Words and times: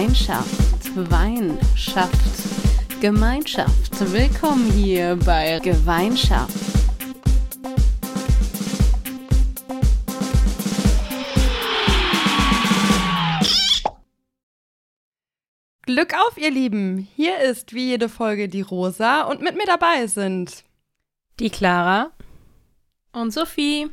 Gemeinschaft, 0.00 1.10
Wein 1.10 1.58
schafft 1.76 3.02
Gemeinschaft. 3.02 4.00
Willkommen 4.10 4.72
hier 4.72 5.18
bei 5.26 5.58
Gemeinschaft. 5.58 6.56
Glück 15.82 16.14
auf, 16.14 16.38
ihr 16.38 16.50
Lieben! 16.50 17.06
Hier 17.14 17.38
ist 17.40 17.74
wie 17.74 17.88
jede 17.88 18.08
Folge 18.08 18.48
die 18.48 18.62
Rosa 18.62 19.24
und 19.24 19.42
mit 19.42 19.54
mir 19.54 19.66
dabei 19.66 20.06
sind 20.06 20.64
die 21.40 21.50
Clara 21.50 22.10
und 23.12 23.34
Sophie. 23.34 23.90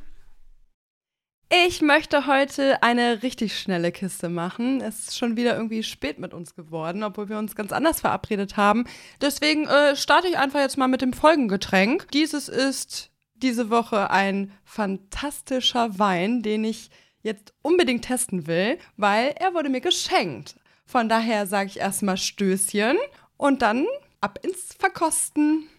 Ich 1.50 1.82
möchte 1.82 2.28
heute 2.28 2.84
eine 2.84 3.24
richtig 3.24 3.58
schnelle 3.58 3.94
Kiste 3.94 4.28
machen. 4.28 4.82
Es 4.82 5.08
ist 5.08 5.18
schon 5.18 5.38
wieder 5.38 5.56
irgendwie 5.56 5.82
spät 5.82 6.20
mit 6.20 6.34
uns 6.34 6.56
geworden, 6.56 7.04
obwohl 7.04 7.30
wir 7.30 7.38
uns 7.38 7.56
ganz 7.56 7.72
anders 7.72 8.02
verabredet 8.02 8.58
haben. 8.58 8.86
Deswegen 9.22 9.66
äh, 9.66 9.96
starte 9.96 10.28
ich 10.28 10.38
einfach 10.38 10.60
jetzt 10.60 10.78
mal 10.78 10.90
mit 10.90 11.02
dem 11.02 11.14
Folgengetränk. 11.14 12.12
Dieses 12.12 12.50
ist 12.50 13.12
diese 13.36 13.70
Woche 13.70 14.12
ein 14.12 14.52
fantastischer 14.66 15.98
Wein, 15.98 16.44
den 16.44 16.66
ich 16.66 16.90
jetzt 17.22 17.54
unbedingt 17.62 18.04
testen 18.04 18.46
will, 18.46 18.78
weil 18.98 19.34
er 19.40 19.54
wurde 19.54 19.70
mir 19.70 19.82
geschenkt. 19.82 20.58
Von 20.86 21.08
daher 21.08 21.48
sage 21.48 21.70
ich 21.70 21.80
erstmal 21.80 22.18
Stößchen 22.18 22.98
und 23.38 23.62
dann 23.62 23.86
ab 24.20 24.40
ins 24.44 24.74
Verkosten. 24.78 25.70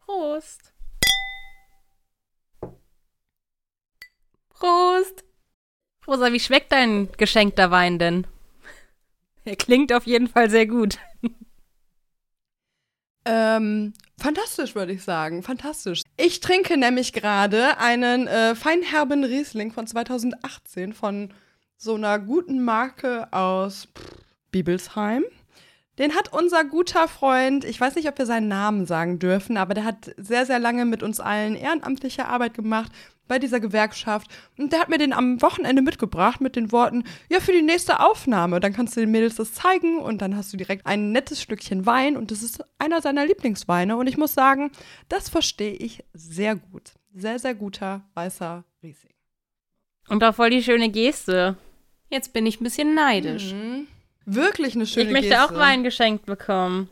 Prost. 0.00 0.67
Prost! 4.58 5.24
Rosa, 6.06 6.32
wie 6.32 6.40
schmeckt 6.40 6.72
dein 6.72 7.08
geschenkter 7.16 7.70
Wein 7.70 7.98
denn? 7.98 8.26
Er 9.44 9.56
klingt 9.56 9.92
auf 9.92 10.06
jeden 10.06 10.28
Fall 10.28 10.50
sehr 10.50 10.66
gut. 10.66 10.98
Ähm, 13.24 13.92
fantastisch, 14.18 14.74
würde 14.74 14.92
ich 14.92 15.04
sagen. 15.04 15.42
Fantastisch. 15.42 16.02
Ich 16.16 16.40
trinke 16.40 16.76
nämlich 16.78 17.12
gerade 17.12 17.78
einen 17.78 18.26
äh, 18.26 18.54
feinherben 18.54 19.22
Riesling 19.22 19.70
von 19.70 19.86
2018 19.86 20.94
von 20.94 21.32
so 21.76 21.94
einer 21.94 22.18
guten 22.18 22.64
Marke 22.64 23.30
aus 23.32 23.88
pff, 23.94 24.24
Bibelsheim. 24.50 25.24
Den 25.98 26.14
hat 26.14 26.32
unser 26.32 26.64
guter 26.64 27.06
Freund, 27.06 27.64
ich 27.64 27.80
weiß 27.80 27.96
nicht, 27.96 28.08
ob 28.08 28.16
wir 28.18 28.26
seinen 28.26 28.48
Namen 28.48 28.86
sagen 28.86 29.18
dürfen, 29.18 29.56
aber 29.56 29.74
der 29.74 29.84
hat 29.84 30.14
sehr, 30.16 30.46
sehr 30.46 30.58
lange 30.58 30.84
mit 30.84 31.02
uns 31.02 31.20
allen 31.20 31.54
ehrenamtliche 31.54 32.26
Arbeit 32.26 32.54
gemacht 32.54 32.92
bei 33.28 33.38
dieser 33.38 33.60
Gewerkschaft. 33.60 34.28
Und 34.56 34.72
der 34.72 34.80
hat 34.80 34.88
mir 34.88 34.98
den 34.98 35.12
am 35.12 35.40
Wochenende 35.42 35.82
mitgebracht 35.82 36.40
mit 36.40 36.56
den 36.56 36.72
Worten, 36.72 37.04
ja, 37.30 37.40
für 37.40 37.52
die 37.52 37.62
nächste 37.62 38.00
Aufnahme. 38.00 38.58
Dann 38.60 38.72
kannst 38.72 38.96
du 38.96 39.00
den 39.00 39.10
Mädels 39.10 39.36
das 39.36 39.52
zeigen 39.54 39.98
und 39.98 40.22
dann 40.22 40.36
hast 40.36 40.52
du 40.52 40.56
direkt 40.56 40.86
ein 40.86 41.12
nettes 41.12 41.40
Stückchen 41.40 41.86
Wein 41.86 42.16
und 42.16 42.30
das 42.30 42.42
ist 42.42 42.64
einer 42.78 43.00
seiner 43.00 43.26
Lieblingsweine. 43.26 43.96
Und 43.96 44.06
ich 44.08 44.16
muss 44.16 44.34
sagen, 44.34 44.70
das 45.08 45.28
verstehe 45.28 45.74
ich 45.74 46.02
sehr 46.12 46.56
gut. 46.56 46.92
Sehr, 47.14 47.38
sehr 47.38 47.54
guter 47.54 48.02
weißer 48.14 48.64
Riesling. 48.82 49.14
Und 50.08 50.24
auch 50.24 50.34
voll 50.34 50.50
die 50.50 50.62
schöne 50.62 50.88
Geste. 50.88 51.56
Jetzt 52.10 52.32
bin 52.32 52.46
ich 52.46 52.60
ein 52.60 52.64
bisschen 52.64 52.94
neidisch. 52.94 53.52
Mhm. 53.52 53.86
Wirklich 54.24 54.74
eine 54.74 54.86
schöne 54.86 55.06
Ich 55.06 55.12
möchte 55.12 55.28
Geste. 55.30 55.44
auch 55.44 55.54
Wein 55.54 55.82
geschenkt 55.84 56.26
bekommen. 56.26 56.90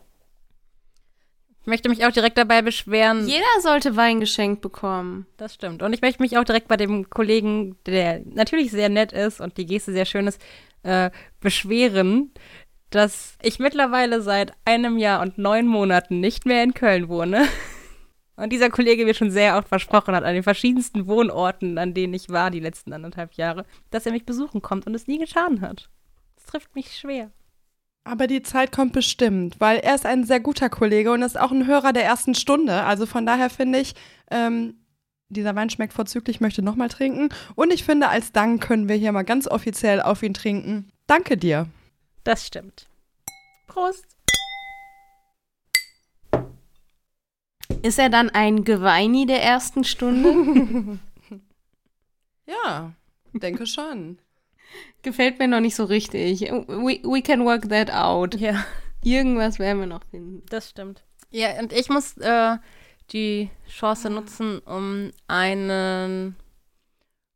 Ich 1.66 1.68
möchte 1.68 1.88
mich 1.88 2.06
auch 2.06 2.12
direkt 2.12 2.38
dabei 2.38 2.62
beschweren. 2.62 3.26
Jeder 3.26 3.44
sollte 3.60 3.96
Wein 3.96 4.20
geschenkt 4.20 4.60
bekommen. 4.60 5.26
Das 5.36 5.52
stimmt. 5.52 5.82
Und 5.82 5.92
ich 5.92 6.00
möchte 6.00 6.22
mich 6.22 6.38
auch 6.38 6.44
direkt 6.44 6.68
bei 6.68 6.76
dem 6.76 7.10
Kollegen, 7.10 7.76
der 7.86 8.20
natürlich 8.24 8.70
sehr 8.70 8.88
nett 8.88 9.10
ist 9.10 9.40
und 9.40 9.56
die 9.56 9.66
Geste 9.66 9.90
sehr 9.90 10.04
schön 10.04 10.28
ist, 10.28 10.40
äh, 10.84 11.10
beschweren, 11.40 12.30
dass 12.90 13.36
ich 13.42 13.58
mittlerweile 13.58 14.22
seit 14.22 14.52
einem 14.64 14.96
Jahr 14.96 15.20
und 15.22 15.38
neun 15.38 15.66
Monaten 15.66 16.20
nicht 16.20 16.46
mehr 16.46 16.62
in 16.62 16.72
Köln 16.72 17.08
wohne. 17.08 17.48
Und 18.36 18.52
dieser 18.52 18.68
Kollege 18.68 19.06
mir 19.06 19.14
schon 19.14 19.30
sehr 19.30 19.56
oft 19.56 19.66
versprochen 19.66 20.14
hat, 20.14 20.22
an 20.22 20.34
den 20.34 20.42
verschiedensten 20.42 21.06
Wohnorten, 21.06 21.78
an 21.78 21.94
denen 21.94 22.12
ich 22.12 22.28
war 22.28 22.50
die 22.50 22.60
letzten 22.60 22.92
anderthalb 22.92 23.32
Jahre, 23.32 23.64
dass 23.90 24.04
er 24.04 24.12
mich 24.12 24.26
besuchen 24.26 24.60
kommt 24.60 24.86
und 24.86 24.94
es 24.94 25.06
nie 25.06 25.18
getan 25.18 25.62
hat. 25.62 25.88
Das 26.34 26.44
trifft 26.44 26.74
mich 26.74 26.98
schwer. 26.98 27.30
Aber 28.06 28.28
die 28.28 28.42
Zeit 28.42 28.70
kommt 28.70 28.92
bestimmt, 28.92 29.56
weil 29.58 29.78
er 29.78 29.96
ist 29.96 30.06
ein 30.06 30.22
sehr 30.22 30.38
guter 30.38 30.70
Kollege 30.70 31.10
und 31.10 31.22
ist 31.22 31.36
auch 31.36 31.50
ein 31.50 31.66
Hörer 31.66 31.92
der 31.92 32.04
ersten 32.04 32.36
Stunde. 32.36 32.84
Also 32.84 33.04
von 33.04 33.26
daher 33.26 33.50
finde 33.50 33.80
ich, 33.80 33.96
ähm, 34.30 34.74
dieser 35.28 35.56
Wein 35.56 35.70
schmeckt 35.70 35.92
vorzüglich, 35.92 36.40
möchte 36.40 36.62
nochmal 36.62 36.88
trinken. 36.88 37.30
Und 37.56 37.72
ich 37.72 37.82
finde, 37.82 38.08
als 38.08 38.30
Dank 38.30 38.62
können 38.62 38.88
wir 38.88 38.94
hier 38.94 39.10
mal 39.10 39.24
ganz 39.24 39.48
offiziell 39.48 40.00
auf 40.00 40.22
ihn 40.22 40.34
trinken. 40.34 40.88
Danke 41.08 41.36
dir. 41.36 41.66
Das 42.22 42.46
stimmt. 42.46 42.86
Prost. 43.66 44.06
Ist 47.82 47.98
er 47.98 48.08
dann 48.08 48.30
ein 48.30 48.62
Geweini 48.62 49.26
der 49.26 49.42
ersten 49.42 49.82
Stunde? 49.82 51.00
Ja, 52.46 52.92
denke 53.32 53.66
schon. 53.66 54.20
Gefällt 55.02 55.38
mir 55.38 55.48
noch 55.48 55.60
nicht 55.60 55.76
so 55.76 55.84
richtig. 55.84 56.40
We, 56.40 57.00
we 57.04 57.22
can 57.22 57.44
work 57.44 57.68
that 57.68 57.90
out. 57.92 58.34
Ja, 58.34 58.64
Irgendwas 59.02 59.58
werden 59.58 59.80
wir 59.80 59.86
noch 59.86 60.02
finden. 60.10 60.42
das 60.48 60.70
stimmt. 60.70 61.04
Ja, 61.30 61.58
und 61.60 61.72
ich 61.72 61.88
muss 61.88 62.16
äh, 62.18 62.56
die 63.12 63.50
Chance 63.68 64.10
nutzen, 64.10 64.58
um 64.60 65.10
einen 65.28 66.34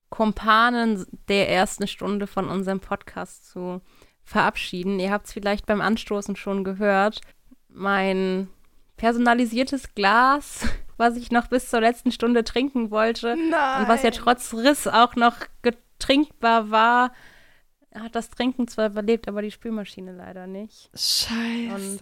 Kumpanen 0.09 1.07
der 1.29 1.49
ersten 1.49 1.87
Stunde 1.87 2.27
von 2.27 2.49
unserem 2.49 2.81
Podcast 2.81 3.49
zu 3.49 3.81
verabschieden. 4.25 4.99
Ihr 4.99 5.13
habt 5.13 5.27
es 5.27 5.33
vielleicht 5.33 5.67
beim 5.67 5.81
Anstoßen 5.81 6.35
schon 6.37 6.65
gehört. 6.65 7.21
Mein 7.69 8.49
personalisiertes 8.97 9.95
Glas, 9.95 10.67
was 10.97 11.17
ich 11.17 11.31
noch 11.31 11.47
bis 11.47 11.71
zur 11.71 11.81
letzten 11.81 12.11
Stunde 12.11 12.43
trinken 12.43 12.91
wollte 12.91 13.37
Nein. 13.37 13.83
und 13.83 13.89
was 13.89 14.03
ja 14.03 14.11
trotz 14.11 14.53
Riss 14.55 14.89
auch 14.89 15.15
noch 15.15 15.37
getrinkbar 16.00 16.71
war, 16.71 17.12
hat 17.94 18.15
das 18.15 18.31
Trinken 18.31 18.66
zwar 18.69 18.87
überlebt, 18.87 19.28
aber 19.28 19.43
die 19.43 19.50
Spülmaschine 19.50 20.12
leider 20.12 20.47
nicht. 20.47 20.91
Scheiße. 20.94 21.75
Und- 21.75 22.00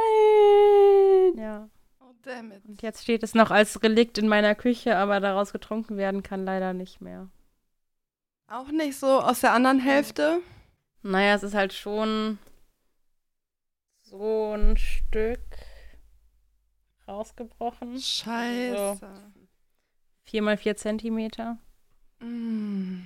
Nein! 0.00 1.38
Ja. 1.38 1.68
oh, 2.00 2.12
damn 2.22 2.52
it. 2.52 2.64
Und 2.66 2.82
jetzt 2.82 3.02
steht 3.02 3.22
es 3.22 3.34
noch 3.34 3.50
als 3.50 3.82
Relikt 3.82 4.18
in 4.18 4.28
meiner 4.28 4.54
Küche, 4.54 4.96
aber 4.96 5.20
daraus 5.20 5.52
getrunken 5.52 5.96
werden 5.96 6.22
kann 6.22 6.44
leider 6.44 6.72
nicht 6.72 7.00
mehr. 7.00 7.28
Auch 8.48 8.68
nicht 8.68 8.98
so 8.98 9.20
aus 9.20 9.40
der 9.40 9.52
anderen 9.52 9.78
Hälfte. 9.80 10.40
Naja, 11.02 11.34
es 11.34 11.42
ist 11.42 11.54
halt 11.54 11.72
schon 11.72 12.38
so 14.02 14.54
ein 14.54 14.76
Stück 14.76 15.40
rausgebrochen. 17.06 17.98
Scheiße. 18.00 18.98
Vier 20.30 20.42
mal 20.42 20.56
vier 20.56 20.76
Zentimeter. 20.76 21.58
Mm. 22.20 23.00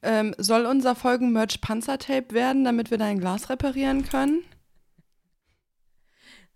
Ähm, 0.00 0.34
soll 0.38 0.64
unser 0.64 0.94
Folgenmerch 0.94 1.60
Panzertape 1.60 2.32
werden, 2.32 2.64
damit 2.64 2.90
wir 2.90 2.96
dein 2.96 3.18
Glas 3.18 3.50
reparieren 3.50 4.06
können? 4.08 4.42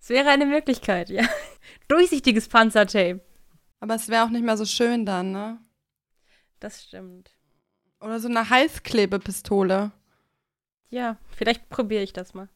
Es 0.01 0.09
wäre 0.09 0.31
eine 0.31 0.47
Möglichkeit, 0.47 1.11
ja. 1.11 1.23
Durchsichtiges 1.89 2.49
Panzertape. 2.49 3.21
Aber 3.79 3.95
es 3.95 4.09
wäre 4.09 4.25
auch 4.25 4.31
nicht 4.31 4.43
mehr 4.43 4.57
so 4.57 4.65
schön 4.65 5.05
dann, 5.05 5.33
ne? 5.33 5.59
Das 6.61 6.85
stimmt. 6.85 7.37
Oder 8.01 8.21
so 8.21 8.29
eine 8.29 8.49
Heißklebepistole. 8.49 9.93
Ja, 10.89 11.19
vielleicht 11.37 11.69
probiere 11.69 12.05
ich 12.05 12.15
das 12.15 12.33
mal. 12.33 12.49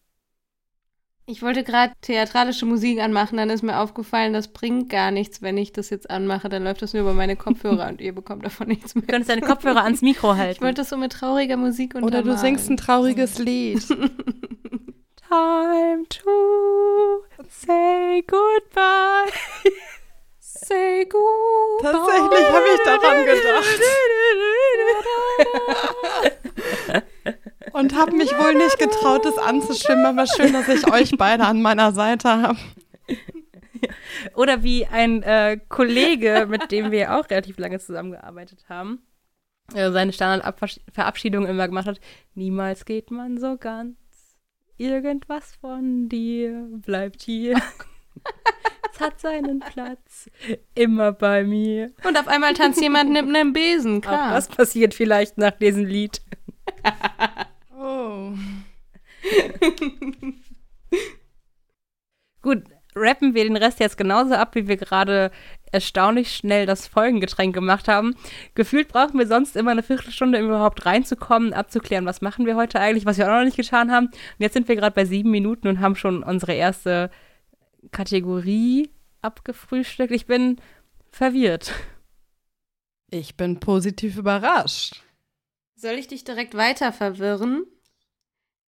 Ich 1.32 1.40
wollte 1.40 1.64
gerade 1.64 1.94
theatralische 2.02 2.67
Musik 2.67 3.00
anmachen, 3.00 3.38
dann 3.38 3.49
ist 3.49 3.62
mir 3.62 3.79
aufgefallen, 3.79 4.34
das 4.34 4.49
bringt 4.49 4.90
gar 4.90 5.11
nichts, 5.11 5.40
wenn 5.40 5.56
ich 5.56 5.73
das 5.73 5.88
jetzt 5.88 6.11
anmache. 6.11 6.50
Dann 6.50 6.62
läuft 6.62 6.82
das 6.82 6.93
nur 6.93 7.05
über 7.05 7.14
meine 7.14 7.37
Kopfhörer 7.37 7.88
und 7.88 8.02
ihr 8.02 8.14
bekommt 8.14 8.44
davon 8.44 8.69
nichts 8.69 8.94
mehr. 8.94 9.00
Du 9.00 9.06
könntest 9.12 9.31
deine 9.31 9.40
Kopfhörer 9.40 9.82
ans 9.82 10.02
Mikro 10.02 10.37
halten. 10.37 10.56
Ich 10.56 10.61
wollte 10.61 10.82
das 10.82 10.90
so 10.90 10.99
mit 10.99 11.12
trauriger 11.12 11.56
Musik 11.56 11.94
Oder 11.94 12.05
untermalen. 12.05 12.37
du 12.37 12.38
singst 12.38 12.69
ein 12.69 12.76
trauriges 12.76 13.38
Lied. 13.38 13.82
Time 13.88 16.05
to 16.11 17.25
say 17.49 18.23
goodbye. 18.26 19.32
Say 20.38 21.06
goodbye. 21.06 21.93
Tatsächlich 21.93 22.46
habe 22.50 22.67
ich 22.75 22.81
daran 22.84 23.25
gedacht. 23.25 23.81
Und 27.73 27.97
habe 27.97 28.13
mich 28.13 28.31
wohl 28.33 28.55
nicht 28.55 28.79
getraut, 28.79 29.25
das 29.25 29.39
anzustimmen. 29.39 30.07
Aber 30.07 30.27
schön, 30.27 30.53
dass 30.53 30.69
ich 30.69 30.87
euch 30.93 31.13
beide 31.17 31.45
an 31.45 31.63
meiner 31.63 31.93
Seite 31.93 32.29
habe. 32.29 32.59
Oder 34.35 34.63
wie 34.63 34.87
ein 34.87 35.23
äh, 35.23 35.59
Kollege, 35.69 36.47
mit 36.49 36.71
dem 36.71 36.91
wir 36.91 37.17
auch 37.17 37.29
relativ 37.29 37.59
lange 37.59 37.79
zusammengearbeitet 37.79 38.67
haben, 38.69 39.03
äh, 39.75 39.91
seine 39.91 40.13
Standardverabschiedung 40.13 41.47
immer 41.47 41.67
gemacht 41.67 41.87
hat. 41.87 42.01
Niemals 42.35 42.85
geht 42.85 43.11
man 43.11 43.39
so 43.39 43.57
ganz. 43.57 43.97
Irgendwas 44.77 45.55
von 45.57 46.09
dir 46.09 46.67
bleibt 46.85 47.23
hier. 47.23 47.61
es 48.93 49.01
hat 49.01 49.21
seinen 49.21 49.61
Platz 49.61 50.31
immer 50.75 51.13
bei 51.13 51.45
mir. 51.45 51.93
Und 52.05 52.19
auf 52.19 52.29
einmal 52.29 52.55
tanzt 52.55 52.81
jemand 52.81 53.11
neben 53.11 53.35
einem 53.35 53.53
Besen, 53.53 53.99
Auch 53.99 54.09
klar. 54.09 54.35
das 54.35 54.49
passiert 54.49 54.95
vielleicht 54.95 55.39
nach 55.39 55.53
diesem 55.53 55.85
Lied. 55.85 56.21
Oh. 57.84 58.32
Gut, 62.43 62.62
rappen 62.94 63.34
wir 63.34 63.43
den 63.43 63.56
Rest 63.56 63.81
jetzt 63.81 63.96
genauso 63.96 64.34
ab, 64.34 64.55
wie 64.55 64.69
wir 64.69 64.76
gerade 64.76 65.32
erstaunlich 65.73 66.32
schnell 66.32 66.64
das 66.64 66.87
Folgengetränk 66.87 67.52
gemacht 67.52 67.88
haben. 67.88 68.14
Gefühlt 68.55 68.87
brauchen 68.87 69.19
wir 69.19 69.26
sonst 69.26 69.56
immer 69.56 69.73
eine 69.73 69.82
Viertelstunde, 69.82 70.38
um 70.38 70.44
überhaupt 70.46 70.87
reinzukommen, 70.87 71.52
abzuklären, 71.55 72.06
was 72.06 72.20
machen 72.20 72.46
wir 72.46 72.55
heute 72.55 72.79
eigentlich, 72.79 73.05
was 73.05 73.19
wir 73.19 73.26
auch 73.26 73.38
noch 73.38 73.44
nicht 73.44 73.56
getan 73.56 73.90
haben. 73.90 74.06
Und 74.06 74.38
jetzt 74.38 74.52
sind 74.52 74.69
wir 74.69 74.76
gerade 74.76 74.94
bei 74.94 75.05
sieben 75.05 75.32
Minuten 75.32 75.67
und 75.67 75.81
haben 75.81 75.96
schon 75.96 76.23
unsere 76.23 76.52
erste 76.52 77.11
Kategorie 77.90 78.90
abgefrühstückt. 79.23 80.12
Ich 80.12 80.26
bin 80.26 80.61
verwirrt. 81.11 81.73
Ich 83.11 83.37
bin 83.37 83.58
positiv 83.58 84.19
überrascht. 84.19 85.02
Soll 85.82 85.99
ich 85.99 86.06
dich 86.06 86.23
direkt 86.23 86.56
weiter 86.56 86.93
verwirren? 86.93 87.67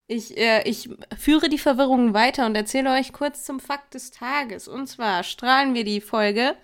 Ich, 0.07 0.35
äh, 0.39 0.67
ich 0.67 0.89
führe 1.19 1.51
die 1.51 1.59
Verwirrung 1.59 2.15
weiter 2.15 2.47
und 2.47 2.55
erzähle 2.55 2.91
euch 2.95 3.13
kurz 3.13 3.45
zum 3.45 3.61
Fakt 3.61 3.93
des 3.93 4.13
Tages. 4.13 4.67
Und 4.67 4.87
zwar 4.87 5.23
strahlen 5.23 5.75
wir 5.75 5.85
die 5.85 6.01
Folge 6.01 6.57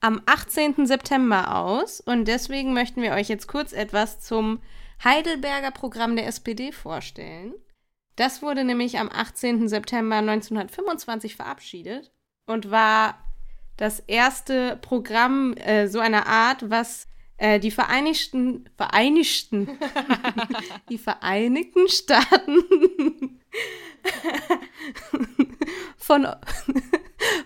am 0.00 0.22
18. 0.26 0.86
September 0.86 1.56
aus 1.56 2.00
und 2.00 2.26
deswegen 2.26 2.72
möchten 2.72 3.02
wir 3.02 3.14
euch 3.14 3.28
jetzt 3.28 3.48
kurz 3.48 3.72
etwas 3.72 4.20
zum 4.20 4.62
Heidelberger 5.02 5.72
Programm 5.72 6.14
der 6.14 6.28
SPD 6.28 6.70
vorstellen. 6.70 7.54
Das 8.14 8.42
wurde 8.42 8.62
nämlich 8.62 9.00
am 9.00 9.10
18. 9.10 9.66
September 9.66 10.18
1925 10.18 11.34
verabschiedet 11.34 12.12
und 12.46 12.70
war 12.70 13.18
das 13.76 13.98
erste 13.98 14.76
Programm 14.76 15.54
äh, 15.54 15.88
so 15.88 15.98
einer 15.98 16.28
Art, 16.28 16.70
was 16.70 17.08
äh, 17.38 17.60
die 17.60 17.70
Vereinigten, 17.70 18.68
Vereinigten, 18.76 19.68
die 20.88 20.98
Vereinigten 20.98 21.88
Staaten 21.88 23.38
von, 25.96 26.26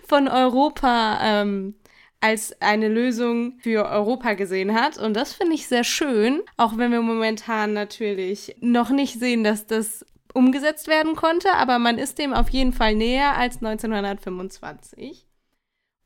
von 0.07 0.27
Europa 0.27 1.19
ähm, 1.21 1.75
als 2.21 2.61
eine 2.61 2.87
Lösung 2.87 3.57
für 3.59 3.89
Europa 3.89 4.33
gesehen 4.33 4.73
hat. 4.73 4.97
Und 4.97 5.15
das 5.15 5.33
finde 5.33 5.55
ich 5.55 5.67
sehr 5.67 5.83
schön, 5.83 6.41
auch 6.55 6.77
wenn 6.77 6.91
wir 6.91 7.01
momentan 7.01 7.73
natürlich 7.73 8.55
noch 8.61 8.91
nicht 8.91 9.19
sehen, 9.19 9.43
dass 9.43 9.65
das 9.65 10.05
umgesetzt 10.33 10.87
werden 10.87 11.15
konnte, 11.15 11.53
aber 11.53 11.77
man 11.79 11.97
ist 11.97 12.19
dem 12.19 12.33
auf 12.33 12.49
jeden 12.49 12.71
Fall 12.71 12.95
näher 12.95 13.35
als 13.35 13.57
1925. 13.57 15.25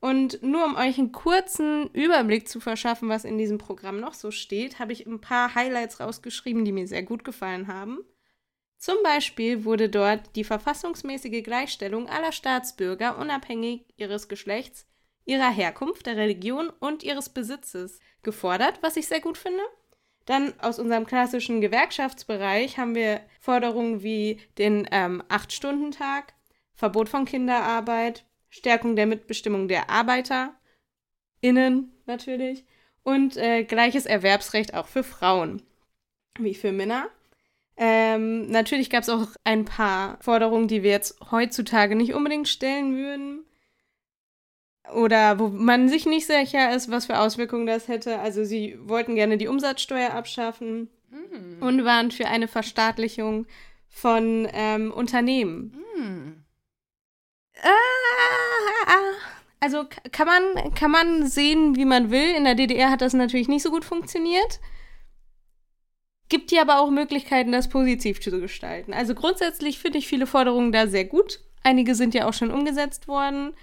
Und 0.05 0.43
nur 0.43 0.63
um 0.63 0.75
euch 0.75 0.99
einen 0.99 1.11
kurzen 1.11 1.89
Überblick 1.89 2.47
zu 2.47 2.59
verschaffen, 2.59 3.09
was 3.09 3.25
in 3.25 3.39
diesem 3.39 3.57
Programm 3.57 3.99
noch 3.99 4.13
so 4.13 4.29
steht, 4.29 4.77
habe 4.77 4.93
ich 4.93 5.07
ein 5.07 5.19
paar 5.19 5.55
Highlights 5.55 5.99
rausgeschrieben, 5.99 6.63
die 6.63 6.71
mir 6.71 6.87
sehr 6.87 7.01
gut 7.01 7.23
gefallen 7.23 7.67
haben. 7.67 8.05
Zum 8.77 8.97
Beispiel 9.03 9.65
wurde 9.65 9.89
dort 9.89 10.35
die 10.35 10.43
verfassungsmäßige 10.43 11.41
Gleichstellung 11.41 12.07
aller 12.07 12.33
Staatsbürger 12.33 13.17
unabhängig 13.17 13.87
ihres 13.97 14.27
Geschlechts, 14.27 14.85
ihrer 15.25 15.49
Herkunft, 15.49 16.05
der 16.05 16.17
Religion 16.17 16.69
und 16.69 17.01
ihres 17.01 17.29
Besitzes 17.29 17.99
gefordert, 18.21 18.77
was 18.81 18.97
ich 18.97 19.07
sehr 19.07 19.21
gut 19.21 19.39
finde. 19.39 19.63
Dann 20.27 20.53
aus 20.59 20.77
unserem 20.77 21.07
klassischen 21.07 21.61
Gewerkschaftsbereich 21.61 22.77
haben 22.77 22.93
wir 22.93 23.21
Forderungen 23.39 24.03
wie 24.03 24.39
den 24.59 24.87
ähm, 24.91 25.23
Acht-Stunden-Tag, 25.29 26.35
Verbot 26.75 27.09
von 27.09 27.25
Kinderarbeit, 27.25 28.24
Stärkung 28.55 28.95
der 28.95 29.05
Mitbestimmung 29.05 29.67
der 29.67 29.89
ArbeiterInnen 29.89 31.91
natürlich 32.05 32.65
und 33.03 33.37
äh, 33.37 33.63
gleiches 33.63 34.05
Erwerbsrecht 34.05 34.73
auch 34.73 34.87
für 34.87 35.03
Frauen 35.03 35.61
wie 36.39 36.53
für 36.53 36.71
Männer. 36.71 37.09
Ähm, 37.77 38.49
natürlich 38.49 38.89
gab 38.89 39.03
es 39.03 39.09
auch 39.09 39.27
ein 39.43 39.65
paar 39.65 40.17
Forderungen, 40.21 40.67
die 40.67 40.83
wir 40.83 40.91
jetzt 40.91 41.19
heutzutage 41.31 41.95
nicht 41.95 42.13
unbedingt 42.13 42.47
stellen 42.47 42.95
würden. 42.95 43.45
Oder 44.93 45.39
wo 45.39 45.47
man 45.47 45.89
sich 45.89 46.05
nicht 46.05 46.27
sicher 46.27 46.73
ist, 46.75 46.91
was 46.91 47.05
für 47.05 47.19
Auswirkungen 47.19 47.65
das 47.65 47.87
hätte. 47.87 48.19
Also 48.19 48.43
sie 48.43 48.77
wollten 48.81 49.15
gerne 49.15 49.37
die 49.37 49.47
Umsatzsteuer 49.47 50.11
abschaffen 50.11 50.89
Mm. 51.15 51.63
und 51.63 51.85
waren 51.85 52.11
für 52.11 52.27
eine 52.27 52.47
Verstaatlichung 52.47 53.47
von 53.87 54.47
ähm, 54.51 54.91
Unternehmen. 54.91 55.77
Mm. 55.97 56.43
Ah, 57.63 57.69
Also 59.59 59.85
kann 60.11 60.27
man, 60.27 60.73
kann 60.75 60.91
man 60.91 61.27
sehen, 61.27 61.75
wie 61.75 61.85
man 61.85 62.11
will. 62.11 62.35
In 62.35 62.43
der 62.43 62.55
DDR 62.55 62.91
hat 62.91 63.01
das 63.01 63.13
natürlich 63.13 63.47
nicht 63.47 63.63
so 63.63 63.71
gut 63.71 63.83
funktioniert. 63.83 64.59
Gibt 66.29 66.51
dir 66.51 66.61
aber 66.61 66.79
auch 66.79 66.89
Möglichkeiten, 66.89 67.51
das 67.51 67.69
positiv 67.69 68.21
zu 68.21 68.31
gestalten. 68.39 68.93
Also 68.93 69.15
grundsätzlich 69.15 69.79
finde 69.79 69.99
ich 69.99 70.07
viele 70.07 70.27
Forderungen 70.27 70.71
da 70.71 70.87
sehr 70.87 71.05
gut. 71.05 71.39
Einige 71.63 71.95
sind 71.95 72.13
ja 72.13 72.27
auch 72.27 72.33
schon 72.33 72.51
umgesetzt 72.51 73.07
worden. 73.07 73.53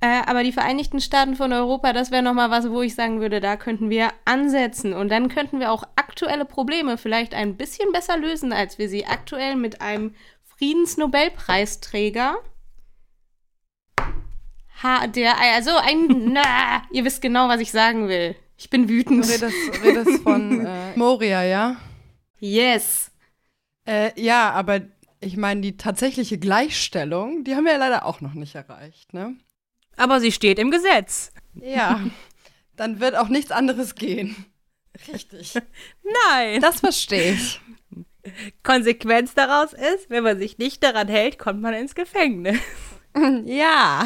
Äh, 0.00 0.22
aber 0.26 0.44
die 0.44 0.52
Vereinigten 0.52 1.00
Staaten 1.00 1.34
von 1.34 1.52
Europa, 1.52 1.92
das 1.92 2.10
wäre 2.10 2.22
nochmal 2.22 2.50
was, 2.50 2.70
wo 2.70 2.82
ich 2.82 2.94
sagen 2.94 3.20
würde, 3.20 3.40
da 3.40 3.56
könnten 3.56 3.90
wir 3.90 4.10
ansetzen. 4.24 4.92
Und 4.92 5.10
dann 5.10 5.28
könnten 5.28 5.60
wir 5.60 5.72
auch 5.72 5.84
aktuelle 5.96 6.44
Probleme 6.44 6.98
vielleicht 6.98 7.34
ein 7.34 7.56
bisschen 7.56 7.90
besser 7.92 8.16
lösen, 8.16 8.52
als 8.52 8.78
wir 8.78 8.88
sie 8.88 9.06
aktuell 9.06 9.56
mit 9.56 9.80
einem 9.80 10.14
Friedensnobelpreisträger 10.44 12.36
Ha, 14.82 15.06
der, 15.06 15.38
also 15.38 15.76
ein, 15.76 16.32
na, 16.32 16.82
ihr 16.90 17.04
wisst 17.04 17.20
genau, 17.22 17.48
was 17.48 17.60
ich 17.60 17.70
sagen 17.70 18.08
will. 18.08 18.36
Ich 18.56 18.70
bin 18.70 18.86
Du 18.86 18.88
wütend. 18.88 19.28
redest, 19.28 19.54
redest 19.84 20.22
von 20.22 20.66
äh, 20.66 20.96
Moria, 20.96 21.44
ja? 21.44 21.76
Yes. 22.40 23.10
Äh, 23.86 24.10
ja, 24.20 24.50
aber 24.50 24.80
ich 25.20 25.36
meine, 25.36 25.60
die 25.60 25.76
tatsächliche 25.76 26.38
Gleichstellung, 26.38 27.44
die 27.44 27.54
haben 27.56 27.64
wir 27.64 27.72
ja 27.72 27.78
leider 27.78 28.04
auch 28.04 28.20
noch 28.20 28.34
nicht 28.34 28.54
erreicht, 28.54 29.14
ne? 29.14 29.36
Aber 29.96 30.20
sie 30.20 30.30
steht 30.32 30.58
im 30.58 30.70
Gesetz. 30.70 31.32
Ja. 31.54 32.00
Dann 32.76 33.00
wird 33.00 33.16
auch 33.16 33.28
nichts 33.28 33.50
anderes 33.50 33.96
gehen. 33.96 34.36
Richtig. 35.12 35.54
Nein. 36.28 36.60
Das 36.60 36.80
verstehe 36.80 37.32
ich. 37.32 37.60
Konsequenz 38.62 39.34
daraus 39.34 39.72
ist, 39.72 40.10
wenn 40.10 40.22
man 40.22 40.38
sich 40.38 40.58
nicht 40.58 40.82
daran 40.84 41.08
hält, 41.08 41.38
kommt 41.38 41.60
man 41.60 41.74
ins 41.74 41.94
Gefängnis. 41.96 42.58
Ja, 43.46 44.04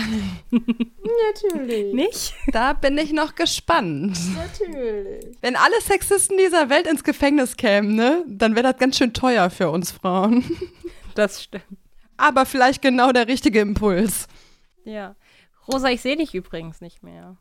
Natürlich. 1.29 1.93
Nicht? 1.95 2.35
da 2.53 2.73
bin 2.73 2.97
ich 2.99 3.13
noch 3.13 3.35
gespannt. 3.35 4.17
Natürlich. 4.35 5.37
Wenn 5.41 5.57
alle 5.57 5.81
Sexisten 5.81 6.39
dieser 6.39 6.71
Welt 6.71 6.87
ins 6.87 7.05
Gefängnis 7.05 7.57
kämen, 7.57 7.95
ne, 7.95 8.25
dann 8.27 8.55
wäre 8.55 8.73
das 8.73 8.79
ganz 8.79 8.97
schön 8.97 9.13
teuer 9.13 9.51
für 9.51 9.71
uns 9.71 9.91
Frauen. 9.93 10.45
Das 11.15 11.43
stimmt. 11.43 11.65
Aber 12.17 12.47
vielleicht 12.47 12.81
genau 12.81 13.13
der 13.13 13.29
richtige 13.29 13.61
Impuls. 13.61 14.29
Ja. 14.85 15.15
Rosa, 15.69 15.91
ich 15.91 16.01
sehe 16.01 16.17
dich 16.17 16.35
übrigens 16.35 16.81
nicht 16.81 17.03
mehr. 17.03 17.37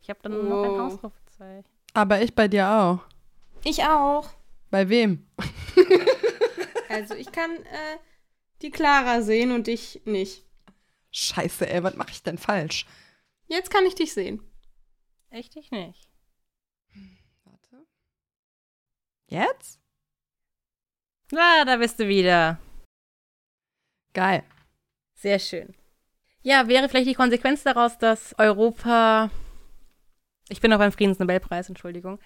Ich 0.00 0.08
habe 0.08 0.20
dann 0.22 0.32
noch 0.48 0.64
ein 0.64 0.70
Oh. 0.70 0.80
Ausrufezeichen. 0.86 1.64
Aber 1.92 2.22
ich 2.22 2.34
bei 2.34 2.48
dir 2.48 2.70
auch. 2.70 3.00
Ich 3.62 3.84
auch. 3.84 4.30
Bei 4.70 4.88
wem? 4.88 5.26
Also 6.88 7.14
ich 7.14 7.30
kann 7.30 7.50
äh, 7.52 7.98
die 8.62 8.70
Clara 8.70 9.20
sehen 9.22 9.52
und 9.52 9.66
dich 9.68 10.00
nicht. 10.06 10.44
Scheiße, 11.12 11.68
ey, 11.68 11.82
was 11.82 11.96
mache 11.96 12.10
ich 12.10 12.22
denn 12.22 12.38
falsch? 12.38 12.86
Jetzt 13.46 13.70
kann 13.70 13.84
ich 13.86 13.94
dich 13.94 14.12
sehen. 14.12 14.42
Echt 15.30 15.56
ich 15.56 15.70
nicht. 15.70 16.08
Warte. 17.44 17.86
Jetzt? 19.26 19.80
Ah, 21.32 21.64
da 21.64 21.76
bist 21.76 21.98
du 21.98 22.08
wieder. 22.08 22.58
Geil. 24.12 24.42
Sehr 25.14 25.38
schön. 25.38 25.74
Ja, 26.42 26.68
wäre 26.68 26.88
vielleicht 26.88 27.08
die 27.08 27.14
Konsequenz 27.14 27.62
daraus, 27.62 27.98
dass 27.98 28.34
Europa, 28.38 29.30
ich 30.48 30.60
bin 30.60 30.72
auch 30.72 30.78
beim 30.78 30.92
Friedensnobelpreis, 30.92 31.68
Entschuldigung, 31.68 32.18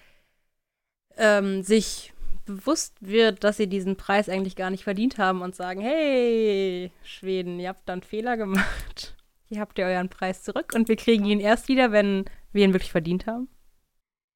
ähm, 1.17 1.61
sich 1.63 2.13
bewusst 2.45 2.95
wird, 3.01 3.43
dass 3.43 3.57
sie 3.57 3.67
diesen 3.67 3.95
Preis 3.95 4.29
eigentlich 4.29 4.55
gar 4.55 4.69
nicht 4.69 4.83
verdient 4.83 5.17
haben 5.17 5.41
und 5.41 5.55
sagen, 5.55 5.81
hey, 5.81 6.91
Schweden, 7.03 7.59
ihr 7.59 7.69
habt 7.69 7.87
da 7.87 7.93
einen 7.93 8.03
Fehler 8.03 8.37
gemacht. 8.37 9.15
Hier 9.47 9.59
habt 9.59 9.77
ihr 9.77 9.85
euren 9.85 10.09
Preis 10.09 10.43
zurück 10.43 10.73
und 10.73 10.89
wir 10.89 10.95
kriegen 10.95 11.25
ihn 11.25 11.39
erst 11.39 11.67
wieder, 11.67 11.91
wenn 11.91 12.25
wir 12.51 12.65
ihn 12.65 12.73
wirklich 12.73 12.91
verdient 12.91 13.27
haben. 13.27 13.47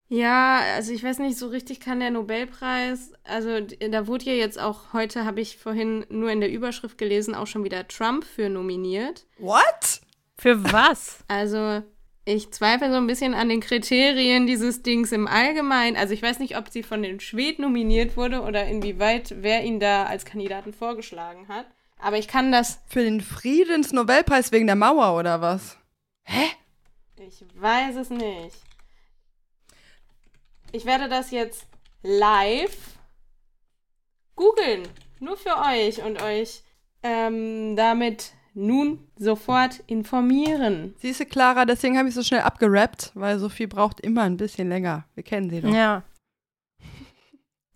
Ja, 0.08 0.62
also 0.76 0.92
ich 0.92 1.04
weiß 1.04 1.20
nicht, 1.20 1.38
so 1.38 1.48
richtig 1.48 1.80
kann 1.80 2.00
der 2.00 2.10
Nobelpreis, 2.10 3.14
also 3.24 3.60
da 3.60 4.08
wurde 4.08 4.26
ja 4.26 4.34
jetzt 4.34 4.60
auch, 4.60 4.92
heute 4.92 5.24
habe 5.24 5.40
ich 5.40 5.58
vorhin 5.58 6.04
nur 6.10 6.32
in 6.32 6.42
der 6.42 6.52
Überschrift 6.52 6.98
gelesen, 6.98 7.36
auch 7.36 7.46
schon 7.46 7.64
wieder 7.64 7.88
Trump 7.88 8.24
für 8.24 8.50
nominiert. 8.50 9.28
What? 9.38 10.02
Für 10.38 10.64
was? 10.72 11.24
Also 11.28 11.84
ich 12.30 12.52
zweifle 12.52 12.92
so 12.92 12.98
ein 12.98 13.08
bisschen 13.08 13.34
an 13.34 13.50
den 13.50 13.60
Kriterien 13.60 14.46
dieses 14.46 14.84
Dings 14.84 15.12
im 15.12 15.28
Allgemeinen. 15.28 15.98
Also 15.98 16.14
ich 16.14 16.22
weiß 16.22 16.40
nicht, 16.40 16.58
ob 16.58 16.70
sie 16.70 16.84
von 16.84 17.02
den 17.02 17.20
Schweden 17.20 17.64
nominiert 17.64 18.18
wurde 18.18 18.42
oder 18.42 18.66
inwieweit 18.66 19.36
wer 19.40 19.64
ihn 19.64 19.80
da 19.80 20.04
als 20.06 20.26
Kandidaten 20.26 20.74
vorgeschlagen 20.74 21.48
hat. 21.48 21.66
Aber 21.98 22.18
ich 22.18 22.28
kann 22.28 22.52
das, 22.52 22.82
Für 22.88 23.04
den 23.04 23.22
Friedensnobelpreis 23.22 24.52
wegen 24.52 24.68
der 24.68 24.76
Mauer 24.76 25.18
oder 25.18 25.42
was? 25.42 25.78
Hä? 26.24 26.46
ich 27.18 27.44
weiß 27.56 27.96
es 27.98 28.10
nicht. 28.10 28.56
Ich 30.72 30.86
werde 30.86 31.10
das 31.10 31.32
jetzt 31.32 31.68
live 32.04 32.78
googeln. 34.36 34.88
Nur 35.20 35.36
für 35.36 35.58
euch 35.58 36.02
und 36.04 36.22
euch 36.22 36.62
ähm, 37.04 37.76
damit 37.76 38.34
nun 38.54 39.00
sofort 39.18 39.82
informieren. 39.88 40.96
Siehst 40.98 41.20
du, 41.20 41.26
Clara, 41.26 41.66
deswegen 41.66 41.98
habe 41.98 42.10
ich 42.10 42.16
so 42.16 42.24
schnell 42.24 42.42
abgerappt, 42.42 43.12
weil 43.16 43.40
Sophie 43.40 43.68
braucht 43.68 44.00
immer 44.00 44.24
ein 44.24 44.38
bisschen 44.38 44.70
länger. 44.70 45.06
Wir 45.16 45.24
kennen 45.24 45.50
sie 45.50 45.62
doch. 45.62 45.74
Ja. 45.74 46.04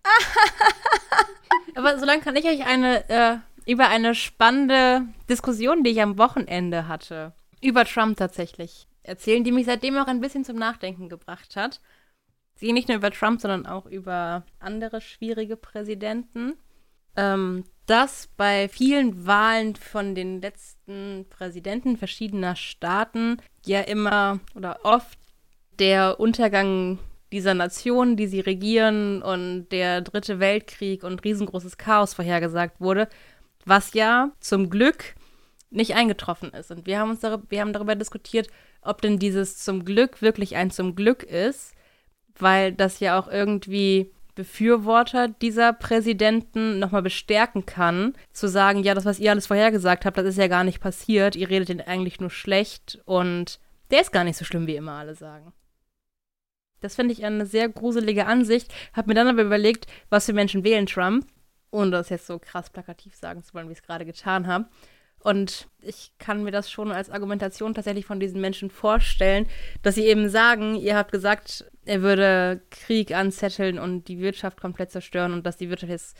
Aber 1.75 1.97
solange 1.97 2.21
kann 2.21 2.35
ich 2.35 2.45
euch 2.45 2.65
eine 2.65 3.09
äh, 3.09 3.37
über 3.65 3.87
eine 3.87 4.15
spannende 4.15 5.03
Diskussion, 5.29 5.83
die 5.83 5.91
ich 5.91 6.01
am 6.01 6.17
Wochenende 6.17 6.87
hatte, 6.87 7.33
über 7.61 7.85
Trump 7.85 8.17
tatsächlich 8.17 8.87
erzählen, 9.03 9.43
die 9.43 9.51
mich 9.51 9.65
seitdem 9.65 9.97
auch 9.97 10.07
ein 10.07 10.21
bisschen 10.21 10.45
zum 10.45 10.57
Nachdenken 10.57 11.09
gebracht 11.09 11.55
hat. 11.55 11.79
Sie 12.55 12.71
nicht 12.71 12.87
nur 12.87 12.97
über 12.97 13.11
Trump, 13.11 13.41
sondern 13.41 13.65
auch 13.65 13.85
über 13.85 14.43
andere 14.59 15.01
schwierige 15.01 15.57
Präsidenten. 15.57 16.53
Ähm, 17.15 17.63
dass 17.85 18.29
bei 18.37 18.69
vielen 18.69 19.25
Wahlen 19.25 19.75
von 19.75 20.15
den 20.15 20.41
letzten 20.41 21.25
Präsidenten 21.29 21.97
verschiedener 21.97 22.55
Staaten 22.55 23.37
ja 23.65 23.81
immer 23.81 24.39
oder 24.55 24.79
oft 24.83 25.19
der 25.79 26.19
Untergang 26.19 26.99
dieser 27.31 27.55
Nation, 27.55 28.15
die 28.15 28.27
sie 28.27 28.39
regieren 28.39 29.21
und 29.21 29.69
der 29.69 30.01
dritte 30.01 30.39
Weltkrieg 30.39 31.03
und 31.03 31.23
riesengroßes 31.23 31.77
Chaos 31.77 32.13
vorhergesagt 32.13 32.79
wurde, 32.79 33.09
was 33.65 33.93
ja 33.93 34.31
zum 34.39 34.69
Glück 34.69 35.15
nicht 35.71 35.95
eingetroffen 35.95 36.51
ist. 36.51 36.71
Und 36.71 36.85
wir 36.85 36.99
haben 36.99 37.09
uns 37.09 37.21
darüber, 37.21 37.43
wir 37.49 37.59
haben 37.59 37.73
darüber 37.73 37.95
diskutiert, 37.95 38.47
ob 38.81 39.01
denn 39.01 39.17
dieses 39.17 39.57
zum 39.57 39.83
Glück 39.83 40.21
wirklich 40.21 40.55
ein 40.55 40.69
zum 40.71 40.95
Glück 40.95 41.23
ist, 41.23 41.73
weil 42.37 42.71
das 42.71 42.99
ja 42.99 43.19
auch 43.19 43.27
irgendwie 43.27 44.11
Befürworter 44.35 45.27
dieser 45.27 45.73
Präsidenten 45.73 46.79
nochmal 46.79 47.01
bestärken 47.01 47.65
kann, 47.65 48.13
zu 48.31 48.47
sagen, 48.47 48.83
ja, 48.83 48.93
das, 48.93 49.05
was 49.05 49.19
ihr 49.19 49.31
alles 49.31 49.47
vorhergesagt 49.47 50.05
habt, 50.05 50.17
das 50.17 50.25
ist 50.25 50.37
ja 50.37 50.47
gar 50.47 50.63
nicht 50.63 50.79
passiert, 50.79 51.35
ihr 51.35 51.49
redet 51.49 51.69
ihn 51.69 51.81
eigentlich 51.81 52.19
nur 52.19 52.31
schlecht 52.31 52.99
und 53.05 53.59
der 53.91 54.01
ist 54.01 54.11
gar 54.11 54.23
nicht 54.23 54.37
so 54.37 54.45
schlimm, 54.45 54.67
wie 54.67 54.75
immer 54.75 54.93
alle 54.93 55.15
sagen. 55.15 55.53
Das 56.81 56.95
finde 56.95 57.13
ich 57.13 57.23
eine 57.23 57.45
sehr 57.45 57.69
gruselige 57.69 58.25
Ansicht. 58.25 58.73
Hab 58.91 59.07
mir 59.07 59.13
dann 59.13 59.27
aber 59.27 59.43
überlegt, 59.43 59.87
was 60.09 60.25
für 60.25 60.33
Menschen 60.33 60.63
wählen 60.63 60.85
Trump, 60.85 61.25
ohne 61.71 61.91
das 61.91 62.09
jetzt 62.09 62.27
so 62.27 62.39
krass 62.39 62.69
plakativ 62.69 63.15
sagen 63.15 63.41
zu 63.41 63.53
wollen, 63.53 63.69
wie 63.69 63.73
ich 63.73 63.79
es 63.79 63.85
gerade 63.85 64.05
getan 64.05 64.47
habe. 64.47 64.65
Und 65.23 65.69
ich 65.81 66.11
kann 66.19 66.43
mir 66.43 66.51
das 66.51 66.69
schon 66.69 66.91
als 66.91 67.09
Argumentation 67.09 67.73
tatsächlich 67.73 68.05
von 68.05 68.19
diesen 68.19 68.41
Menschen 68.41 68.69
vorstellen, 68.69 69.47
dass 69.81 69.95
sie 69.95 70.05
eben 70.05 70.27
sagen, 70.27 70.75
ihr 70.75 70.97
habt 70.97 71.11
gesagt, 71.11 71.65
er 71.85 72.01
würde 72.01 72.61
Krieg 72.69 73.15
anzetteln 73.15 73.79
und 73.79 74.09
die 74.09 74.19
Wirtschaft 74.19 74.59
komplett 74.59 74.91
zerstören 74.91 75.33
und 75.33 75.45
dass 75.45 75.55
die 75.55 75.69
Wirtschaft 75.69 75.91
jetzt 75.91 76.17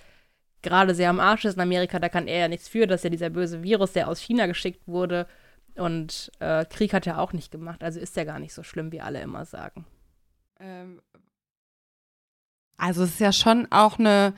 gerade 0.61 0.95
sehr 0.95 1.09
am 1.09 1.19
Arsch 1.19 1.43
ist 1.43 1.55
in 1.55 1.61
Amerika, 1.61 1.99
da 1.99 2.07
kann 2.07 2.27
er 2.27 2.39
ja 2.39 2.47
nichts 2.47 2.69
für, 2.69 2.87
dass 2.87 3.03
ja 3.03 3.09
dieser 3.09 3.29
böse 3.29 3.61
Virus, 3.61 3.91
der 3.91 4.07
aus 4.07 4.19
China 4.19 4.47
geschickt 4.47 4.87
wurde 4.87 5.27
und 5.75 6.31
äh, 6.39 6.63
Krieg 6.65 6.93
hat 6.93 7.05
er 7.05 7.19
auch 7.19 7.33
nicht 7.33 7.51
gemacht. 7.51 7.83
Also 7.83 7.99
ist 7.99 8.17
er 8.17 8.25
gar 8.25 8.39
nicht 8.39 8.53
so 8.53 8.63
schlimm, 8.63 8.93
wie 8.93 9.01
alle 9.01 9.21
immer 9.21 9.43
sagen. 9.43 9.85
Ähm, 10.59 11.01
also 12.77 13.03
es 13.03 13.11
ist 13.11 13.19
ja 13.19 13.33
schon 13.33 13.67
auch 13.69 13.99
eine 13.99 14.33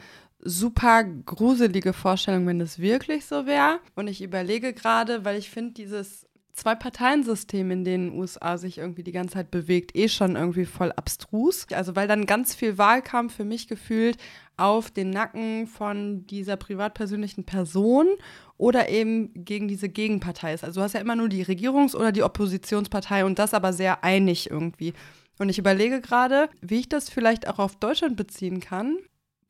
super 0.46 1.04
gruselige 1.04 1.92
Vorstellung, 1.92 2.48
wenn 2.48 2.62
es 2.62 2.80
wirklich 2.80 3.26
so 3.26 3.46
wäre. 3.46 3.80
Und 3.96 4.08
ich 4.08 4.22
überlege 4.22 4.74
gerade, 4.74 5.26
weil 5.26 5.38
ich 5.38 5.50
finde 5.50 5.74
dieses 5.74 6.28
Zwei-Parteien-System, 6.54 7.70
in 7.70 7.84
den 7.84 8.18
USA 8.18 8.58
sich 8.58 8.78
irgendwie 8.78 9.04
die 9.04 9.12
ganze 9.12 9.34
Zeit 9.34 9.52
bewegt, 9.52 9.94
eh 9.94 10.08
schon 10.08 10.38
irgendwie 10.38 10.64
voll 10.64 10.94
abstrus. 10.94 11.68
Also 11.74 11.98
weil 11.98 12.08
dann 12.08 12.26
ganz 12.26 12.56
viel 12.56 12.78
Wahlkampf 12.78 13.36
für 13.36 13.44
mich 13.44 13.68
gefühlt 13.68 14.18
auf 14.56 14.90
den 14.90 15.10
Nacken 15.10 15.68
von 15.68 16.26
dieser 16.28 16.56
privatpersönlichen 16.56 17.44
Person 17.44 18.08
oder 18.58 18.88
eben 18.88 19.32
gegen 19.34 19.68
diese 19.68 19.90
Gegenpartei 19.90 20.54
ist. 20.54 20.64
Also 20.64 20.80
du 20.80 20.84
hast 20.86 20.94
ja 20.94 21.02
immer 21.02 21.18
nur 21.18 21.28
die 21.28 21.44
Regierungs- 21.44 21.96
oder 21.96 22.14
die 22.14 22.24
Oppositionspartei 22.24 23.26
und 23.26 23.38
das 23.38 23.54
aber 23.54 23.74
sehr 23.74 24.06
einig 24.06 24.50
irgendwie. 24.50 24.94
Und 25.38 25.50
ich 25.50 25.60
überlege 25.60 26.00
gerade, 26.00 26.50
wie 26.62 26.80
ich 26.80 26.88
das 26.88 27.10
vielleicht 27.10 27.50
auch 27.50 27.60
auf 27.60 27.76
Deutschland 27.76 28.16
beziehen 28.16 28.62
kann, 28.62 28.98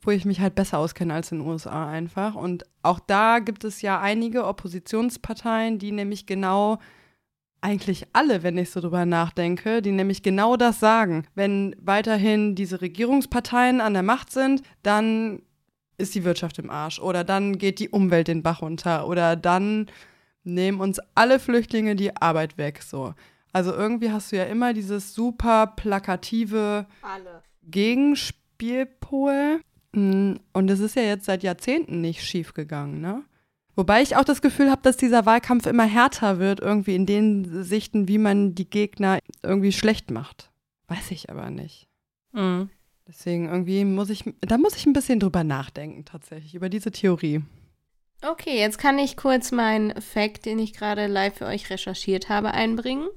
wo 0.05 0.11
ich 0.11 0.25
mich 0.25 0.39
halt 0.39 0.55
besser 0.55 0.77
auskenne 0.77 1.13
als 1.13 1.31
in 1.31 1.39
den 1.39 1.47
USA 1.47 1.89
einfach. 1.89 2.35
Und 2.35 2.65
auch 2.81 2.99
da 2.99 3.39
gibt 3.39 3.63
es 3.63 3.81
ja 3.81 3.99
einige 3.99 4.45
Oppositionsparteien, 4.45 5.79
die 5.79 5.91
nämlich 5.91 6.25
genau, 6.25 6.79
eigentlich 7.61 8.05
alle, 8.13 8.43
wenn 8.43 8.57
ich 8.57 8.69
so 8.69 8.79
drüber 8.79 9.05
nachdenke, 9.05 9.81
die 9.81 9.91
nämlich 9.91 10.21
genau 10.21 10.55
das 10.55 10.79
sagen. 10.79 11.25
Wenn 11.33 11.75
weiterhin 11.79 12.53
diese 12.53 12.81
Regierungsparteien 12.81 13.81
an 13.81 13.93
der 13.93 14.03
Macht 14.03 14.31
sind, 14.31 14.61
dann 14.83 15.41
ist 15.97 16.13
die 16.13 16.23
Wirtschaft 16.23 16.59
im 16.59 16.69
Arsch 16.69 16.99
oder 16.99 17.23
dann 17.23 17.57
geht 17.57 17.79
die 17.79 17.89
Umwelt 17.89 18.27
den 18.27 18.43
Bach 18.43 18.61
runter 18.61 19.07
oder 19.07 19.35
dann 19.35 19.87
nehmen 20.43 20.79
uns 20.79 20.99
alle 21.15 21.39
Flüchtlinge 21.39 21.95
die 21.95 22.15
Arbeit 22.15 22.57
weg, 22.57 22.81
so. 22.83 23.13
Also 23.51 23.73
irgendwie 23.73 24.11
hast 24.11 24.31
du 24.31 24.35
ja 24.35 24.43
immer 24.43 24.73
dieses 24.73 25.15
super 25.15 25.67
plakative 25.67 26.85
Alle. 27.01 27.41
Gegenspielpol. 27.63 29.61
Und 29.95 30.69
es 30.69 30.79
ist 30.79 30.95
ja 30.95 31.03
jetzt 31.03 31.25
seit 31.25 31.43
Jahrzehnten 31.43 32.01
nicht 32.01 32.23
schief 32.23 32.53
gegangen, 32.53 33.01
ne? 33.01 33.23
Wobei 33.77 34.01
ich 34.01 34.15
auch 34.15 34.23
das 34.23 34.41
Gefühl 34.41 34.71
habe, 34.71 34.81
dass 34.83 34.95
dieser 34.95 35.25
Wahlkampf 35.25 35.65
immer 35.65 35.85
härter 35.85 36.39
wird, 36.39 36.61
irgendwie 36.61 36.95
in 36.95 37.05
den 37.05 37.63
Sichten, 37.63 38.07
wie 38.07 38.17
man 38.17 38.55
die 38.55 38.69
Gegner 38.69 39.19
irgendwie 39.43 39.73
schlecht 39.73 40.11
macht. 40.11 40.49
Weiß 40.87 41.11
ich 41.11 41.29
aber 41.29 41.49
nicht. 41.49 41.87
Mhm. 42.31 42.69
Deswegen 43.07 43.47
irgendwie 43.47 43.85
muss 43.85 44.09
ich, 44.09 44.23
da 44.41 44.57
muss 44.57 44.75
ich 44.75 44.85
ein 44.85 44.93
bisschen 44.93 45.19
drüber 45.19 45.43
nachdenken, 45.43 46.05
tatsächlich, 46.05 46.55
über 46.55 46.69
diese 46.69 46.91
Theorie. 46.91 47.41
Okay, 48.21 48.57
jetzt 48.57 48.79
kann 48.79 48.97
ich 48.97 49.17
kurz 49.17 49.51
meinen 49.51 50.01
Fact, 50.01 50.45
den 50.45 50.57
ich 50.57 50.73
gerade 50.73 51.07
live 51.07 51.35
für 51.35 51.45
euch 51.45 51.69
recherchiert 51.69 52.29
habe, 52.29 52.51
einbringen. 52.51 53.07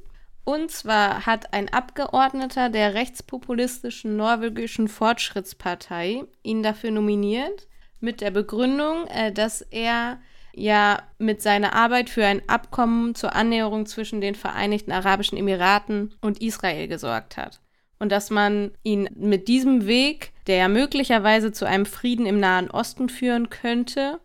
Und 0.48 0.70
zwar 0.70 1.26
hat 1.26 1.52
ein 1.52 1.70
Abgeordneter 1.70 2.70
der 2.70 2.94
rechtspopulistischen 2.94 4.16
norwegischen 4.16 4.88
Fortschrittspartei 4.88 6.24
ihn 6.42 6.62
dafür 6.62 6.90
nominiert, 6.90 7.68
mit 8.00 8.22
der 8.22 8.30
Begründung, 8.30 9.06
äh, 9.08 9.30
dass 9.30 9.60
er 9.60 10.18
ja 10.54 11.02
mit 11.18 11.42
seiner 11.42 11.74
Arbeit 11.74 12.08
für 12.08 12.24
ein 12.24 12.40
Abkommen 12.48 13.14
zur 13.14 13.36
Annäherung 13.36 13.84
zwischen 13.84 14.22
den 14.22 14.34
Vereinigten 14.34 14.90
Arabischen 14.90 15.36
Emiraten 15.36 16.14
und 16.22 16.40
Israel 16.40 16.88
gesorgt 16.88 17.36
hat. 17.36 17.60
Und 17.98 18.10
dass 18.10 18.30
man 18.30 18.70
ihn 18.82 19.10
mit 19.14 19.48
diesem 19.48 19.86
Weg, 19.86 20.32
der 20.46 20.56
ja 20.56 20.68
möglicherweise 20.68 21.52
zu 21.52 21.66
einem 21.66 21.84
Frieden 21.84 22.24
im 22.24 22.40
Nahen 22.40 22.70
Osten 22.70 23.10
führen 23.10 23.50
könnte, 23.50 24.18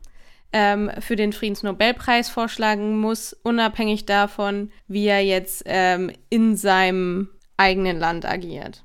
ähm, 0.54 0.92
für 1.00 1.16
den 1.16 1.34
Friedensnobelpreis 1.34 2.30
vorschlagen 2.30 3.00
muss, 3.00 3.34
unabhängig 3.34 4.06
davon, 4.06 4.72
wie 4.88 5.08
er 5.08 5.22
jetzt 5.22 5.64
ähm, 5.66 6.12
in 6.30 6.56
seinem 6.56 7.30
eigenen 7.58 8.00
Land 8.00 8.26
agiert. 8.26 8.84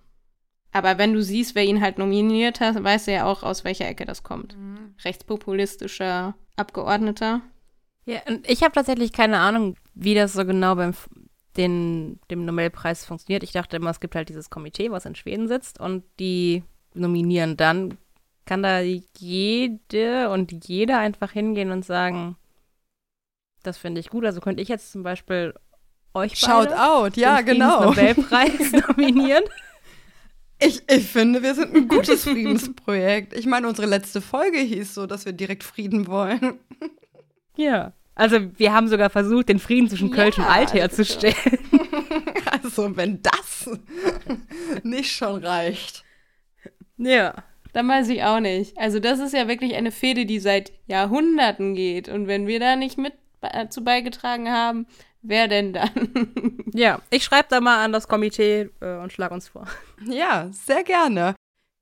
Aber 0.73 0.99
wenn 0.99 1.13
du 1.13 1.23
siehst, 1.23 1.55
wer 1.55 1.65
ihn 1.65 1.81
halt 1.81 1.99
nominiert 1.99 2.61
hat, 2.61 2.83
weißt 2.83 3.07
du 3.07 3.13
ja 3.13 3.25
auch, 3.27 3.43
aus 3.43 3.65
welcher 3.65 3.89
Ecke 3.89 4.05
das 4.05 4.23
kommt. 4.23 4.57
Mhm. 4.57 4.95
Rechtspopulistischer 5.05 6.35
Abgeordneter. 6.57 7.43
Ja, 8.05 8.21
und 8.27 8.49
ich 8.49 8.63
habe 8.63 8.73
tatsächlich 8.73 9.13
keine 9.13 9.39
Ahnung, 9.39 9.77
wie 9.95 10.15
das 10.15 10.33
so 10.33 10.45
genau 10.45 10.75
beim 10.75 10.95
den, 11.57 12.21
dem 12.31 12.45
Nobelpreis 12.45 13.05
funktioniert. 13.05 13.43
Ich 13.43 13.53
dachte 13.53 13.77
immer, 13.77 13.91
es 13.91 14.01
gibt 14.01 14.15
halt 14.15 14.29
dieses 14.29 14.49
Komitee, 14.49 14.91
was 14.91 15.05
in 15.05 15.15
Schweden 15.15 15.49
sitzt 15.49 15.81
und 15.81 16.05
die 16.21 16.63
nominieren 16.95 17.57
dann. 17.57 17.99
Kann 18.49 18.63
da 18.63 18.81
jede 18.81 20.31
und 20.31 20.67
jeder 20.67 20.99
einfach 21.01 21.33
hingehen 21.33 21.71
und 21.71 21.85
sagen, 21.85 22.37
das 23.63 23.77
finde 23.77 24.01
ich 24.01 24.09
gut. 24.09 24.25
Also 24.25 24.41
könnte 24.41 24.63
ich 24.63 24.69
jetzt 24.69 24.91
zum 24.91 25.03
Beispiel 25.03 25.53
euch 26.15 26.39
Shout 26.39 26.47
beide 26.71 26.83
out, 26.83 27.17
ja, 27.19 27.43
den 27.43 27.45
genau. 27.59 27.93
Friedensnobelpreis 27.93 28.73
nominieren. 28.89 29.45
Ich, 30.59 30.83
ich 30.91 31.07
finde, 31.07 31.43
wir 31.43 31.55
sind 31.55 31.77
ein 31.77 31.89
gutes 31.89 32.25
Friedensprojekt. 32.25 33.35
Ich 33.35 33.45
meine, 33.45 33.69
unsere 33.69 33.87
letzte 33.87 34.23
Folge 34.23 34.61
hieß 34.61 34.95
so, 34.95 35.07
dass 35.07 35.27
wir 35.27 35.35
direkt 35.35 35.63
Frieden 35.63 36.07
wollen. 36.07 36.59
Ja. 37.55 37.93
Also 38.15 38.39
wir 38.57 38.73
haben 38.73 38.89
sogar 38.89 39.11
versucht, 39.11 39.51
den 39.51 39.59
Frieden 39.59 39.91
zwischen 39.91 40.11
Kölsch 40.11 40.39
Ja, 40.39 40.45
und 40.45 40.51
Alt 40.51 40.73
herzustellen. 40.73 41.35
Also, 42.51 42.97
wenn 42.97 43.21
das 43.21 43.69
nicht 44.83 45.13
schon 45.13 45.45
reicht. 45.45 46.03
Ja. 46.97 47.45
Dann 47.73 47.89
weiß 47.89 48.09
ich 48.09 48.25
auch 48.25 48.41
nicht. 48.41 48.77
Also 48.79 48.99
das 48.99 49.19
ist 49.19 49.35
ja 49.35 49.49
wirklich 49.49 49.75
eine 49.75 49.91
Fehde, 49.91 50.27
die 50.27 50.39
seit 50.39 50.73
Jahrhunderten 50.87 51.75
geht. 51.75 52.09
Und 52.09 52.27
wenn 52.27 52.47
wir 52.47 52.61
da 52.61 52.77
nicht 52.77 52.99
mit 52.99 53.15
dazu 53.41 53.85
beigetragen 53.85 54.51
haben, 54.51 54.87
wer 55.23 55.49
denn 55.49 55.73
dann? 55.73 56.65
Ja, 56.75 57.01
ich 57.11 57.25
schreibe 57.25 57.49
da 57.49 57.61
mal 57.61 57.83
an 57.83 57.93
das 57.93 58.07
Komitee 58.07 58.69
äh, 58.81 58.99
und 58.99 59.13
schlag 59.13 59.33
uns 59.33 59.49
vor. 59.49 59.67
Ja, 60.07 60.49
sehr 60.53 60.85
gerne. 60.85 61.35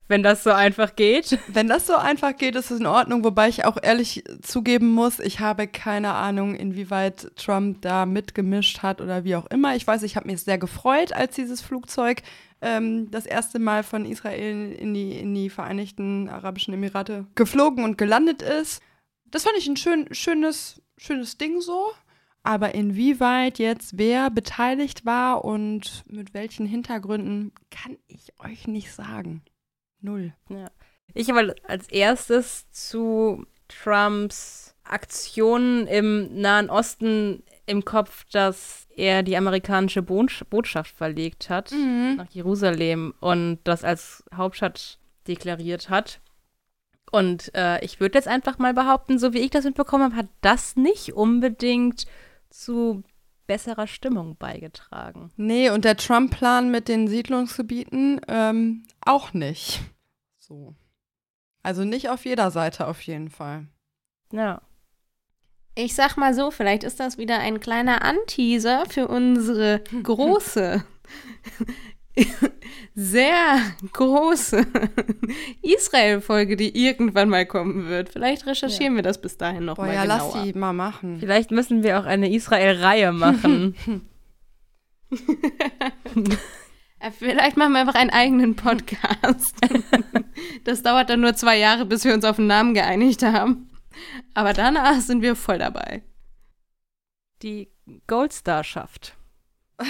Wenn 0.08 0.22
das 0.22 0.44
so 0.44 0.50
einfach 0.50 0.94
geht. 0.96 1.38
Wenn 1.48 1.68
das 1.68 1.86
so 1.86 1.96
einfach 1.96 2.36
geht, 2.36 2.54
ist 2.54 2.70
es 2.70 2.80
in 2.80 2.86
Ordnung, 2.86 3.24
wobei 3.24 3.48
ich 3.48 3.64
auch 3.64 3.76
ehrlich 3.82 4.24
zugeben 4.42 4.88
muss, 4.88 5.18
ich 5.18 5.40
habe 5.40 5.66
keine 5.66 6.12
Ahnung, 6.14 6.54
inwieweit 6.54 7.32
Trump 7.36 7.82
da 7.82 8.06
mitgemischt 8.06 8.82
hat 8.82 9.00
oder 9.00 9.24
wie 9.24 9.36
auch 9.36 9.46
immer. 9.46 9.74
Ich 9.74 9.86
weiß, 9.86 10.02
ich 10.02 10.16
habe 10.16 10.28
mich 10.28 10.42
sehr 10.42 10.58
gefreut, 10.58 11.12
als 11.12 11.34
dieses 11.34 11.60
Flugzeug 11.60 12.22
ähm, 12.60 13.10
das 13.10 13.26
erste 13.26 13.58
Mal 13.58 13.82
von 13.82 14.04
Israel 14.04 14.72
in 14.72 14.94
die, 14.94 15.18
in 15.18 15.34
die 15.34 15.50
Vereinigten 15.50 16.28
Arabischen 16.28 16.74
Emirate 16.74 17.26
geflogen 17.34 17.84
und 17.84 17.98
gelandet 17.98 18.42
ist. 18.42 18.82
Das 19.26 19.44
fand 19.44 19.56
ich 19.58 19.66
ein 19.66 19.76
schön, 19.76 20.08
schönes, 20.12 20.82
schönes 20.96 21.38
Ding 21.38 21.60
so. 21.60 21.86
Aber 22.42 22.76
inwieweit 22.76 23.58
jetzt 23.58 23.98
wer 23.98 24.30
beteiligt 24.30 25.04
war 25.04 25.44
und 25.44 26.04
mit 26.06 26.32
welchen 26.32 26.64
Hintergründen, 26.64 27.52
kann 27.70 27.96
ich 28.06 28.32
euch 28.38 28.68
nicht 28.68 28.92
sagen. 28.92 29.42
Null. 30.00 30.32
Ja. 30.48 30.70
Ich 31.14 31.30
habe 31.30 31.54
als 31.66 31.88
erstes 31.88 32.70
zu 32.70 33.46
Trumps 33.68 34.74
Aktionen 34.84 35.86
im 35.86 36.40
Nahen 36.40 36.70
Osten 36.70 37.42
im 37.66 37.84
Kopf, 37.84 38.24
dass 38.30 38.86
er 38.94 39.22
die 39.22 39.36
amerikanische 39.36 40.02
Bo 40.02 40.24
Botschaft 40.48 40.94
verlegt 40.94 41.50
hat 41.50 41.72
Mhm. 41.72 42.14
nach 42.16 42.30
Jerusalem 42.30 43.14
und 43.20 43.58
das 43.64 43.82
als 43.82 44.24
Hauptstadt 44.34 44.98
deklariert 45.26 45.90
hat. 45.90 46.20
Und 47.10 47.52
äh, 47.54 47.84
ich 47.84 47.98
würde 48.00 48.18
jetzt 48.18 48.28
einfach 48.28 48.58
mal 48.58 48.74
behaupten, 48.74 49.18
so 49.18 49.32
wie 49.32 49.40
ich 49.40 49.50
das 49.50 49.64
mitbekommen 49.64 50.04
habe, 50.04 50.16
hat 50.16 50.28
das 50.40 50.76
nicht 50.76 51.12
unbedingt 51.14 52.06
zu 52.50 53.02
besserer 53.46 53.86
Stimmung 53.86 54.36
beigetragen. 54.36 55.30
Nee, 55.36 55.70
und 55.70 55.84
der 55.84 55.96
Trump-Plan 55.96 56.70
mit 56.70 56.88
den 56.88 57.08
Siedlungsgebieten 57.08 58.20
ähm, 58.28 58.86
auch 59.00 59.32
nicht. 59.32 59.80
So. 60.38 60.74
Also 61.62 61.84
nicht 61.84 62.08
auf 62.10 62.24
jeder 62.24 62.50
Seite 62.50 62.86
auf 62.86 63.00
jeden 63.02 63.30
Fall. 63.30 63.66
Ja. 64.32 64.62
Ich 65.74 65.94
sag 65.94 66.16
mal 66.16 66.32
so, 66.32 66.50
vielleicht 66.50 66.84
ist 66.84 67.00
das 67.00 67.18
wieder 67.18 67.38
ein 67.38 67.60
kleiner 67.60 68.02
Anteaser 68.02 68.84
für 68.86 69.08
unsere 69.08 69.82
große, 70.02 70.84
sehr 72.94 73.58
große 73.92 74.66
Israel-Folge, 75.62 76.56
die 76.56 76.86
irgendwann 76.86 77.28
mal 77.28 77.46
kommen 77.46 77.88
wird. 77.88 78.08
Vielleicht 78.08 78.46
recherchieren 78.46 78.96
wir 78.96 79.02
das 79.02 79.20
bis 79.20 79.36
dahin 79.36 79.66
noch 79.66 79.76
Boah, 79.76 79.86
mal 79.86 79.94
ja, 79.94 80.02
genauer. 80.02 80.32
lass 80.34 80.42
die 80.44 80.52
mal 80.54 80.72
machen. 80.72 81.18
Vielleicht 81.20 81.50
müssen 81.50 81.82
wir 81.82 82.00
auch 82.00 82.06
eine 82.06 82.32
Israel-Reihe 82.32 83.12
machen. 83.12 83.74
Äh, 86.98 87.10
Vielleicht 87.10 87.58
machen 87.58 87.72
wir 87.72 87.80
einfach 87.80 87.94
einen 87.94 88.08
eigenen 88.08 88.56
Podcast. 88.56 89.54
das 90.64 90.82
dauert 90.82 91.10
dann 91.10 91.20
nur 91.20 91.34
zwei 91.34 91.58
Jahre, 91.58 91.84
bis 91.84 92.04
wir 92.04 92.14
uns 92.14 92.24
auf 92.24 92.38
einen 92.38 92.48
Namen 92.48 92.72
geeinigt 92.72 93.22
haben. 93.22 93.70
Aber 94.32 94.54
danach 94.54 95.00
sind 95.00 95.20
wir 95.20 95.36
voll 95.36 95.58
dabei. 95.58 96.02
Die 97.42 97.70
Goldstar-Schaft. 98.06 99.14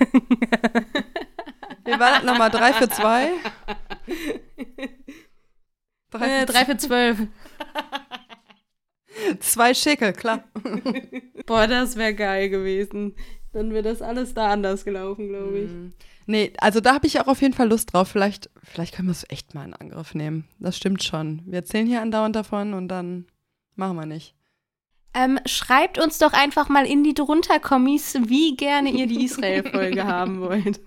Wie 1.84 1.92
war 1.92 2.10
das 2.12 2.22
nochmal? 2.24 2.50
Drei 2.50 2.72
für 2.72 2.88
zwei? 2.88 3.32
Äh, 6.12 6.46
drei 6.46 6.64
für 6.64 6.76
zwölf. 6.76 7.18
Zwei 9.40 9.74
Schickel, 9.74 10.12
klar. 10.12 10.44
Boah, 11.46 11.66
das 11.66 11.96
wäre 11.96 12.14
geil 12.14 12.48
gewesen. 12.48 13.14
Dann 13.52 13.72
wäre 13.72 13.82
das 13.82 14.02
alles 14.02 14.34
da 14.34 14.50
anders 14.50 14.84
gelaufen, 14.84 15.28
glaube 15.28 15.58
ich. 15.58 15.70
Nee, 16.26 16.52
also 16.58 16.80
da 16.80 16.94
habe 16.94 17.06
ich 17.06 17.20
auch 17.20 17.26
auf 17.26 17.42
jeden 17.42 17.54
Fall 17.54 17.68
Lust 17.68 17.92
drauf. 17.92 18.08
Vielleicht, 18.08 18.50
vielleicht 18.62 18.94
können 18.94 19.08
wir 19.08 19.12
es 19.12 19.28
echt 19.28 19.54
mal 19.54 19.64
in 19.64 19.74
Angriff 19.74 20.14
nehmen. 20.14 20.48
Das 20.60 20.76
stimmt 20.76 21.02
schon. 21.02 21.42
Wir 21.46 21.56
erzählen 21.56 21.86
hier 21.86 22.02
andauernd 22.02 22.36
davon 22.36 22.74
und 22.74 22.88
dann 22.88 23.26
machen 23.74 23.96
wir 23.96 24.06
nicht. 24.06 24.36
Ähm, 25.12 25.40
schreibt 25.46 25.98
uns 25.98 26.18
doch 26.18 26.32
einfach 26.32 26.68
mal 26.68 26.86
in 26.86 27.02
die 27.02 27.14
drunter 27.14 27.58
Kommis, 27.58 28.14
wie 28.26 28.56
gerne 28.56 28.90
ihr 28.90 29.06
die 29.06 29.24
Israel-Folge 29.24 30.04
haben 30.06 30.40
wollt. 30.40 30.80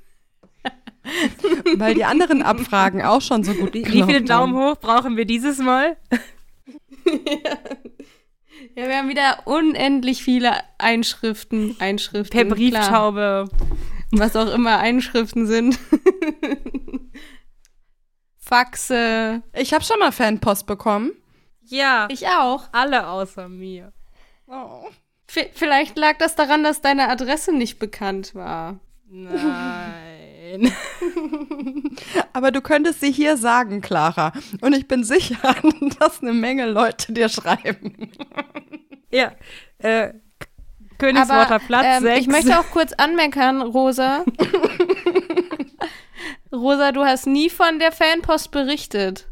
Weil 1.75 1.95
die 1.95 2.05
anderen 2.05 2.41
Abfragen 2.41 3.01
auch 3.01 3.21
schon 3.21 3.43
so 3.43 3.53
gut 3.53 3.73
Wie, 3.73 3.83
viele 3.83 4.21
Daumen 4.21 4.55
hoch 4.55 4.77
brauchen 4.79 5.17
wir 5.17 5.25
dieses 5.25 5.59
Mal? 5.59 5.97
Ja, 8.75 8.87
wir 8.87 8.97
haben 8.97 9.09
wieder 9.09 9.39
unendlich 9.45 10.23
viele 10.23 10.53
Einschriften. 10.77 11.75
Einschriften. 11.79 12.31
Per 12.31 12.45
klar. 12.45 12.55
Brieftaube. 12.55 13.49
Was 14.11 14.35
auch 14.35 14.53
immer 14.53 14.79
Einschriften 14.79 15.47
sind. 15.47 15.77
Faxe. 18.37 19.41
Ich 19.53 19.73
habe 19.73 19.83
schon 19.83 19.99
mal 19.99 20.11
Fanpost 20.11 20.65
bekommen. 20.65 21.11
Ja, 21.65 22.07
Ich 22.11 22.27
auch. 22.27 22.65
alle 22.71 23.07
außer 23.07 23.49
mir. 23.49 23.91
Oh. 24.47 24.87
V 25.27 25.41
vielleicht 25.53 25.97
lag 25.97 26.17
das 26.17 26.35
daran, 26.35 26.63
dass 26.63 26.81
deine 26.81 27.09
Adresse 27.09 27.53
nicht 27.53 27.79
bekannt 27.79 28.35
war. 28.35 28.79
Nein. 29.09 30.71
Aber 32.33 32.51
du 32.51 32.61
könntest 32.61 33.01
sie 33.01 33.11
hier 33.11 33.37
sagen, 33.37 33.81
Clara. 33.81 34.33
Und 34.61 34.73
ich 34.73 34.87
bin 34.87 35.03
sicher, 35.03 35.55
dass 35.99 36.21
eine 36.21 36.33
Menge 36.33 36.65
Leute 36.65 37.13
dir 37.13 37.29
schreiben. 37.29 38.11
ja, 39.11 39.31
äh, 39.79 40.13
Königsworter 40.97 41.59
Platz 41.59 41.85
ähm, 41.97 42.03
6. 42.03 42.19
ich 42.21 42.27
möchte 42.27 42.59
auch 42.59 42.69
kurz 42.69 42.93
anmeckern, 42.93 43.61
Rosa. 43.61 44.23
Rosa, 46.51 46.91
du 46.91 47.03
hast 47.03 47.25
nie 47.25 47.49
von 47.49 47.79
der 47.79 47.91
Fanpost 47.91 48.51
berichtet. 48.51 49.27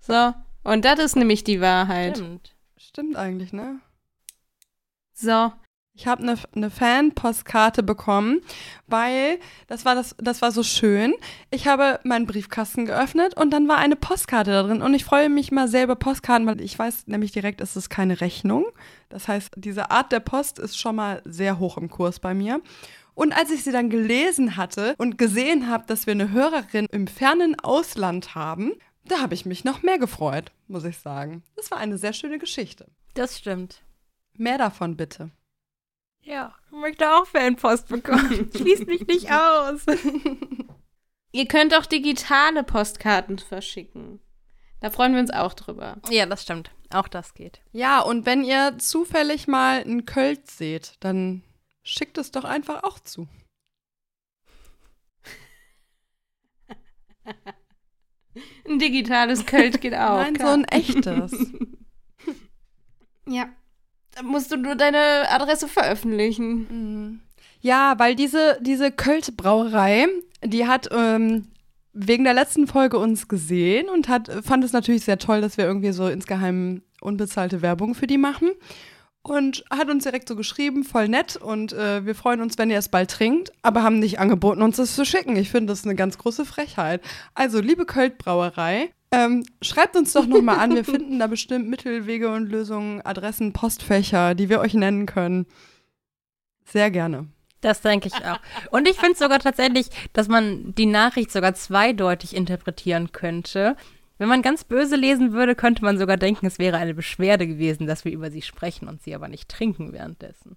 So. 0.00 0.32
Und 0.62 0.84
das 0.84 0.98
ist 1.00 1.16
nämlich 1.16 1.44
die 1.44 1.60
Wahrheit. 1.60 2.18
Stimmt. 2.18 2.54
Stimmt 2.76 3.16
eigentlich, 3.16 3.52
ne? 3.52 3.80
So. 5.20 5.52
Ich 5.92 6.06
habe 6.06 6.22
eine 6.22 6.38
ne 6.54 6.70
Fan-Postkarte 6.70 7.82
bekommen, 7.82 8.40
weil 8.86 9.38
das 9.66 9.84
war 9.84 9.94
das, 9.94 10.14
das 10.18 10.40
war 10.40 10.50
so 10.50 10.62
schön. 10.62 11.12
Ich 11.50 11.66
habe 11.66 12.00
meinen 12.04 12.26
Briefkasten 12.26 12.86
geöffnet 12.86 13.36
und 13.36 13.50
dann 13.50 13.68
war 13.68 13.76
eine 13.76 13.96
Postkarte 13.96 14.50
da 14.50 14.62
drin. 14.62 14.80
Und 14.80 14.94
ich 14.94 15.04
freue 15.04 15.28
mich 15.28 15.52
mal 15.52 15.68
selber 15.68 15.96
Postkarten, 15.96 16.46
weil 16.46 16.60
ich 16.62 16.78
weiß 16.78 17.08
nämlich 17.08 17.32
direkt, 17.32 17.60
es 17.60 17.76
ist 17.76 17.90
keine 17.90 18.22
Rechnung. 18.22 18.64
Das 19.10 19.28
heißt, 19.28 19.54
diese 19.56 19.90
Art 19.90 20.10
der 20.10 20.20
Post 20.20 20.58
ist 20.58 20.78
schon 20.78 20.96
mal 20.96 21.20
sehr 21.26 21.58
hoch 21.58 21.76
im 21.76 21.90
Kurs 21.90 22.18
bei 22.18 22.32
mir. 22.32 22.62
Und 23.14 23.34
als 23.36 23.50
ich 23.50 23.62
sie 23.62 23.72
dann 23.72 23.90
gelesen 23.90 24.56
hatte 24.56 24.94
und 24.96 25.18
gesehen 25.18 25.68
habe, 25.68 25.84
dass 25.86 26.06
wir 26.06 26.12
eine 26.12 26.30
Hörerin 26.30 26.86
im 26.92 27.08
fernen 27.08 27.58
Ausland 27.60 28.34
haben, 28.34 28.72
da 29.04 29.20
habe 29.20 29.34
ich 29.34 29.44
mich 29.44 29.64
noch 29.64 29.82
mehr 29.82 29.98
gefreut, 29.98 30.52
muss 30.68 30.84
ich 30.84 30.98
sagen. 30.98 31.42
Das 31.56 31.70
war 31.70 31.78
eine 31.78 31.98
sehr 31.98 32.14
schöne 32.14 32.38
Geschichte. 32.38 32.86
Das 33.12 33.36
stimmt. 33.36 33.82
Mehr 34.40 34.56
davon 34.56 34.96
bitte. 34.96 35.30
Ja, 36.22 36.54
ich 36.64 36.72
möchte 36.72 37.10
auch 37.10 37.26
Fanpost 37.26 37.88
bekommen. 37.88 38.50
Schließt 38.56 38.86
mich 38.86 39.06
nicht 39.06 39.30
aus. 39.30 39.84
Ihr 41.32 41.46
könnt 41.46 41.74
auch 41.74 41.84
digitale 41.84 42.64
Postkarten 42.64 43.38
verschicken. 43.38 44.18
Da 44.80 44.88
freuen 44.88 45.12
wir 45.12 45.20
uns 45.20 45.30
auch 45.30 45.52
drüber. 45.52 45.98
Ja, 46.08 46.24
das 46.24 46.42
stimmt. 46.44 46.70
Auch 46.88 47.06
das 47.06 47.34
geht. 47.34 47.60
Ja, 47.72 48.00
und 48.00 48.24
wenn 48.24 48.42
ihr 48.42 48.78
zufällig 48.78 49.46
mal 49.46 49.82
einen 49.82 50.06
Költ 50.06 50.50
seht, 50.50 50.94
dann 51.00 51.42
schickt 51.82 52.16
es 52.16 52.30
doch 52.30 52.44
einfach 52.44 52.82
auch 52.82 52.98
zu. 52.98 53.28
Ein 58.66 58.78
digitales 58.78 59.44
Költ 59.44 59.82
geht 59.82 59.94
auch. 59.96 60.16
Nein, 60.16 60.36
so 60.36 60.46
ein 60.46 60.64
echtes. 60.64 61.52
Ja. 63.26 63.50
Da 64.14 64.22
musst 64.22 64.50
du 64.50 64.56
nur 64.56 64.74
deine 64.74 65.30
Adresse 65.30 65.68
veröffentlichen. 65.68 66.66
Mhm. 66.70 67.20
ja, 67.60 67.94
weil 67.98 68.14
diese, 68.14 68.58
diese 68.60 68.90
Költ-Brauerei, 68.90 70.06
die 70.44 70.66
hat 70.66 70.88
ähm, 70.92 71.46
wegen 71.92 72.24
der 72.24 72.34
letzten 72.34 72.66
Folge 72.66 72.98
uns 72.98 73.28
gesehen 73.28 73.88
und 73.88 74.08
hat, 74.08 74.30
fand 74.44 74.64
es 74.64 74.72
natürlich 74.72 75.04
sehr 75.04 75.18
toll, 75.18 75.40
dass 75.40 75.56
wir 75.56 75.64
irgendwie 75.64 75.92
so 75.92 76.08
insgeheim 76.08 76.82
unbezahlte 77.00 77.62
Werbung 77.62 77.94
für 77.94 78.06
die 78.06 78.18
machen. 78.18 78.50
Und 79.22 79.64
hat 79.70 79.90
uns 79.90 80.04
direkt 80.04 80.28
so 80.28 80.34
geschrieben, 80.34 80.82
voll 80.82 81.06
nett 81.06 81.36
und 81.36 81.74
äh, 81.74 82.06
wir 82.06 82.14
freuen 82.14 82.40
uns, 82.40 82.56
wenn 82.56 82.70
ihr 82.70 82.78
es 82.78 82.88
bald 82.88 83.10
trinkt, 83.10 83.52
aber 83.60 83.82
haben 83.82 83.98
nicht 83.98 84.18
angeboten, 84.18 84.62
uns 84.62 84.78
das 84.78 84.94
zu 84.94 85.04
schicken. 85.04 85.36
Ich 85.36 85.50
finde 85.50 85.72
das 85.72 85.84
eine 85.84 85.94
ganz 85.94 86.16
große 86.16 86.46
Frechheit. 86.46 87.02
Also, 87.34 87.60
liebe 87.60 87.84
Költ-Brauerei, 87.84 88.94
ähm, 89.12 89.44
schreibt 89.62 89.96
uns 89.96 90.12
doch 90.12 90.26
nochmal 90.26 90.58
an. 90.58 90.74
Wir 90.74 90.84
finden 90.86 91.18
da 91.18 91.26
bestimmt 91.26 91.68
Mittelwege 91.68 92.30
und 92.30 92.50
Lösungen, 92.50 93.00
Adressen, 93.02 93.52
Postfächer, 93.52 94.34
die 94.34 94.48
wir 94.48 94.60
euch 94.60 94.74
nennen 94.74 95.06
können. 95.06 95.46
Sehr 96.64 96.90
gerne. 96.90 97.28
Das 97.60 97.82
denke 97.82 98.08
ich 98.08 98.24
auch. 98.24 98.38
Und 98.70 98.88
ich 98.88 98.96
finde 98.96 99.18
sogar 99.18 99.38
tatsächlich, 99.38 99.88
dass 100.12 100.28
man 100.28 100.74
die 100.74 100.86
Nachricht 100.86 101.30
sogar 101.30 101.54
zweideutig 101.54 102.34
interpretieren 102.34 103.12
könnte. 103.12 103.76
Wenn 104.16 104.28
man 104.28 104.42
ganz 104.42 104.64
böse 104.64 104.96
lesen 104.96 105.32
würde, 105.32 105.54
könnte 105.54 105.84
man 105.84 105.98
sogar 105.98 106.16
denken, 106.16 106.46
es 106.46 106.58
wäre 106.58 106.76
eine 106.76 106.94
Beschwerde 106.94 107.46
gewesen, 107.46 107.86
dass 107.86 108.04
wir 108.04 108.12
über 108.12 108.30
sie 108.30 108.42
sprechen 108.42 108.88
und 108.88 109.02
sie 109.02 109.14
aber 109.14 109.28
nicht 109.28 109.48
trinken 109.48 109.92
währenddessen. 109.92 110.56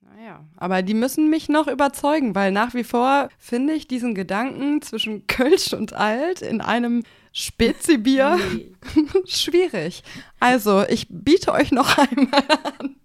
Naja, 0.00 0.44
aber 0.56 0.82
die 0.82 0.94
müssen 0.94 1.28
mich 1.28 1.48
noch 1.48 1.68
überzeugen, 1.68 2.34
weil 2.34 2.52
nach 2.52 2.74
wie 2.74 2.84
vor 2.84 3.28
finde 3.38 3.74
ich 3.74 3.88
diesen 3.88 4.14
Gedanken 4.14 4.80
zwischen 4.82 5.26
Kölsch 5.26 5.72
und 5.72 5.92
Alt 5.92 6.42
in 6.42 6.60
einem 6.60 7.02
Spezibier 7.38 8.38
Nee. 8.54 8.72
schwierig. 9.26 10.02
Also, 10.40 10.84
ich 10.88 11.06
biete 11.10 11.52
euch 11.52 11.70
noch 11.70 11.98
einmal 11.98 12.42
an, 12.78 12.96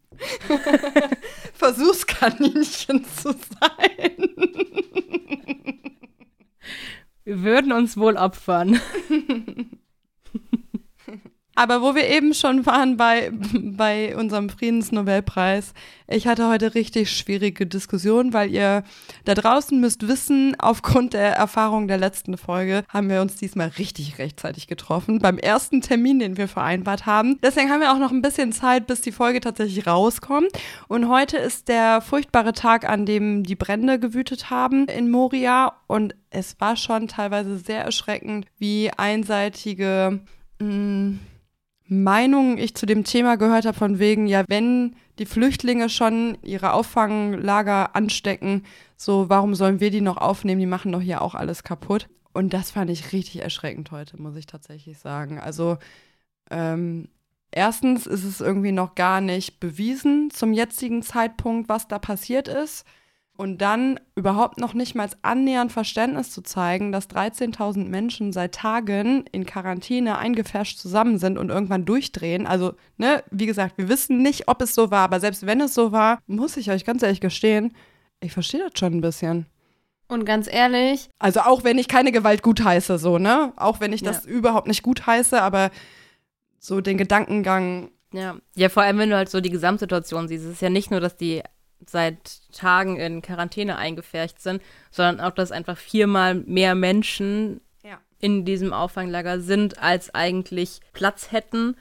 Versuchskaninchen 1.54 3.04
zu 3.04 3.34
sein. 3.34 4.30
Wir 7.26 7.44
würden 7.44 7.74
uns 7.74 7.98
wohl 7.98 8.15
opfern. 8.15 8.80
Aber 11.62 11.84
wo 11.84 11.93
wir 11.93 12.08
eben 12.08 12.34
schon 12.34 12.65
waren 12.65 12.97
bei, 12.97 13.32
bei 13.54 14.17
unserem 14.17 14.50
Friedensnobelpreis, 14.50 15.76
ich 16.08 16.26
hatte 16.26 16.50
heute 16.50 16.74
richtig 16.74 17.12
schwierige 17.12 17.67
Diskussionen, 17.67 18.34
weil 18.34 18.50
ihr 18.50 18.82
da 19.26 19.36
draußen 19.36 19.80
müsst 19.80 20.08
wissen, 20.08 20.56
aufgrund 20.58 21.13
der 21.13 21.36
Erfahrung 21.36 21.88
der 21.88 22.00
letzten 22.00 22.36
Folge 22.36 22.84
haben 22.89 23.12
wir 23.12 23.21
uns 23.21 23.36
diesmal 23.36 23.67
richtig 23.78 24.17
rechtzeitig 24.17 24.65
getroffen, 24.65 25.19
beim 25.19 25.38
ersten 25.38 25.82
Termin, 25.82 26.17
den 26.17 26.36
wir 26.36 26.47
vereinbart 26.47 27.06
haben. 27.06 27.38
Deswegen 27.43 27.69
haben 27.69 27.82
wir 27.82 27.93
auch 27.93 28.00
noch 28.00 28.12
ein 28.12 28.24
bisschen 28.24 28.52
Zeit, 28.54 28.88
bis 28.88 29.02
die 29.02 29.12
Folge 29.12 29.39
tatsächlich 29.39 29.86
rauskommt. 29.86 30.50
Und 30.88 31.10
heute 31.10 31.38
ist 31.38 31.67
der 31.67 32.02
furchtbare 32.02 32.54
Tag, 32.54 32.89
an 32.89 33.06
dem 33.06 33.43
die 33.43 33.56
Brände 33.56 34.00
gewütet 34.00 34.50
haben 34.50 34.88
in 34.88 35.12
Moria. 35.12 35.74
Und 35.86 36.15
es 36.32 36.60
war 36.60 36.76
schon 36.76 37.08
teilweise 37.08 37.60
sehr 37.60 37.84
erschreckend, 37.84 38.47
wie 38.58 38.89
einseitige... 38.97 40.21
Mh, 40.58 41.19
Meinungen 41.91 42.58
ich 42.58 42.73
zu 42.73 42.86
dem 42.86 43.04
Thema 43.04 43.36
gehört 43.36 43.65
habe, 43.65 43.77
von 43.77 43.99
wegen, 43.99 44.25
ja, 44.25 44.45
wenn 44.47 44.95
die 45.19 45.25
Flüchtlinge 45.25 45.89
schon 45.89 46.38
ihre 46.41 46.71
Auffanglager 46.71 47.95
anstecken, 47.97 48.63
so, 48.95 49.27
warum 49.27 49.56
sollen 49.56 49.82
wir 49.82 49.91
die 49.91 49.99
noch 49.99 50.15
aufnehmen? 50.15 50.62
Die 50.62 50.67
machen 50.67 50.93
doch 50.93 51.01
hier 51.01 51.21
auch 51.21 51.36
alles 51.36 51.63
kaputt. 51.63 52.08
Und 52.32 52.54
das 52.54 52.71
fand 52.71 52.89
ich 52.89 53.12
richtig 53.12 53.41
erschreckend 53.41 53.91
heute, 53.91 54.21
muss 54.21 54.38
ich 54.38 54.45
tatsächlich 54.45 54.99
sagen. 54.99 55.38
Also, 55.38 55.80
ähm, 56.49 57.10
erstens 57.51 58.08
ist 58.08 58.23
es 58.23 58.39
irgendwie 58.39 58.71
noch 58.71 58.95
gar 58.95 59.19
nicht 59.19 59.60
bewiesen 59.60 60.32
zum 60.32 60.54
jetzigen 60.54 61.01
Zeitpunkt, 61.01 61.67
was 61.67 61.89
da 61.89 61.99
passiert 61.99 62.47
ist. 62.47 62.86
Und 63.41 63.58
dann 63.58 63.99
überhaupt 64.13 64.60
noch 64.60 64.75
nicht 64.75 64.93
mal 64.93 65.10
annähernd 65.23 65.71
Verständnis 65.71 66.30
zu 66.30 66.43
zeigen, 66.43 66.91
dass 66.91 67.10
13.000 67.10 67.86
Menschen 67.86 68.32
seit 68.34 68.54
Tagen 68.54 69.25
in 69.32 69.47
Quarantäne 69.47 70.19
eingefärscht 70.19 70.77
zusammen 70.77 71.17
sind 71.17 71.39
und 71.39 71.49
irgendwann 71.49 71.84
durchdrehen. 71.84 72.45
Also, 72.45 72.73
ne, 72.97 73.23
wie 73.32 73.47
gesagt, 73.47 73.80
wir 73.80 73.89
wissen 73.89 74.21
nicht, 74.21 74.47
ob 74.47 74.62
es 74.62 74.75
so 74.75 74.91
war, 74.91 74.99
aber 74.99 75.19
selbst 75.19 75.47
wenn 75.47 75.60
es 75.60 75.73
so 75.73 75.91
war, 75.91 76.19
muss 76.27 76.56
ich 76.56 76.69
euch 76.69 76.86
ganz 76.86 77.01
ehrlich 77.01 77.19
gestehen, 77.19 77.73
ich 78.19 78.32
verstehe 78.32 78.60
das 78.62 78.77
schon 78.80 78.93
ein 78.93 79.01
bisschen. 79.01 79.47
Und 80.08 80.23
ganz 80.25 80.47
ehrlich, 80.47 81.10
Also 81.17 81.39
auch 81.39 81.63
wenn 81.63 81.80
ich 81.80 81.88
keine 81.88 82.12
Gewalt 82.12 82.43
gutheiße, 82.43 82.99
so, 82.99 83.17
ne? 83.17 83.54
Auch 83.56 83.80
wenn 83.80 83.91
ich 83.91 84.04
das 84.04 84.23
überhaupt 84.23 84.67
nicht 84.67 84.84
gutheiße, 84.84 85.41
aber 85.41 85.71
so 86.60 86.80
den 86.80 86.99
Gedankengang, 86.99 87.89
Ja. 88.13 88.36
ja, 88.54 88.69
vor 88.69 88.84
allem, 88.84 88.99
wenn 88.99 89.10
du 89.10 89.15
halt 89.15 89.30
so 89.30 89.41
die 89.41 89.49
Gesamtsituation 89.49 90.27
siehst. 90.27 90.45
Es 90.45 90.51
ist 90.51 90.62
ja 90.62 90.69
nicht 90.69 90.91
nur, 90.91 90.99
dass 90.99 91.17
die 91.17 91.41
seit 91.89 92.41
Tagen 92.52 92.98
in 92.98 93.22
Quarantäne 93.22 93.78
eingefärcht 93.78 94.41
sind, 94.41 94.62
sondern 94.91 95.20
auch, 95.20 95.34
dass 95.34 95.52
einfach 95.52 95.78
viermal 95.78 96.36
mehr 96.36 96.76
Menschen 96.76 97.62
Ja. 97.84 98.00
in 98.20 98.46
diesem 98.46 98.74
Auffanglager 98.74 99.39
sind, 99.39 99.80
als 99.80 100.13
eigentlich 100.13 100.80
Platz 100.94 101.32
hätten. 101.32 101.76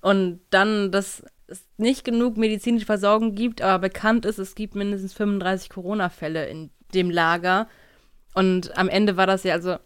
Und 0.00 0.40
dann, 0.50 0.90
dass 0.92 1.22
es 1.46 1.66
nicht 1.76 2.04
genug 2.04 2.36
medizinische 2.36 2.86
Versorgung 2.86 3.34
gibt, 3.34 3.60
aber 3.60 3.78
bekannt 3.78 4.24
ist, 4.24 4.38
es 4.38 4.54
gibt 4.54 4.74
mindestens 4.74 5.12
35 5.12 5.68
Corona-Fälle 5.68 6.46
in 6.46 6.70
dem 6.94 7.10
Lager. 7.10 7.68
Und 8.34 8.76
am 8.78 8.88
Ende 8.88 9.16
war 9.16 9.26
das 9.26 9.42
ja 9.42 9.54
also, 9.54 9.76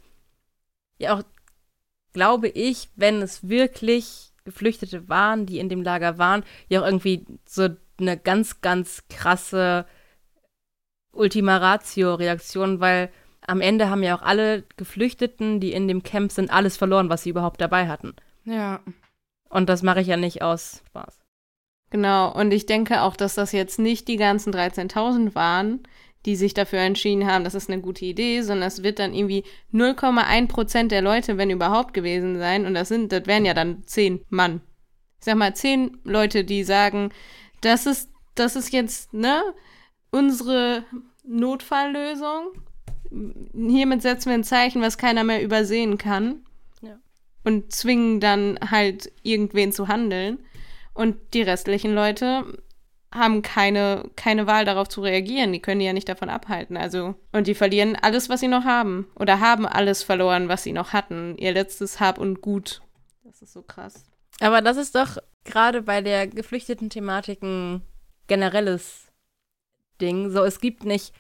ja 0.99 1.15
auch, 1.15 1.23
glaube 2.13 2.49
ich, 2.49 2.91
wenn 2.97 3.23
es 3.23 3.49
wirklich 3.49 4.31
Geflüchtete 4.45 5.09
waren, 5.09 5.47
die 5.47 5.59
in 5.59 5.71
dem 5.71 5.83
Lager 5.83 6.19
waren, 6.19 6.45
ja 6.69 6.81
auch 6.81 6.85
irgendwie 6.85 7.25
so 7.47 7.69
eine 7.99 8.17
ganz, 8.17 8.61
ganz 8.61 9.05
krasse 9.09 9.87
Ultima 11.13 11.57
Ratio-Reaktion, 11.59 12.81
weil 12.81 13.11
am 13.47 13.61
Ende 13.61 13.91
haben 13.91 14.03
ja 14.03 14.17
auch 14.17 14.23
alle 14.23 14.65
Geflüchteten, 14.77 15.61
die 15.61 15.73
in 15.73 15.87
dem 15.87 16.03
Camp 16.03 16.33
sind, 16.33 16.51
alles 16.51 16.77
verloren, 16.77 17.11
was 17.11 17.23
sie 17.23 17.31
überhaupt 17.31 17.61
dabei 17.61 17.89
hatten. 17.89 18.15
ja. 18.45 18.81
Und 19.51 19.69
das 19.69 19.85
mache 19.85 20.01
ich 20.01 20.09
ja 20.09 20.17
nicht 20.17 20.43
aus 20.43 20.83
Spaß. 20.89 21.21
genau. 21.91 22.35
Und 22.35 22.53
ich 22.53 22.67
denke 22.67 23.03
auch, 23.03 23.15
dass 23.15 23.37
das 23.37 23.53
jetzt 23.53 23.79
nicht 23.79 24.09
die 24.09 24.17
ganzen 24.17 24.53
13.000 24.53 25.37
waren, 25.37 25.87
die 26.27 26.35
sich 26.35 26.55
dafür 26.55 26.81
entschieden 26.81 27.27
haben, 27.27 27.45
das 27.45 27.55
ist 27.55 27.71
eine 27.71 27.81
gute 27.81 28.05
Idee, 28.05 28.41
sondern 28.41 28.67
es 28.67 28.83
wird 28.83 28.99
dann 28.99 29.15
irgendwie 29.15 29.45
0,1 29.73 30.49
Prozent 30.49 30.91
der 30.91 31.03
Leute, 31.03 31.37
wenn 31.37 31.51
überhaupt 31.51 31.95
gewesen 31.95 32.39
sein. 32.39 32.67
Und 32.67 32.75
das 32.75 32.89
sind, 32.89 33.13
das 33.13 33.27
wären 33.27 33.45
ja 33.45 33.55
dann 33.55 33.85
zehn 33.87 34.25
Mann. 34.29 34.61
Ich 35.21 35.27
sag 35.27 35.37
mal, 35.37 35.55
zehn 35.55 35.99
Leute, 36.03 36.45
die 36.45 36.65
sagen, 36.65 37.11
das 37.65 37.87
ist, 37.87 38.11
das 38.35 38.57
ist 38.57 38.73
jetzt, 38.73 39.13
ne, 39.15 39.43
unsere 40.11 40.85
Notfalllösung. 41.25 42.49
Hiermit 43.55 44.03
setzen 44.03 44.29
wir 44.29 44.35
ein 44.35 44.45
Zeichen, 44.45 44.83
was 44.83 44.99
keiner 44.99 45.25
mehr 45.25 45.43
übersehen 45.43 45.99
kann. 45.99 46.45
Ja. 46.83 46.99
Und 47.45 47.73
zwingen 47.73 48.21
dann 48.21 48.59
halt 48.71 49.13
irgendwen 49.23 49.73
zu 49.73 49.89
handeln. 49.89 50.39
Und 50.95 51.17
die 51.35 51.43
restlichen 51.43 51.95
Leute 51.95 52.45
haben 53.13 53.43
keine, 53.43 54.11
keine 54.17 54.47
Wahl 54.47 54.65
darauf 54.65 54.89
zu 54.89 55.01
reagieren. 55.01 55.53
Die 55.53 55.61
können 55.61 55.79
die 55.79 55.87
ja 55.87 55.93
nicht 55.93 56.09
davon 56.09 56.29
abhalten. 56.29 56.77
Also, 56.77 57.15
und 57.33 57.47
die 57.47 57.55
verlieren 57.55 57.97
alles, 58.01 58.29
was 58.29 58.41
sie 58.41 58.49
noch 58.49 58.65
haben. 58.65 59.07
Oder 59.15 59.41
haben 59.41 59.67
alles 59.67 60.03
verloren, 60.03 60.49
was 60.49 60.65
sie 60.65 60.73
noch 60.73 60.93
hatten. 60.93 61.37
Ihr 61.39 61.53
letztes 61.53 62.01
Hab 62.01 62.19
und 62.19 62.41
Gut. 62.41 62.83
Das 63.23 63.41
ist 63.41 63.53
so 63.53 63.63
krass. 63.63 64.14
Aber 64.41 64.63
das 64.63 64.77
ist 64.77 64.95
doch 64.95 65.19
gerade 65.45 65.83
bei 65.83 66.01
der 66.01 66.27
geflüchteten 66.27 66.91
Thematik 66.91 67.43
ein 67.43 67.83
generelles 68.27 69.13
Ding. 70.01 70.31
So, 70.31 70.45
es 70.45 70.61
gibt 70.61 70.85
nicht 70.85 71.15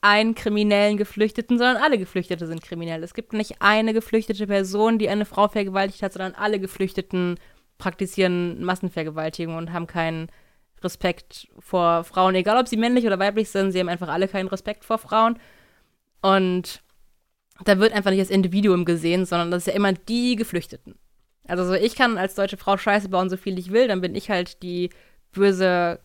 einen 0.00 0.34
kriminellen 0.34 0.96
Geflüchteten, 0.96 1.58
sondern 1.58 1.82
alle 1.82 1.98
Geflüchtete 1.98 2.46
sind 2.46 2.62
kriminell. 2.62 3.02
Es 3.02 3.14
gibt 3.14 3.32
nicht 3.32 3.56
eine 3.60 3.92
geflüchtete 3.92 4.46
Person, 4.46 4.98
die 4.98 5.08
eine 5.08 5.24
Frau 5.24 5.48
vergewaltigt 5.48 6.02
hat, 6.02 6.12
sondern 6.12 6.34
alle 6.34 6.60
Geflüchteten 6.60 7.38
praktizieren 7.78 8.62
Massenvergewaltigung 8.64 9.56
und 9.56 9.72
haben 9.72 9.86
keinen 9.86 10.28
Respekt 10.82 11.48
vor 11.58 12.04
Frauen, 12.04 12.34
egal 12.36 12.58
ob 12.58 12.68
sie 12.68 12.76
männlich 12.76 13.06
oder 13.06 13.18
weiblich 13.18 13.50
sind. 13.50 13.72
Sie 13.72 13.80
haben 13.80 13.88
einfach 13.88 14.08
alle 14.08 14.28
keinen 14.28 14.48
Respekt 14.48 14.84
vor 14.84 14.98
Frauen. 14.98 15.38
Und 16.22 16.82
da 17.64 17.78
wird 17.80 17.92
einfach 17.92 18.10
nicht 18.10 18.22
das 18.22 18.30
Individuum 18.30 18.84
gesehen, 18.84 19.24
sondern 19.24 19.50
das 19.50 19.62
ist 19.62 19.66
ja 19.66 19.72
immer 19.72 19.92
die 19.92 20.36
Geflüchteten. 20.36 20.94
Also 21.48 21.64
so, 21.64 21.74
ich 21.74 21.96
kann 21.96 22.18
als 22.18 22.34
deutsche 22.34 22.56
Frau 22.56 22.76
Scheiße 22.76 23.08
bauen, 23.08 23.30
so 23.30 23.36
viel 23.36 23.58
ich 23.58 23.72
will, 23.72 23.88
dann 23.88 24.00
bin 24.00 24.14
ich 24.14 24.30
halt 24.30 24.62
die 24.62 24.90
böse 25.32 25.98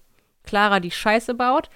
Clara, 0.44 0.80
die 0.80 0.92
Scheiße 0.92 1.36
baut. 1.36 1.70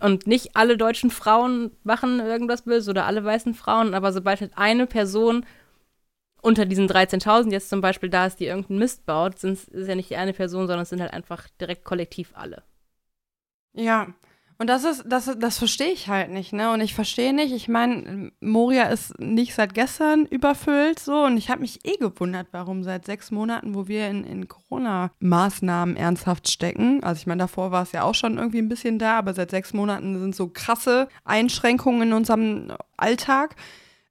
Und 0.00 0.26
nicht 0.26 0.56
alle 0.56 0.78
deutschen 0.78 1.10
Frauen 1.10 1.72
machen 1.84 2.20
irgendwas 2.20 2.62
böse 2.62 2.90
oder 2.90 3.04
alle 3.04 3.22
weißen 3.22 3.54
Frauen, 3.54 3.92
aber 3.94 4.12
sobald 4.12 4.40
halt 4.40 4.52
eine 4.56 4.86
Person 4.86 5.44
unter 6.42 6.64
diesen 6.64 6.88
13.000 6.88 7.52
jetzt 7.52 7.68
zum 7.68 7.82
Beispiel 7.82 8.08
da 8.08 8.24
ist, 8.26 8.40
die 8.40 8.46
irgendeinen 8.46 8.78
Mist 8.78 9.04
baut, 9.04 9.38
sind 9.38 9.58
ist 9.58 9.88
ja 9.88 9.94
nicht 9.94 10.08
die 10.08 10.16
eine 10.16 10.32
Person, 10.32 10.66
sondern 10.66 10.82
es 10.84 10.88
sind 10.88 11.02
halt 11.02 11.12
einfach 11.12 11.48
direkt 11.60 11.84
kollektiv 11.84 12.32
alle. 12.34 12.62
Ja. 13.74 14.08
Und 14.60 14.66
das 14.66 14.84
ist, 14.84 15.04
das, 15.06 15.38
das 15.38 15.56
verstehe 15.56 15.90
ich 15.90 16.08
halt 16.08 16.30
nicht, 16.30 16.52
ne? 16.52 16.70
Und 16.70 16.82
ich 16.82 16.94
verstehe 16.94 17.32
nicht, 17.32 17.54
ich 17.54 17.66
meine, 17.66 18.30
Moria 18.40 18.88
ist 18.88 19.18
nicht 19.18 19.54
seit 19.54 19.72
gestern 19.72 20.26
überfüllt, 20.26 20.98
so. 20.98 21.24
Und 21.24 21.38
ich 21.38 21.48
habe 21.48 21.62
mich 21.62 21.80
eh 21.86 21.96
gewundert, 21.96 22.48
warum 22.52 22.84
seit 22.84 23.06
sechs 23.06 23.30
Monaten, 23.30 23.74
wo 23.74 23.88
wir 23.88 24.08
in, 24.08 24.22
in 24.22 24.48
Corona-Maßnahmen 24.48 25.96
ernsthaft 25.96 26.50
stecken. 26.50 27.02
Also 27.02 27.20
ich 27.20 27.26
meine, 27.26 27.38
davor 27.38 27.70
war 27.70 27.84
es 27.84 27.92
ja 27.92 28.02
auch 28.02 28.14
schon 28.14 28.36
irgendwie 28.36 28.58
ein 28.58 28.68
bisschen 28.68 28.98
da, 28.98 29.16
aber 29.16 29.32
seit 29.32 29.50
sechs 29.50 29.72
Monaten 29.72 30.20
sind 30.20 30.36
so 30.36 30.48
krasse 30.48 31.08
Einschränkungen 31.24 32.08
in 32.08 32.12
unserem 32.12 32.74
Alltag. 32.98 33.56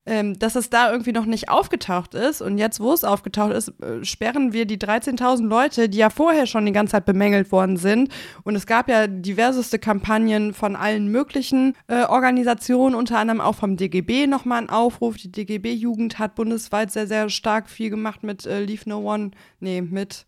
Ähm, 0.10 0.40
dass 0.40 0.56
es 0.56 0.72
da 0.72 0.92
irgendwie 0.92 1.12
noch 1.12 1.26
nicht 1.28 1.50
aufgetaucht 1.50 2.16
ist. 2.16 2.42
Und 2.42 2.58
jetzt, 2.58 2.80
wo 2.80 2.92
es 2.92 3.04
aufgetaucht 3.04 3.54
ist, 3.54 3.70
äh, 3.82 4.04
sperren 4.04 4.54
wir 4.54 4.66
die 4.66 4.80
13.000 4.80 5.48
Leute, 5.48 5.88
die 5.88 6.00
ja 6.00 6.10
vorher 6.10 6.48
schon 6.48 6.66
die 6.66 6.72
ganze 6.72 6.94
Zeit 6.94 7.06
bemängelt 7.06 7.52
worden 7.52 7.78
sind. 7.78 8.10
Und 8.44 8.56
es 8.56 8.66
gab 8.66 8.90
ja 8.90 9.06
diverseste 9.06 9.78
Kampagnen 9.78 10.56
von 10.56 10.76
allen 10.76 11.10
möglichen 11.10 11.76
äh, 11.88 12.06
Organisationen, 12.06 12.96
unter 12.96 13.20
anderem 13.20 13.40
auch 13.40 13.54
vom 13.54 13.78
DGB 13.78 14.26
nochmal 14.26 14.58
einen 14.58 14.70
Aufruf. 14.72 15.18
Die 15.18 15.32
DGB-Jugend 15.32 16.18
hat 16.18 16.34
bundesweit 16.34 16.92
sehr, 16.92 17.06
sehr 17.06 17.30
stark 17.30 17.70
viel 17.70 17.92
gemacht 17.92 18.24
mit 18.24 18.48
äh, 18.48 18.62
Leave 18.62 18.90
No 18.90 19.00
One, 19.00 19.30
nee, 19.60 19.82
mit, 19.82 20.26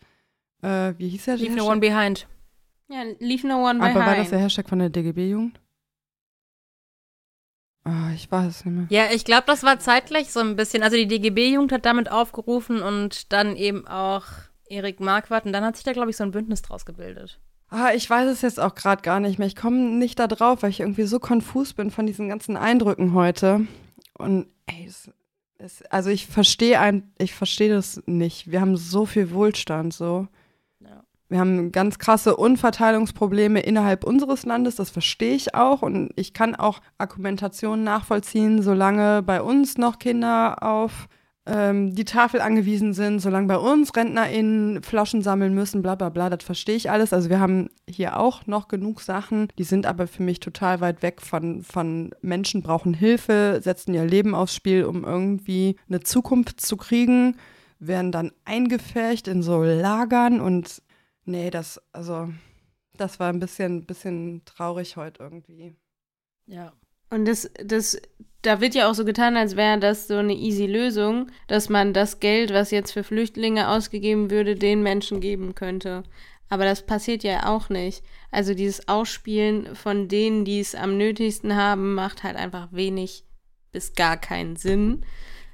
äh, 0.61 0.93
wie 0.99 1.09
hieß 1.09 1.25
der? 1.25 1.37
Leave 1.37 1.53
Hashtag? 1.53 1.65
no 1.65 1.71
one 1.71 1.79
behind. 1.79 2.27
Ja, 2.87 2.99
leave 3.17 3.47
no 3.47 3.67
one 3.67 3.81
Aber 3.81 3.95
war 3.95 4.05
das 4.05 4.15
behind. 4.15 4.31
der 4.31 4.39
Hashtag 4.41 4.69
von 4.69 4.77
der 4.77 4.89
DGB-Jugend? 4.89 5.59
Ah, 7.83 8.11
ich 8.13 8.31
weiß 8.31 8.47
es 8.47 8.65
nicht 8.65 8.75
mehr. 8.75 8.85
Ja, 8.89 9.11
ich 9.13 9.25
glaube, 9.25 9.43
das 9.47 9.63
war 9.63 9.79
zeitgleich 9.79 10.31
so 10.31 10.39
ein 10.39 10.55
bisschen. 10.55 10.83
Also 10.83 10.97
die 10.97 11.07
DGB-Jugend 11.07 11.71
hat 11.71 11.85
damit 11.85 12.11
aufgerufen 12.11 12.81
und 12.81 13.33
dann 13.33 13.55
eben 13.55 13.87
auch 13.87 14.25
Erik 14.69 14.99
Marquardt. 14.99 15.45
Und 15.45 15.53
dann 15.53 15.63
hat 15.63 15.75
sich 15.75 15.83
da, 15.83 15.93
glaube 15.93 16.11
ich, 16.11 16.17
so 16.17 16.23
ein 16.23 16.31
Bündnis 16.31 16.61
draus 16.61 16.85
gebildet. 16.85 17.39
Ah, 17.69 17.91
ich 17.95 18.07
weiß 18.07 18.29
es 18.29 18.41
jetzt 18.41 18.59
auch 18.59 18.75
gerade 18.75 19.01
gar 19.01 19.19
nicht 19.19 19.39
mehr. 19.39 19.47
Ich 19.47 19.55
komme 19.55 19.77
nicht 19.77 20.19
da 20.19 20.27
drauf, 20.27 20.61
weil 20.61 20.69
ich 20.69 20.81
irgendwie 20.81 21.05
so 21.05 21.19
konfus 21.19 21.73
bin 21.73 21.89
von 21.89 22.05
diesen 22.05 22.29
ganzen 22.29 22.57
Eindrücken 22.57 23.13
heute. 23.13 23.65
Und 24.13 24.47
ey, 24.67 24.85
es, 24.85 25.09
es, 25.57 25.81
also 25.83 26.09
ich 26.09 26.27
verstehe 26.27 26.79
ein, 26.79 27.11
ich 27.17 27.33
verstehe 27.33 27.73
das 27.73 28.03
nicht. 28.05 28.51
Wir 28.51 28.61
haben 28.61 28.77
so 28.77 29.05
viel 29.05 29.31
Wohlstand, 29.31 29.93
so. 29.93 30.27
Wir 31.31 31.39
haben 31.39 31.71
ganz 31.71 31.97
krasse 31.97 32.35
Unverteilungsprobleme 32.35 33.61
innerhalb 33.61 34.03
unseres 34.03 34.45
Landes, 34.45 34.75
das 34.75 34.89
verstehe 34.89 35.33
ich 35.33 35.55
auch. 35.55 35.81
Und 35.81 36.11
ich 36.17 36.33
kann 36.33 36.55
auch 36.55 36.81
Argumentationen 36.97 37.85
nachvollziehen, 37.85 38.61
solange 38.61 39.23
bei 39.23 39.41
uns 39.41 39.77
noch 39.77 39.97
Kinder 39.97 40.61
auf 40.61 41.07
ähm, 41.45 41.95
die 41.95 42.03
Tafel 42.03 42.41
angewiesen 42.41 42.93
sind, 42.93 43.19
solange 43.19 43.47
bei 43.47 43.57
uns 43.57 43.95
RentnerInnen 43.95 44.83
Flaschen 44.83 45.21
sammeln 45.21 45.53
müssen, 45.53 45.81
bla 45.81 45.95
bla 45.95 46.09
bla, 46.09 46.29
das 46.29 46.43
verstehe 46.43 46.75
ich 46.75 46.91
alles. 46.91 47.13
Also 47.13 47.29
wir 47.29 47.39
haben 47.39 47.69
hier 47.89 48.19
auch 48.19 48.45
noch 48.45 48.67
genug 48.67 48.99
Sachen, 48.99 49.47
die 49.57 49.63
sind 49.63 49.85
aber 49.85 50.07
für 50.07 50.23
mich 50.23 50.41
total 50.41 50.81
weit 50.81 51.01
weg 51.01 51.21
von, 51.21 51.63
von 51.63 52.11
Menschen 52.21 52.61
brauchen 52.61 52.93
Hilfe, 52.93 53.61
setzen 53.63 53.93
ihr 53.93 54.03
Leben 54.03 54.35
aufs 54.35 54.53
Spiel, 54.53 54.83
um 54.83 55.05
irgendwie 55.05 55.77
eine 55.87 56.01
Zukunft 56.01 56.59
zu 56.59 56.75
kriegen, 56.75 57.37
werden 57.79 58.11
dann 58.11 58.33
eingefärcht 58.43 59.29
in 59.29 59.41
so 59.41 59.63
Lagern 59.63 60.41
und 60.41 60.81
nee, 61.25 61.49
das, 61.49 61.81
also, 61.91 62.29
das 62.97 63.19
war 63.19 63.29
ein 63.29 63.39
bisschen, 63.39 63.85
bisschen 63.85 64.43
traurig 64.45 64.97
heute 64.97 65.23
irgendwie. 65.23 65.75
Ja. 66.45 66.73
Und 67.09 67.25
das, 67.25 67.51
das, 67.63 68.01
da 68.41 68.61
wird 68.61 68.73
ja 68.73 68.89
auch 68.89 68.95
so 68.95 69.05
getan, 69.05 69.35
als 69.35 69.55
wäre 69.55 69.79
das 69.79 70.07
so 70.07 70.17
eine 70.17 70.33
easy 70.33 70.65
Lösung, 70.65 71.27
dass 71.47 71.69
man 71.69 71.93
das 71.93 72.19
Geld, 72.19 72.53
was 72.53 72.71
jetzt 72.71 72.91
für 72.91 73.03
Flüchtlinge 73.03 73.69
ausgegeben 73.69 74.31
würde, 74.31 74.55
den 74.55 74.81
Menschen 74.81 75.19
geben 75.19 75.53
könnte. 75.55 76.03
Aber 76.49 76.65
das 76.65 76.85
passiert 76.85 77.23
ja 77.23 77.47
auch 77.47 77.69
nicht. 77.69 78.03
Also 78.29 78.53
dieses 78.53 78.87
Ausspielen 78.87 79.75
von 79.75 80.07
denen, 80.07 80.43
die 80.43 80.59
es 80.59 80.75
am 80.75 80.97
nötigsten 80.97 81.55
haben, 81.55 81.93
macht 81.93 82.23
halt 82.23 82.35
einfach 82.35 82.69
wenig 82.71 83.25
bis 83.71 83.93
gar 83.93 84.17
keinen 84.17 84.57
Sinn. 84.57 85.05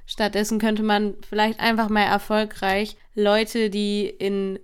Stattdessen 0.06 0.58
könnte 0.58 0.82
man 0.82 1.14
vielleicht 1.28 1.60
einfach 1.60 1.88
mal 1.88 2.02
erfolgreich 2.02 2.96
Leute, 3.14 3.70
die 3.70 4.06
in 4.08 4.58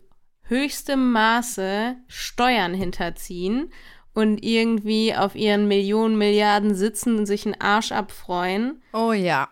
höchstem 0.45 1.13
Maße 1.13 1.97
Steuern 2.07 2.75
hinterziehen 2.75 3.73
und 4.15 4.45
irgendwie 4.45 5.15
auf 5.15 5.35
ihren 5.35 5.67
Millionen, 5.69 6.17
Milliarden 6.17 6.75
sitzen 6.75 7.19
und 7.19 7.27
sich 7.27 7.47
einen 7.47 7.61
Arsch 7.61 7.93
abfreuen 7.93 8.83
Oh 8.93 9.13
ja. 9.13 9.49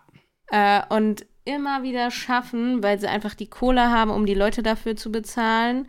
äh, 0.48 0.82
und 0.88 1.26
immer 1.44 1.82
wieder 1.82 2.10
schaffen, 2.10 2.82
weil 2.82 3.00
sie 3.00 3.08
einfach 3.08 3.34
die 3.34 3.48
Kohle 3.48 3.90
haben, 3.90 4.10
um 4.10 4.26
die 4.26 4.34
Leute 4.34 4.62
dafür 4.62 4.94
zu 4.94 5.10
bezahlen, 5.10 5.88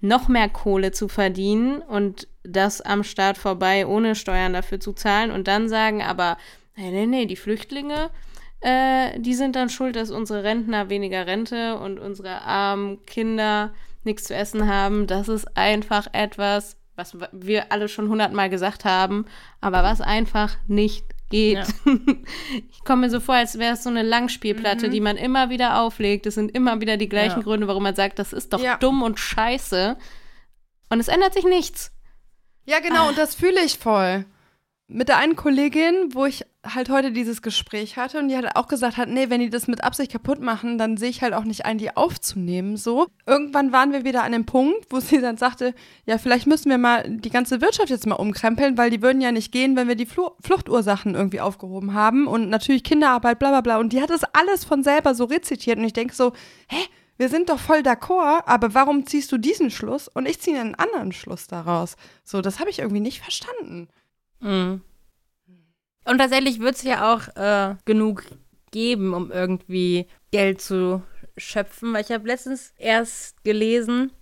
noch 0.00 0.28
mehr 0.28 0.48
Kohle 0.48 0.92
zu 0.92 1.08
verdienen 1.08 1.80
und 1.82 2.28
das 2.42 2.80
am 2.80 3.04
Staat 3.04 3.38
vorbei, 3.38 3.86
ohne 3.86 4.14
Steuern 4.14 4.52
dafür 4.52 4.80
zu 4.80 4.92
zahlen 4.92 5.30
und 5.30 5.48
dann 5.48 5.68
sagen 5.68 6.02
aber, 6.02 6.36
nee, 6.76 6.90
nee, 6.90 7.06
nee, 7.06 7.26
die 7.26 7.36
Flüchtlinge, 7.36 8.10
äh, 8.60 9.18
die 9.18 9.34
sind 9.34 9.56
dann 9.56 9.68
schuld, 9.68 9.96
dass 9.96 10.10
unsere 10.10 10.44
Rentner 10.44 10.88
weniger 10.88 11.26
Rente 11.26 11.78
und 11.78 11.98
unsere 11.98 12.42
armen 12.42 13.04
Kinder 13.06 13.74
nichts 14.04 14.24
zu 14.24 14.34
essen 14.34 14.68
haben. 14.68 15.06
Das 15.06 15.28
ist 15.28 15.56
einfach 15.56 16.06
etwas, 16.12 16.76
was 16.96 17.16
wir 17.32 17.72
alle 17.72 17.88
schon 17.88 18.08
hundertmal 18.08 18.50
gesagt 18.50 18.84
haben, 18.84 19.26
aber 19.60 19.82
was 19.82 20.00
einfach 20.00 20.56
nicht 20.66 21.04
geht. 21.30 21.54
Ja. 21.58 21.64
Ich 22.70 22.84
komme 22.84 23.02
mir 23.06 23.10
so 23.10 23.18
vor, 23.18 23.34
als 23.34 23.58
wäre 23.58 23.74
es 23.74 23.82
so 23.82 23.88
eine 23.88 24.02
Langspielplatte, 24.02 24.90
die 24.90 25.00
man 25.00 25.16
immer 25.16 25.48
wieder 25.48 25.80
auflegt. 25.80 26.26
Es 26.26 26.34
sind 26.34 26.54
immer 26.54 26.80
wieder 26.82 26.96
die 26.98 27.08
gleichen 27.08 27.38
Ja. 27.38 27.42
Gründe, 27.42 27.66
warum 27.66 27.82
man 27.82 27.94
sagt, 27.94 28.18
das 28.18 28.32
ist 28.34 28.52
doch 28.52 28.60
Ja. 28.60 28.76
dumm 28.76 29.02
und 29.02 29.18
scheiße. 29.18 29.96
Und 30.90 31.00
es 31.00 31.08
ändert 31.08 31.32
sich 31.34 31.44
nichts. 31.44 31.92
Ja, 32.66 32.80
genau, 32.80 33.08
und 33.08 33.16
das 33.18 33.34
fühle 33.34 33.62
ich 33.64 33.78
voll. 33.78 34.26
Mit 34.86 35.08
der 35.08 35.16
einen 35.16 35.34
Kollegin, 35.34 36.10
wo 36.12 36.26
ich 36.26 36.44
halt 36.62 36.90
heute 36.90 37.10
dieses 37.10 37.40
Gespräch 37.40 37.96
hatte 37.96 38.18
und 38.18 38.28
die 38.28 38.36
hat 38.36 38.54
auch 38.54 38.68
gesagt 38.68 38.98
hat, 38.98 39.08
nee, 39.08 39.30
wenn 39.30 39.40
die 39.40 39.48
das 39.48 39.66
mit 39.66 39.82
Absicht 39.82 40.12
kaputt 40.12 40.40
machen, 40.40 40.76
dann 40.76 40.98
sehe 40.98 41.08
ich 41.08 41.22
halt 41.22 41.32
auch 41.32 41.44
nicht 41.44 41.64
ein, 41.64 41.78
die 41.78 41.96
aufzunehmen, 41.96 42.76
so. 42.76 43.06
Irgendwann 43.26 43.72
waren 43.72 43.92
wir 43.92 44.04
wieder 44.04 44.24
an 44.24 44.32
dem 44.32 44.44
Punkt, 44.44 44.86
wo 44.90 45.00
sie 45.00 45.22
dann 45.22 45.38
sagte, 45.38 45.74
ja, 46.04 46.18
vielleicht 46.18 46.46
müssen 46.46 46.68
wir 46.68 46.76
mal 46.76 47.08
die 47.08 47.30
ganze 47.30 47.62
Wirtschaft 47.62 47.88
jetzt 47.88 48.06
mal 48.06 48.16
umkrempeln, 48.16 48.76
weil 48.76 48.90
die 48.90 49.00
würden 49.00 49.22
ja 49.22 49.32
nicht 49.32 49.52
gehen, 49.52 49.74
wenn 49.74 49.88
wir 49.88 49.96
die 49.96 50.06
Flu 50.06 50.28
Fluchtursachen 50.42 51.14
irgendwie 51.14 51.40
aufgehoben 51.40 51.94
haben 51.94 52.26
und 52.26 52.50
natürlich 52.50 52.84
Kinderarbeit, 52.84 53.38
bla 53.38 53.50
bla 53.50 53.60
bla. 53.62 53.78
Und 53.78 53.94
die 53.94 54.02
hat 54.02 54.10
das 54.10 54.24
alles 54.34 54.66
von 54.66 54.82
selber 54.82 55.14
so 55.14 55.24
rezitiert 55.24 55.78
und 55.78 55.84
ich 55.84 55.94
denke 55.94 56.14
so, 56.14 56.34
hä, 56.68 56.84
wir 57.16 57.30
sind 57.30 57.48
doch 57.48 57.58
voll 57.58 57.78
d'accord, 57.78 58.42
aber 58.44 58.74
warum 58.74 59.06
ziehst 59.06 59.32
du 59.32 59.38
diesen 59.38 59.70
Schluss 59.70 60.08
und 60.08 60.26
ich 60.26 60.40
ziehe 60.40 60.60
einen 60.60 60.74
anderen 60.74 61.12
Schluss 61.12 61.46
daraus? 61.46 61.96
So, 62.22 62.42
das 62.42 62.60
habe 62.60 62.70
ich 62.70 62.80
irgendwie 62.80 63.00
nicht 63.00 63.22
verstanden. 63.22 63.88
Mhm. 64.44 64.82
Und 66.04 66.18
tatsächlich 66.18 66.60
wird 66.60 66.76
es 66.76 66.82
ja 66.82 67.14
auch 67.14 67.34
äh, 67.36 67.76
genug 67.84 68.24
geben, 68.70 69.14
um 69.14 69.32
irgendwie 69.32 70.06
Geld 70.30 70.60
zu 70.60 71.02
schöpfen. 71.36 71.92
Weil 71.92 72.02
ich 72.02 72.12
habe 72.12 72.28
letztens 72.28 72.74
erst 72.76 73.42
gelesen, 73.42 74.12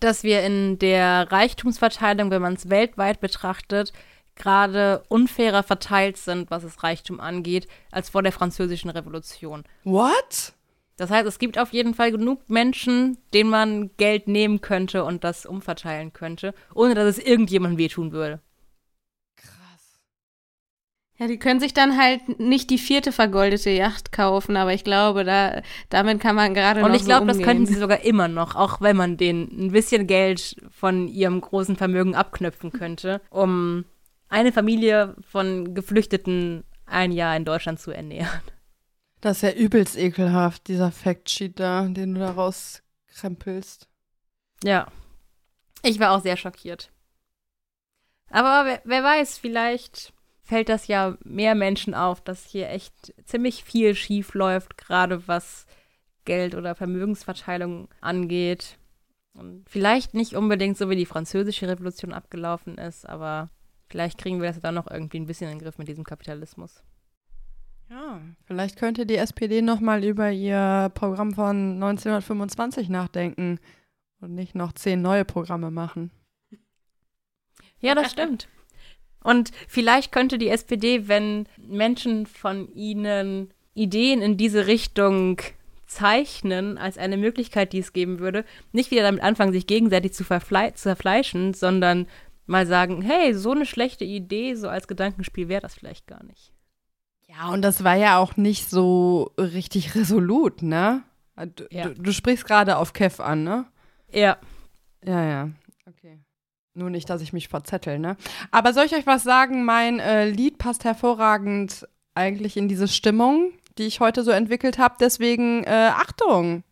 dass 0.00 0.24
wir 0.24 0.42
in 0.42 0.78
der 0.78 1.30
Reichtumsverteilung, 1.30 2.30
wenn 2.30 2.42
man 2.42 2.54
es 2.54 2.70
weltweit 2.70 3.20
betrachtet, 3.20 3.92
gerade 4.34 5.04
unfairer 5.08 5.62
verteilt 5.62 6.16
sind, 6.16 6.50
was 6.50 6.62
das 6.62 6.82
Reichtum 6.82 7.20
angeht, 7.20 7.68
als 7.92 8.08
vor 8.08 8.22
der 8.22 8.32
Französischen 8.32 8.90
Revolution. 8.90 9.62
What? 9.84 10.54
Das 10.96 11.10
heißt, 11.10 11.26
es 11.26 11.38
gibt 11.38 11.58
auf 11.58 11.72
jeden 11.72 11.94
Fall 11.94 12.12
genug 12.12 12.48
Menschen, 12.48 13.18
denen 13.32 13.50
man 13.50 13.90
Geld 13.96 14.28
nehmen 14.28 14.60
könnte 14.60 15.04
und 15.04 15.24
das 15.24 15.44
umverteilen 15.44 16.12
könnte, 16.12 16.54
ohne 16.74 16.94
dass 16.94 17.06
es 17.06 17.18
irgendjemandem 17.18 17.78
wehtun 17.78 18.12
würde. 18.12 18.40
Ja, 21.16 21.28
die 21.28 21.38
können 21.38 21.60
sich 21.60 21.72
dann 21.72 21.96
halt 21.96 22.40
nicht 22.40 22.70
die 22.70 22.78
vierte 22.78 23.12
vergoldete 23.12 23.70
Yacht 23.70 24.10
kaufen, 24.10 24.56
aber 24.56 24.74
ich 24.74 24.82
glaube, 24.82 25.22
da, 25.22 25.62
damit 25.88 26.20
kann 26.20 26.34
man 26.34 26.54
gerade 26.54 26.80
noch 26.80 26.88
Und 26.88 26.94
ich 26.94 27.04
glaube, 27.04 27.32
so 27.32 27.38
das 27.38 27.46
könnten 27.46 27.66
sie 27.66 27.74
sogar 27.74 28.00
immer 28.00 28.26
noch, 28.26 28.56
auch 28.56 28.80
wenn 28.80 28.96
man 28.96 29.16
denen 29.16 29.66
ein 29.66 29.70
bisschen 29.70 30.08
Geld 30.08 30.56
von 30.70 31.06
ihrem 31.06 31.40
großen 31.40 31.76
Vermögen 31.76 32.16
abknöpfen 32.16 32.72
könnte, 32.72 33.20
um 33.30 33.84
eine 34.28 34.50
Familie 34.50 35.14
von 35.30 35.74
Geflüchteten 35.74 36.64
ein 36.86 37.12
Jahr 37.12 37.36
in 37.36 37.44
Deutschland 37.44 37.78
zu 37.78 37.92
ernähren. 37.92 38.40
Das 39.20 39.36
ist 39.38 39.42
ja 39.42 39.52
übelst 39.52 39.96
ekelhaft, 39.96 40.66
dieser 40.66 40.90
Factsheet 40.90 41.60
da, 41.60 41.86
den 41.86 42.14
du 42.14 42.20
da 42.20 42.32
rauskrempelst. 42.32 43.88
Ja. 44.64 44.88
Ich 45.82 46.00
war 46.00 46.10
auch 46.10 46.22
sehr 46.22 46.36
schockiert. 46.36 46.90
Aber 48.30 48.66
wer, 48.66 48.82
wer 48.84 49.04
weiß, 49.04 49.38
vielleicht 49.38 50.13
fällt 50.44 50.68
das 50.68 50.86
ja 50.86 51.16
mehr 51.24 51.54
Menschen 51.54 51.94
auf, 51.94 52.20
dass 52.20 52.44
hier 52.44 52.68
echt 52.68 53.14
ziemlich 53.24 53.64
viel 53.64 53.94
schief 53.94 54.34
läuft, 54.34 54.76
gerade 54.76 55.26
was 55.26 55.66
Geld- 56.24 56.54
oder 56.54 56.74
Vermögensverteilung 56.74 57.88
angeht. 58.00 58.78
Und 59.32 59.68
vielleicht 59.68 60.14
nicht 60.14 60.34
unbedingt 60.34 60.76
so, 60.76 60.88
wie 60.90 60.96
die 60.96 61.06
französische 61.06 61.66
Revolution 61.66 62.12
abgelaufen 62.12 62.78
ist, 62.78 63.08
aber 63.08 63.50
vielleicht 63.88 64.18
kriegen 64.18 64.40
wir 64.40 64.48
das 64.48 64.60
dann 64.60 64.74
noch 64.74 64.88
irgendwie 64.88 65.18
ein 65.18 65.26
bisschen 65.26 65.50
in 65.50 65.58
den 65.58 65.64
Griff 65.64 65.78
mit 65.78 65.88
diesem 65.88 66.04
Kapitalismus. 66.04 66.84
Ja, 67.90 68.20
vielleicht 68.44 68.78
könnte 68.78 69.06
die 69.06 69.16
SPD 69.16 69.60
noch 69.60 69.80
mal 69.80 70.04
über 70.04 70.30
ihr 70.30 70.90
Programm 70.94 71.34
von 71.34 71.74
1925 71.74 72.88
nachdenken 72.88 73.58
und 74.20 74.34
nicht 74.34 74.54
noch 74.54 74.72
zehn 74.72 75.02
neue 75.02 75.24
Programme 75.24 75.70
machen. 75.70 76.10
Ja, 77.80 77.94
das 77.94 78.10
stimmt. 78.10 78.48
Und 79.24 79.50
vielleicht 79.66 80.12
könnte 80.12 80.38
die 80.38 80.48
SPD, 80.48 81.08
wenn 81.08 81.48
Menschen 81.56 82.26
von 82.26 82.72
ihnen 82.74 83.52
Ideen 83.74 84.22
in 84.22 84.36
diese 84.36 84.68
Richtung 84.68 85.40
zeichnen, 85.86 86.78
als 86.78 86.98
eine 86.98 87.16
Möglichkeit, 87.16 87.72
die 87.72 87.78
es 87.78 87.92
geben 87.92 88.20
würde, 88.20 88.44
nicht 88.72 88.90
wieder 88.90 89.02
damit 89.02 89.22
anfangen, 89.22 89.52
sich 89.52 89.66
gegenseitig 89.66 90.12
zu, 90.12 90.24
zu 90.24 90.74
zerfleischen, 90.74 91.54
sondern 91.54 92.06
mal 92.46 92.66
sagen, 92.66 93.02
hey, 93.02 93.34
so 93.34 93.52
eine 93.52 93.66
schlechte 93.66 94.04
Idee, 94.04 94.54
so 94.54 94.68
als 94.68 94.88
Gedankenspiel 94.88 95.48
wäre 95.48 95.62
das 95.62 95.74
vielleicht 95.74 96.06
gar 96.06 96.22
nicht. 96.24 96.52
Ja, 97.26 97.48
und 97.48 97.62
das 97.62 97.82
war 97.82 97.96
ja 97.96 98.18
auch 98.18 98.36
nicht 98.36 98.68
so 98.70 99.32
richtig 99.38 99.94
resolut, 99.94 100.62
ne? 100.62 101.02
Du, 101.56 101.64
Ja. 101.70 101.88
du, 101.88 101.94
du 101.94 102.12
sprichst 102.12 102.44
gerade 102.44 102.76
auf 102.76 102.92
Kev 102.92 103.22
an, 103.22 103.42
ne? 103.42 103.64
Ja. 104.12 104.36
Ja, 105.04 105.24
ja. 105.24 105.50
Nur 106.76 106.90
nicht, 106.90 107.08
dass 107.08 107.22
ich 107.22 107.32
mich 107.32 107.46
verzettel, 107.46 108.00
ne? 108.00 108.16
Aber 108.50 108.72
soll 108.72 108.86
ich 108.86 108.96
euch 108.96 109.06
was 109.06 109.22
sagen? 109.22 109.64
Mein 109.64 110.00
äh, 110.00 110.28
Lied 110.28 110.58
passt 110.58 110.82
hervorragend 110.82 111.86
eigentlich 112.16 112.56
in 112.56 112.66
diese 112.66 112.88
Stimmung, 112.88 113.52
die 113.78 113.84
ich 113.84 114.00
heute 114.00 114.24
so 114.24 114.32
entwickelt 114.32 114.76
habe. 114.76 114.96
Deswegen, 114.98 115.62
äh, 115.62 115.92
Achtung! 115.94 116.64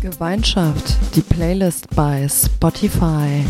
Gemeinschaft, 0.00 0.96
die 1.16 1.22
Playlist 1.22 1.88
bei 1.96 2.28
Spotify. 2.28 3.44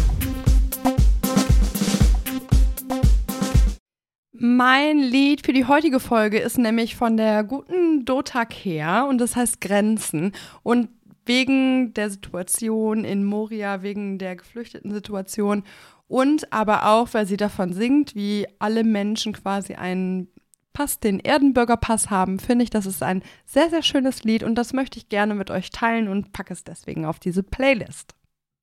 Mein 4.33 4.99
Lied 4.99 5.45
für 5.45 5.53
die 5.53 5.67
heutige 5.67 6.01
Folge 6.01 6.39
ist 6.39 6.57
nämlich 6.57 6.97
von 6.97 7.19
der 7.19 7.45
guten 7.45 8.07
Dota 8.07 8.47
Kehr 8.47 9.07
und 9.11 9.19
das 9.19 9.37
heißt 9.37 9.61
Grenzen. 9.61 10.33
Und 10.63 10.89
wegen 11.27 11.95
der 11.95 12.11
Situation 12.11 13.05
in 13.05 13.25
Moria, 13.25 13.83
wegen 13.83 14.19
der 14.19 14.37
geflüchteten 14.37 14.93
Situation 14.93 15.65
und 16.07 16.53
aber 16.53 16.87
auch, 16.87 17.09
weil 17.13 17.27
sie 17.27 17.37
davon 17.37 17.73
singt, 17.73 18.15
wie 18.15 18.47
alle 18.59 18.85
Menschen 18.85 19.33
quasi 19.33 19.75
einen 19.75 20.29
Pass, 20.75 20.99
den 20.99 21.21
Erdenbürgerpass 21.21 22.11
haben, 22.11 22.41
finde 22.41 22.65
ich, 22.65 22.71
das 22.71 22.85
ist 22.85 23.01
ein 23.01 23.23
sehr, 23.47 23.71
sehr 23.71 23.85
schönes 23.85 24.25
Lied 24.25 24.43
und 24.43 24.57
das 24.57 24.73
möchte 24.73 24.99
ich 24.99 25.09
gerne 25.09 25.37
mit 25.37 25.53
euch 25.53 25.71
teilen 25.71 26.09
und 26.09 26.33
packe 26.33 26.53
es 26.53 26.65
deswegen 26.65 27.05
auf 27.05 27.21
diese 27.21 27.45
Playlist. 27.45 28.17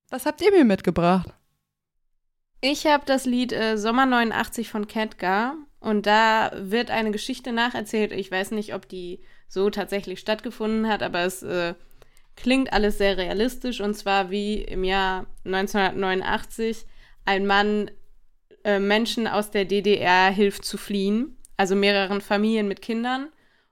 Was 0.10 0.26
habt 0.26 0.42
ihr 0.42 0.52
mir 0.52 0.66
mitgebracht? 0.66 1.34
Ich 2.60 2.86
habe 2.86 3.06
das 3.06 3.26
Lied 3.26 3.54
äh, 3.54 3.78
Sommer 3.78 4.06
89 4.06 4.70
von 4.70 4.88
Ketka 4.88 5.56
und 5.80 6.06
da 6.06 6.52
wird 6.54 6.92
eine 6.92 7.12
Geschichte 7.12 7.54
nacherzählt. 7.54 8.12
Ich 8.12 8.30
weiß 8.30 8.52
nicht, 8.52 8.76
ob 8.76 8.90
die 8.90 9.22
so 9.48 9.70
tatsächlich 9.70 10.20
stattgefunden 10.20 10.90
hat, 10.90 11.02
aber 11.04 11.22
es 11.22 11.44
äh, 11.44 11.76
klingt 12.36 12.74
alles 12.74 12.98
sehr 12.98 13.18
realistisch 13.18 13.82
und 13.82 13.94
zwar 13.96 14.32
wie 14.32 14.62
im 14.62 14.84
Jahr 14.84 15.26
1989 15.46 16.86
ein 17.26 17.46
Mann 17.46 17.92
äh, 18.64 18.80
Menschen 18.80 19.28
aus 19.28 19.52
der 19.52 19.66
DDR 19.66 20.32
hilft 20.32 20.66
zu 20.66 20.78
fliehen 20.78 21.38
also 21.62 21.76
mehreren 21.76 22.22
Familien 22.22 22.68
mit 22.68 22.82
Kindern. 22.82 23.30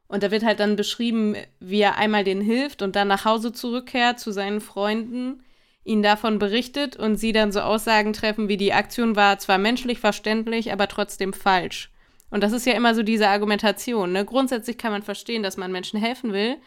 Und 0.08 0.22
da 0.22 0.30
wird 0.30 0.45
halt 0.45 0.60
dann 0.60 0.76
beschrieben, 0.76 1.36
wie 1.60 1.82
er 1.82 1.98
einmal 1.98 2.24
denen 2.24 2.41
hilft 2.41 2.84
und 2.84 2.95
dann 2.95 3.08
nach 3.08 3.26
Hause 3.26 3.52
zurückkehrt 3.52 4.19
zu 4.19 4.32
seinen 4.32 4.62
Freunden, 4.62 5.43
ihnen 5.84 6.04
davon 6.04 6.38
berichtet 6.38 6.95
und 6.98 7.15
sie 7.15 7.32
dann 7.32 7.52
so 7.52 7.62
Aussagen 7.62 8.13
treffen, 8.13 8.48
wie 8.48 8.58
die 8.58 8.74
Aktion 8.74 9.15
war 9.15 9.39
zwar 9.39 9.58
menschlich 9.58 10.00
verständlich, 10.00 10.72
aber 10.72 10.88
trotzdem 10.88 11.34
falsch. 11.34 11.89
Und 12.30 12.43
das 12.43 12.52
ist 12.52 12.67
ja 12.67 12.74
immer 12.74 12.93
so 12.93 13.02
diese 13.02 13.28
Argumentation. 13.28 14.12
Ne? 14.12 14.24
Grundsätzlich 14.24 14.78
kann 14.78 14.91
man 14.91 15.02
verstehen, 15.02 15.41
dass 15.41 15.58
man 15.58 15.72
Menschen 15.72 16.00
helfen 16.00 16.32
will, 16.32 16.58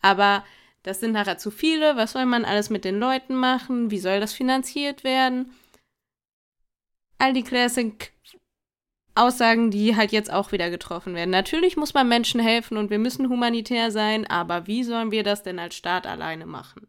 aber 0.00 0.44
das 0.88 1.00
sind 1.00 1.12
nachher 1.12 1.36
zu 1.36 1.50
viele. 1.50 1.96
Was 1.96 2.12
soll 2.12 2.24
man 2.24 2.46
alles 2.46 2.70
mit 2.70 2.84
den 2.84 2.98
Leuten 2.98 3.34
machen? 3.34 3.90
Wie 3.90 3.98
soll 3.98 4.20
das 4.20 4.32
finanziert 4.32 5.04
werden? 5.04 5.52
All 7.18 7.34
die 7.34 7.42
Classic 7.42 8.10
Aussagen, 9.14 9.70
die 9.70 9.96
halt 9.96 10.12
jetzt 10.12 10.32
auch 10.32 10.52
wieder 10.52 10.70
getroffen 10.70 11.14
werden. 11.14 11.30
Natürlich 11.30 11.76
muss 11.76 11.92
man 11.92 12.08
Menschen 12.08 12.40
helfen 12.40 12.78
und 12.78 12.88
wir 12.88 12.98
müssen 12.98 13.28
humanitär 13.28 13.90
sein, 13.90 14.26
aber 14.28 14.66
wie 14.66 14.84
sollen 14.84 15.10
wir 15.10 15.24
das 15.24 15.42
denn 15.42 15.58
als 15.58 15.74
Staat 15.74 16.06
alleine 16.06 16.46
machen? 16.46 16.86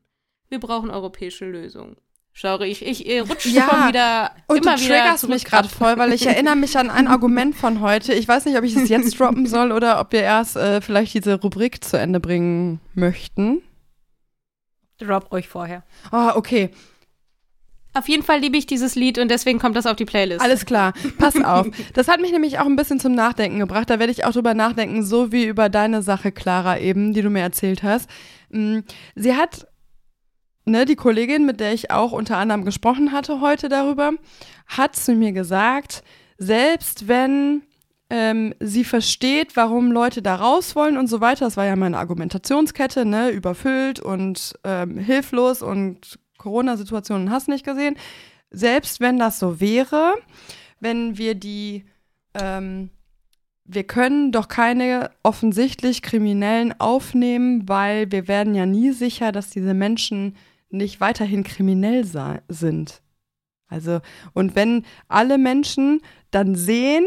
Wir 0.47 0.59
brauchen 0.59 0.91
europäische 0.91 1.45
Lösungen. 1.45 1.97
Sorry, 2.33 2.69
ich, 2.69 2.85
ich, 2.85 3.05
ich 3.05 3.29
rutsche 3.29 3.49
ja, 3.49 3.67
schon 3.67 3.87
wieder 3.89 4.31
und 4.47 4.57
immer 4.57 4.75
du 4.75 4.81
triggerst 4.83 5.27
mich 5.27 5.43
gerade 5.43 5.67
voll, 5.67 5.97
weil 5.97 6.13
ich 6.13 6.25
erinnere 6.25 6.55
mich 6.55 6.77
an 6.77 6.89
ein 6.89 7.07
Argument 7.07 7.55
von 7.55 7.81
heute. 7.81 8.13
Ich 8.13 8.27
weiß 8.27 8.45
nicht, 8.45 8.57
ob 8.57 8.63
ich 8.63 8.75
es 8.75 8.87
jetzt 8.87 9.19
droppen 9.19 9.45
soll 9.47 9.71
oder 9.71 9.99
ob 9.99 10.13
wir 10.13 10.21
erst 10.21 10.55
äh, 10.55 10.79
vielleicht 10.79 11.15
diese 11.15 11.41
Rubrik 11.41 11.83
zu 11.83 11.97
Ende 11.97 12.19
bringen 12.19 12.79
möchten. 12.93 13.61
Drop 14.99 15.31
ruhig 15.31 15.47
vorher. 15.47 15.83
Ah, 16.11 16.33
oh, 16.33 16.37
okay. 16.37 16.71
Auf 17.93 18.07
jeden 18.07 18.21
Fall 18.21 18.39
liebe 18.39 18.55
ich 18.55 18.67
dieses 18.67 18.93
Lied 18.95 19.17
und 19.17 19.31
deswegen 19.31 19.57
kommt 19.57 19.75
das 19.75 19.87
auf 19.87 19.95
die 19.95 20.05
Playlist. 20.05 20.41
Alles 20.41 20.65
klar, 20.65 20.93
pass 21.17 21.35
auf. 21.43 21.67
Das 21.93 22.07
hat 22.07 22.21
mich 22.21 22.31
nämlich 22.31 22.59
auch 22.59 22.65
ein 22.65 22.75
bisschen 22.75 22.99
zum 22.99 23.13
Nachdenken 23.13 23.59
gebracht. 23.59 23.89
Da 23.89 23.97
werde 23.97 24.11
ich 24.11 24.25
auch 24.25 24.31
drüber 24.31 24.53
nachdenken, 24.53 25.03
so 25.03 25.31
wie 25.31 25.45
über 25.45 25.69
deine 25.69 26.03
Sache, 26.03 26.31
Clara, 26.31 26.77
eben, 26.77 27.13
die 27.13 27.23
du 27.23 27.29
mir 27.29 27.41
erzählt 27.41 27.81
hast. 27.81 28.09
Mm, 28.51 28.79
sie 29.15 29.35
hat, 29.35 29.67
ne, 30.65 30.85
die 30.85 30.95
Kollegin, 30.95 31.45
mit 31.47 31.59
der 31.59 31.73
ich 31.73 31.89
auch 31.89 32.11
unter 32.11 32.37
anderem 32.37 32.63
gesprochen 32.63 33.11
hatte 33.11 33.41
heute 33.41 33.69
darüber, 33.69 34.11
hat 34.67 34.95
zu 34.95 35.15
mir 35.15 35.31
gesagt, 35.31 36.03
selbst 36.37 37.07
wenn 37.07 37.63
ähm, 38.09 38.53
sie 38.59 38.83
versteht, 38.83 39.55
warum 39.55 39.91
Leute 39.91 40.21
da 40.21 40.35
raus 40.35 40.75
wollen 40.75 40.97
und 40.97 41.07
so 41.07 41.21
weiter. 41.21 41.45
Das 41.45 41.57
war 41.57 41.65
ja 41.65 41.75
meine 41.75 41.97
Argumentationskette, 41.97 43.05
ne? 43.05 43.29
Überfüllt 43.29 43.99
und 43.99 44.53
ähm, 44.63 44.97
hilflos 44.97 45.61
und 45.61 46.19
Corona-Situationen 46.37 47.29
hast 47.29 47.47
nicht 47.47 47.65
gesehen. 47.65 47.97
Selbst 48.49 48.99
wenn 48.99 49.19
das 49.19 49.37
so 49.37 49.59
wäre, 49.59 50.15
wenn 50.79 51.17
wir 51.17 51.35
die, 51.35 51.85
ähm, 52.33 52.89
wir 53.63 53.83
können 53.83 54.31
doch 54.31 54.47
keine 54.47 55.11
offensichtlich 55.21 56.01
Kriminellen 56.01 56.73
aufnehmen, 56.79 57.69
weil 57.69 58.11
wir 58.11 58.27
werden 58.27 58.55
ja 58.55 58.65
nie 58.65 58.91
sicher, 58.91 59.31
dass 59.31 59.51
diese 59.51 59.75
Menschen 59.75 60.35
nicht 60.71 60.99
weiterhin 60.99 61.43
kriminell 61.43 62.05
sind. 62.47 63.01
Also, 63.67 63.99
und 64.33 64.55
wenn 64.55 64.83
alle 65.07 65.37
Menschen 65.37 66.01
dann 66.31 66.55
sehen, 66.55 67.05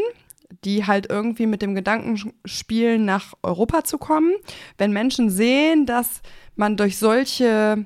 die 0.65 0.85
halt 0.85 1.09
irgendwie 1.09 1.45
mit 1.45 1.61
dem 1.61 1.75
Gedanken 1.75 2.33
spielen, 2.45 3.05
nach 3.05 3.33
Europa 3.43 3.83
zu 3.83 3.97
kommen, 3.97 4.33
wenn 4.77 4.91
Menschen 4.91 5.29
sehen, 5.29 5.85
dass 5.85 6.21
man 6.55 6.77
durch 6.77 6.97
solche 6.97 7.85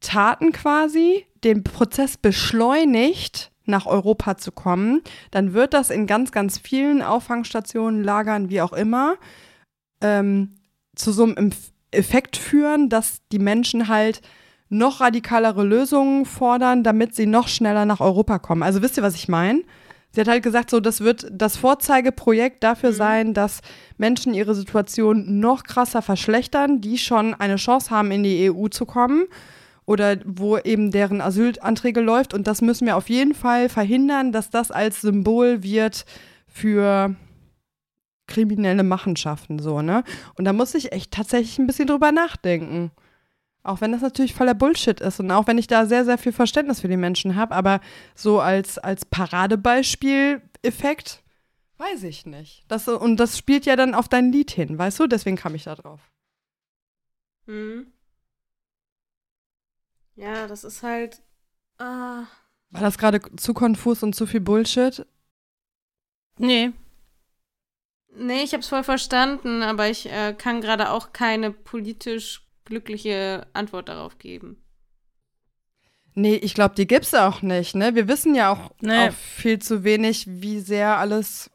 Taten 0.00 0.52
quasi 0.52 1.26
den 1.44 1.64
Prozess 1.64 2.16
beschleunigt, 2.16 3.50
nach 3.66 3.86
Europa 3.86 4.36
zu 4.36 4.52
kommen, 4.52 5.00
dann 5.30 5.52
wird 5.52 5.74
das 5.74 5.90
in 5.90 6.06
ganz, 6.06 6.32
ganz 6.32 6.58
vielen 6.58 7.02
Auffangstationen, 7.02 8.02
Lagern, 8.02 8.50
wie 8.50 8.60
auch 8.60 8.72
immer, 8.72 9.16
ähm, 10.00 10.56
zu 10.94 11.12
so 11.12 11.24
einem 11.24 11.50
Effekt 11.92 12.36
führen, 12.36 12.88
dass 12.88 13.20
die 13.32 13.38
Menschen 13.38 13.88
halt 13.88 14.20
noch 14.68 15.00
radikalere 15.00 15.64
Lösungen 15.64 16.24
fordern, 16.26 16.84
damit 16.84 17.14
sie 17.14 17.26
noch 17.26 17.48
schneller 17.48 17.84
nach 17.84 18.00
Europa 18.00 18.38
kommen. 18.38 18.62
Also 18.62 18.82
wisst 18.82 18.96
ihr, 18.96 19.02
was 19.02 19.16
ich 19.16 19.28
meine? 19.28 19.62
Sie 20.12 20.20
hat 20.20 20.28
halt 20.28 20.42
gesagt, 20.42 20.70
so 20.70 20.80
das 20.80 21.00
wird 21.00 21.26
das 21.30 21.56
Vorzeigeprojekt 21.56 22.64
dafür 22.64 22.90
mhm. 22.90 22.94
sein, 22.94 23.34
dass 23.34 23.60
Menschen 23.96 24.34
ihre 24.34 24.54
Situation 24.54 25.40
noch 25.40 25.62
krasser 25.62 26.02
verschlechtern, 26.02 26.80
die 26.80 26.98
schon 26.98 27.34
eine 27.34 27.56
Chance 27.56 27.90
haben, 27.90 28.10
in 28.10 28.22
die 28.22 28.50
EU 28.50 28.68
zu 28.68 28.86
kommen 28.86 29.26
oder 29.86 30.16
wo 30.24 30.58
eben 30.58 30.90
deren 30.90 31.20
Asylanträge 31.20 32.00
läuft. 32.00 32.34
Und 32.34 32.46
das 32.46 32.60
müssen 32.60 32.86
wir 32.86 32.96
auf 32.96 33.08
jeden 33.08 33.34
Fall 33.34 33.68
verhindern, 33.68 34.32
dass 34.32 34.50
das 34.50 34.70
als 34.70 35.00
Symbol 35.00 35.62
wird 35.62 36.04
für 36.46 37.14
kriminelle 38.26 38.84
Machenschaften 38.84 39.58
so, 39.58 39.82
ne? 39.82 40.04
Und 40.36 40.44
da 40.44 40.52
muss 40.52 40.74
ich 40.74 40.92
echt 40.92 41.10
tatsächlich 41.10 41.58
ein 41.58 41.66
bisschen 41.66 41.88
drüber 41.88 42.12
nachdenken. 42.12 42.92
Auch 43.62 43.82
wenn 43.82 43.92
das 43.92 44.00
natürlich 44.00 44.32
voller 44.34 44.54
Bullshit 44.54 45.00
ist 45.00 45.20
und 45.20 45.30
auch 45.30 45.46
wenn 45.46 45.58
ich 45.58 45.66
da 45.66 45.84
sehr, 45.84 46.06
sehr 46.06 46.16
viel 46.16 46.32
Verständnis 46.32 46.80
für 46.80 46.88
die 46.88 46.96
Menschen 46.96 47.36
habe, 47.36 47.54
aber 47.54 47.82
so 48.14 48.40
als, 48.40 48.78
als 48.78 49.04
Paradebeispiel-Effekt, 49.04 51.22
weiß 51.76 52.04
ich 52.04 52.24
nicht. 52.24 52.64
Das, 52.68 52.88
und 52.88 53.18
das 53.18 53.36
spielt 53.36 53.66
ja 53.66 53.76
dann 53.76 53.94
auf 53.94 54.08
dein 54.08 54.32
Lied 54.32 54.50
hin, 54.50 54.78
weißt 54.78 54.98
du? 55.00 55.06
Deswegen 55.06 55.36
kam 55.36 55.54
ich 55.54 55.64
da 55.64 55.74
drauf. 55.74 56.00
Mhm. 57.46 57.92
Ja, 60.16 60.46
das 60.46 60.64
ist 60.64 60.82
halt. 60.82 61.22
Ah. 61.78 62.24
War 62.70 62.80
das 62.80 62.98
gerade 62.98 63.20
zu 63.36 63.54
konfus 63.54 64.02
und 64.02 64.14
zu 64.14 64.26
viel 64.26 64.40
Bullshit? 64.40 65.06
Nee. 66.38 66.72
Nee, 68.14 68.42
ich 68.42 68.54
hab's 68.54 68.68
voll 68.68 68.84
verstanden, 68.84 69.62
aber 69.62 69.88
ich 69.88 70.10
äh, 70.10 70.34
kann 70.34 70.60
gerade 70.60 70.90
auch 70.90 71.12
keine 71.12 71.52
politisch 71.52 72.46
glückliche 72.70 73.46
Antwort 73.52 73.90
darauf 73.90 74.18
geben. 74.18 74.62
Nee, 76.14 76.36
ich 76.36 76.54
glaube, 76.54 76.74
die 76.74 76.86
gibt's 76.86 77.14
auch 77.14 77.42
nicht, 77.42 77.74
ne? 77.74 77.94
Wir 77.94 78.08
wissen 78.08 78.34
ja 78.34 78.50
auch, 78.50 78.70
nee. 78.80 79.08
auch 79.08 79.12
viel 79.12 79.58
zu 79.58 79.84
wenig, 79.84 80.24
wie 80.26 80.60
sehr 80.60 80.96
alles 80.96 81.50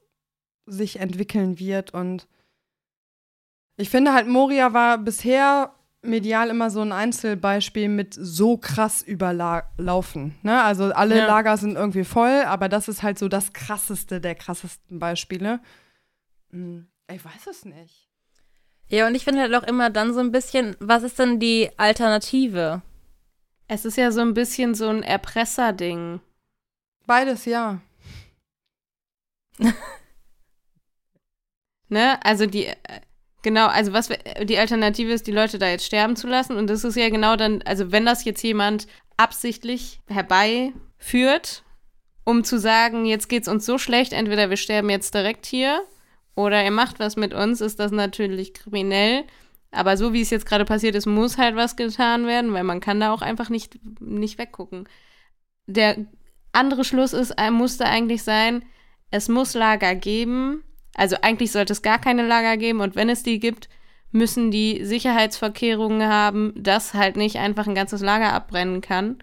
sich 0.68 1.00
entwickeln 1.00 1.60
wird 1.60 1.94
und 1.94 2.28
ich 3.78 3.90
finde 3.90 4.14
halt, 4.14 4.28
Moria 4.28 4.74
war 4.74 4.98
bisher 4.98 5.74
medial 6.02 6.50
immer 6.50 6.70
so 6.70 6.82
ein 6.82 6.92
Einzelbeispiel 6.92 7.90
mit 7.90 8.14
so 8.14 8.58
krass 8.58 9.02
überlaufen. 9.02 10.36
Ne? 10.44 10.64
Also 10.64 10.94
alle 10.94 11.18
ja. 11.18 11.26
Lager 11.26 11.58
sind 11.58 11.76
irgendwie 11.76 12.04
voll, 12.04 12.44
aber 12.46 12.70
das 12.70 12.88
ist 12.88 13.04
halt 13.04 13.20
so 13.20 13.28
das 13.28 13.54
krasseste 13.54 14.22
der 14.22 14.36
krassesten 14.36 15.00
Beispiele. 15.00 15.60
Hm, 16.52 16.88
ich 17.12 17.26
weiß 17.26 17.48
es 17.50 17.66
nicht. 17.66 18.05
Ja, 18.88 19.08
und 19.08 19.16
ich 19.16 19.24
finde 19.24 19.42
halt 19.42 19.56
auch 19.56 19.64
immer 19.64 19.90
dann 19.90 20.14
so 20.14 20.20
ein 20.20 20.32
bisschen, 20.32 20.76
was 20.80 21.04
ist 21.04 21.18
denn 21.20 21.40
die 21.40 21.70
Alternative? 21.78 22.82
Es 23.68 23.84
ist 23.86 23.98
ja 23.98 24.12
so 24.12 24.22
ein 24.22 24.34
bisschen 24.34 24.76
so 24.76 24.88
ein 24.90 25.02
Erpresser-Ding. 25.02 26.22
Beides, 27.08 27.46
ja. 27.46 27.82
ne? 31.90 32.20
Also 32.24 32.46
die, 32.46 32.66
äh, 32.66 32.76
Genau, 33.46 33.68
also 33.68 33.94
was 33.94 34.10
die 34.42 34.58
Alternative 34.58 35.12
ist, 35.12 35.28
die 35.28 35.32
Leute 35.32 35.60
da 35.60 35.70
jetzt 35.70 35.86
sterben 35.86 36.16
zu 36.16 36.26
lassen. 36.26 36.58
Und 36.58 36.68
das 36.68 36.84
ist 36.84 36.96
ja 36.96 37.10
genau 37.10 37.36
dann, 37.36 37.62
also 37.62 37.92
wenn 37.92 38.04
das 38.04 38.26
jetzt 38.26 38.42
jemand 38.42 38.88
absichtlich 39.18 40.02
herbeiführt, 40.08 41.64
um 42.24 42.44
zu 42.44 42.58
sagen, 42.58 43.06
jetzt 43.06 43.30
geht's 43.30 43.48
uns 43.48 43.68
so 43.68 43.78
schlecht, 43.78 44.14
entweder 44.14 44.50
wir 44.50 44.58
sterben 44.58 44.90
jetzt 44.90 45.14
direkt 45.14 45.46
hier 45.46 45.84
oder 46.36 46.58
er 46.62 46.72
macht 46.72 47.00
was 47.00 47.16
mit 47.16 47.34
uns, 47.34 47.62
ist 47.62 47.80
das 47.80 47.92
natürlich 47.92 48.54
kriminell. 48.54 49.24
Aber 49.72 49.98
so 49.98 50.14
wie 50.14 50.22
es 50.22 50.30
jetzt 50.30 50.46
gerade 50.46 50.66
passiert 50.66 50.96
ist, 50.96 51.06
muss 51.06 51.38
halt 51.38 51.56
was 51.56 51.76
getan 51.76 52.28
werden, 52.28 52.54
weil 52.54 52.64
man 52.64 52.80
kann 52.80 53.00
da 53.00 53.12
auch 53.12 53.22
einfach 53.22 53.50
nicht, 53.50 53.78
nicht 54.00 54.38
weggucken. 54.38 54.88
Der 55.68 56.06
andere 56.54 56.86
Schluss 56.86 57.14
ist, 57.14 57.36
musste 57.52 57.86
eigentlich 57.86 58.24
sein, 58.24 58.64
es 59.12 59.28
muss 59.28 59.54
Lager 59.54 59.96
geben, 59.96 60.64
also 60.96 61.18
eigentlich 61.22 61.52
sollte 61.52 61.74
es 61.74 61.82
gar 61.82 62.00
keine 62.00 62.26
Lager 62.26 62.58
geben 62.58 62.80
und 62.80 62.96
wenn 62.96 63.10
es 63.10 63.24
die 63.24 63.40
gibt, 63.40 63.70
müssen 64.12 64.50
die 64.50 64.84
Sicherheitsverkehrungen 64.86 66.08
haben, 66.08 66.54
dass 66.56 66.94
halt 66.94 67.18
nicht 67.18 67.38
einfach 67.38 67.68
ein 67.68 67.76
ganzes 67.76 68.02
Lager 68.02 68.32
abbrennen 68.34 68.80
kann. 68.80 69.18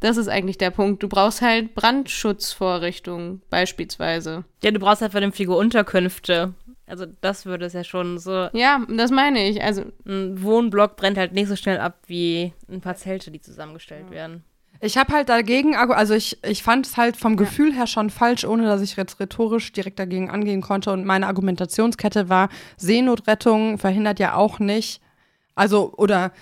Das 0.00 0.16
ist 0.16 0.28
eigentlich 0.28 0.58
der 0.58 0.70
Punkt. 0.70 1.02
Du 1.02 1.08
brauchst 1.08 1.42
halt 1.42 1.74
Brandschutzvorrichtungen 1.74 3.42
beispielsweise. 3.50 4.44
Ja, 4.62 4.70
du 4.70 4.78
brauchst 4.78 5.02
halt 5.02 5.12
vernünftige 5.12 5.54
Unterkünfte. 5.54 6.54
Also 6.86 7.06
das 7.20 7.46
würde 7.46 7.66
es 7.66 7.72
ja 7.72 7.84
schon 7.84 8.18
so. 8.18 8.48
Ja, 8.52 8.80
das 8.88 9.10
meine 9.10 9.48
ich. 9.48 9.62
Also 9.62 9.84
ein 10.06 10.42
Wohnblock 10.42 10.96
brennt 10.96 11.18
halt 11.18 11.32
nicht 11.32 11.48
so 11.48 11.56
schnell 11.56 11.78
ab 11.78 11.98
wie 12.06 12.52
ein 12.70 12.80
paar 12.80 12.96
Zelte, 12.96 13.30
die 13.30 13.40
zusammengestellt 13.40 14.06
ja. 14.08 14.14
werden. 14.14 14.44
Ich 14.80 14.96
habe 14.96 15.12
halt 15.12 15.28
dagegen, 15.28 15.74
also 15.74 16.14
ich, 16.14 16.42
ich 16.44 16.62
fand 16.62 16.86
es 16.86 16.96
halt 16.96 17.16
vom 17.16 17.32
ja. 17.32 17.38
Gefühl 17.38 17.74
her 17.74 17.88
schon 17.88 18.10
falsch, 18.10 18.44
ohne 18.44 18.64
dass 18.64 18.80
ich 18.80 18.96
jetzt 18.96 19.18
rhetorisch 19.18 19.72
direkt 19.72 19.98
dagegen 19.98 20.30
angehen 20.30 20.60
konnte. 20.60 20.92
Und 20.92 21.04
meine 21.04 21.26
Argumentationskette 21.26 22.28
war, 22.28 22.48
Seenotrettung 22.76 23.78
verhindert 23.78 24.20
ja 24.20 24.34
auch 24.34 24.60
nicht, 24.60 25.00
also 25.56 25.92
oder 25.96 26.32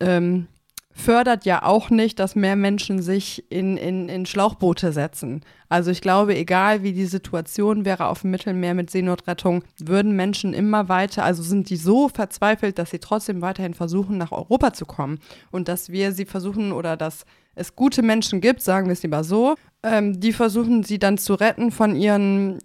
ähm, 0.00 0.46
fördert 0.94 1.44
ja 1.44 1.64
auch 1.64 1.90
nicht, 1.90 2.20
dass 2.20 2.36
mehr 2.36 2.54
Menschen 2.54 3.02
sich 3.02 3.50
in, 3.50 3.76
in, 3.76 4.08
in 4.08 4.26
Schlauchboote 4.26 4.92
setzen. 4.92 5.42
Also 5.68 5.90
ich 5.90 6.00
glaube, 6.00 6.36
egal 6.36 6.84
wie 6.84 6.92
die 6.92 7.06
Situation 7.06 7.84
wäre 7.84 8.06
auf 8.06 8.20
dem 8.20 8.30
Mittelmeer 8.30 8.74
mit 8.74 8.90
Seenotrettung, 8.90 9.64
würden 9.78 10.14
Menschen 10.14 10.54
immer 10.54 10.88
weiter, 10.88 11.24
also 11.24 11.42
sind 11.42 11.68
die 11.68 11.76
so 11.76 12.08
verzweifelt, 12.08 12.78
dass 12.78 12.90
sie 12.90 13.00
trotzdem 13.00 13.42
weiterhin 13.42 13.74
versuchen, 13.74 14.18
nach 14.18 14.30
Europa 14.30 14.72
zu 14.72 14.86
kommen. 14.86 15.18
Und 15.50 15.66
dass 15.66 15.90
wir 15.90 16.12
sie 16.12 16.26
versuchen 16.26 16.70
oder 16.70 16.96
dass 16.96 17.24
es 17.56 17.74
gute 17.74 18.02
Menschen 18.02 18.40
gibt, 18.40 18.62
sagen 18.62 18.86
wir 18.86 18.92
es 18.92 19.02
lieber 19.02 19.24
so, 19.24 19.56
ähm, 19.82 20.20
die 20.20 20.32
versuchen 20.32 20.84
sie 20.84 21.00
dann 21.00 21.18
zu 21.18 21.34
retten 21.34 21.72
von 21.72 21.96
ihren, 21.96 22.60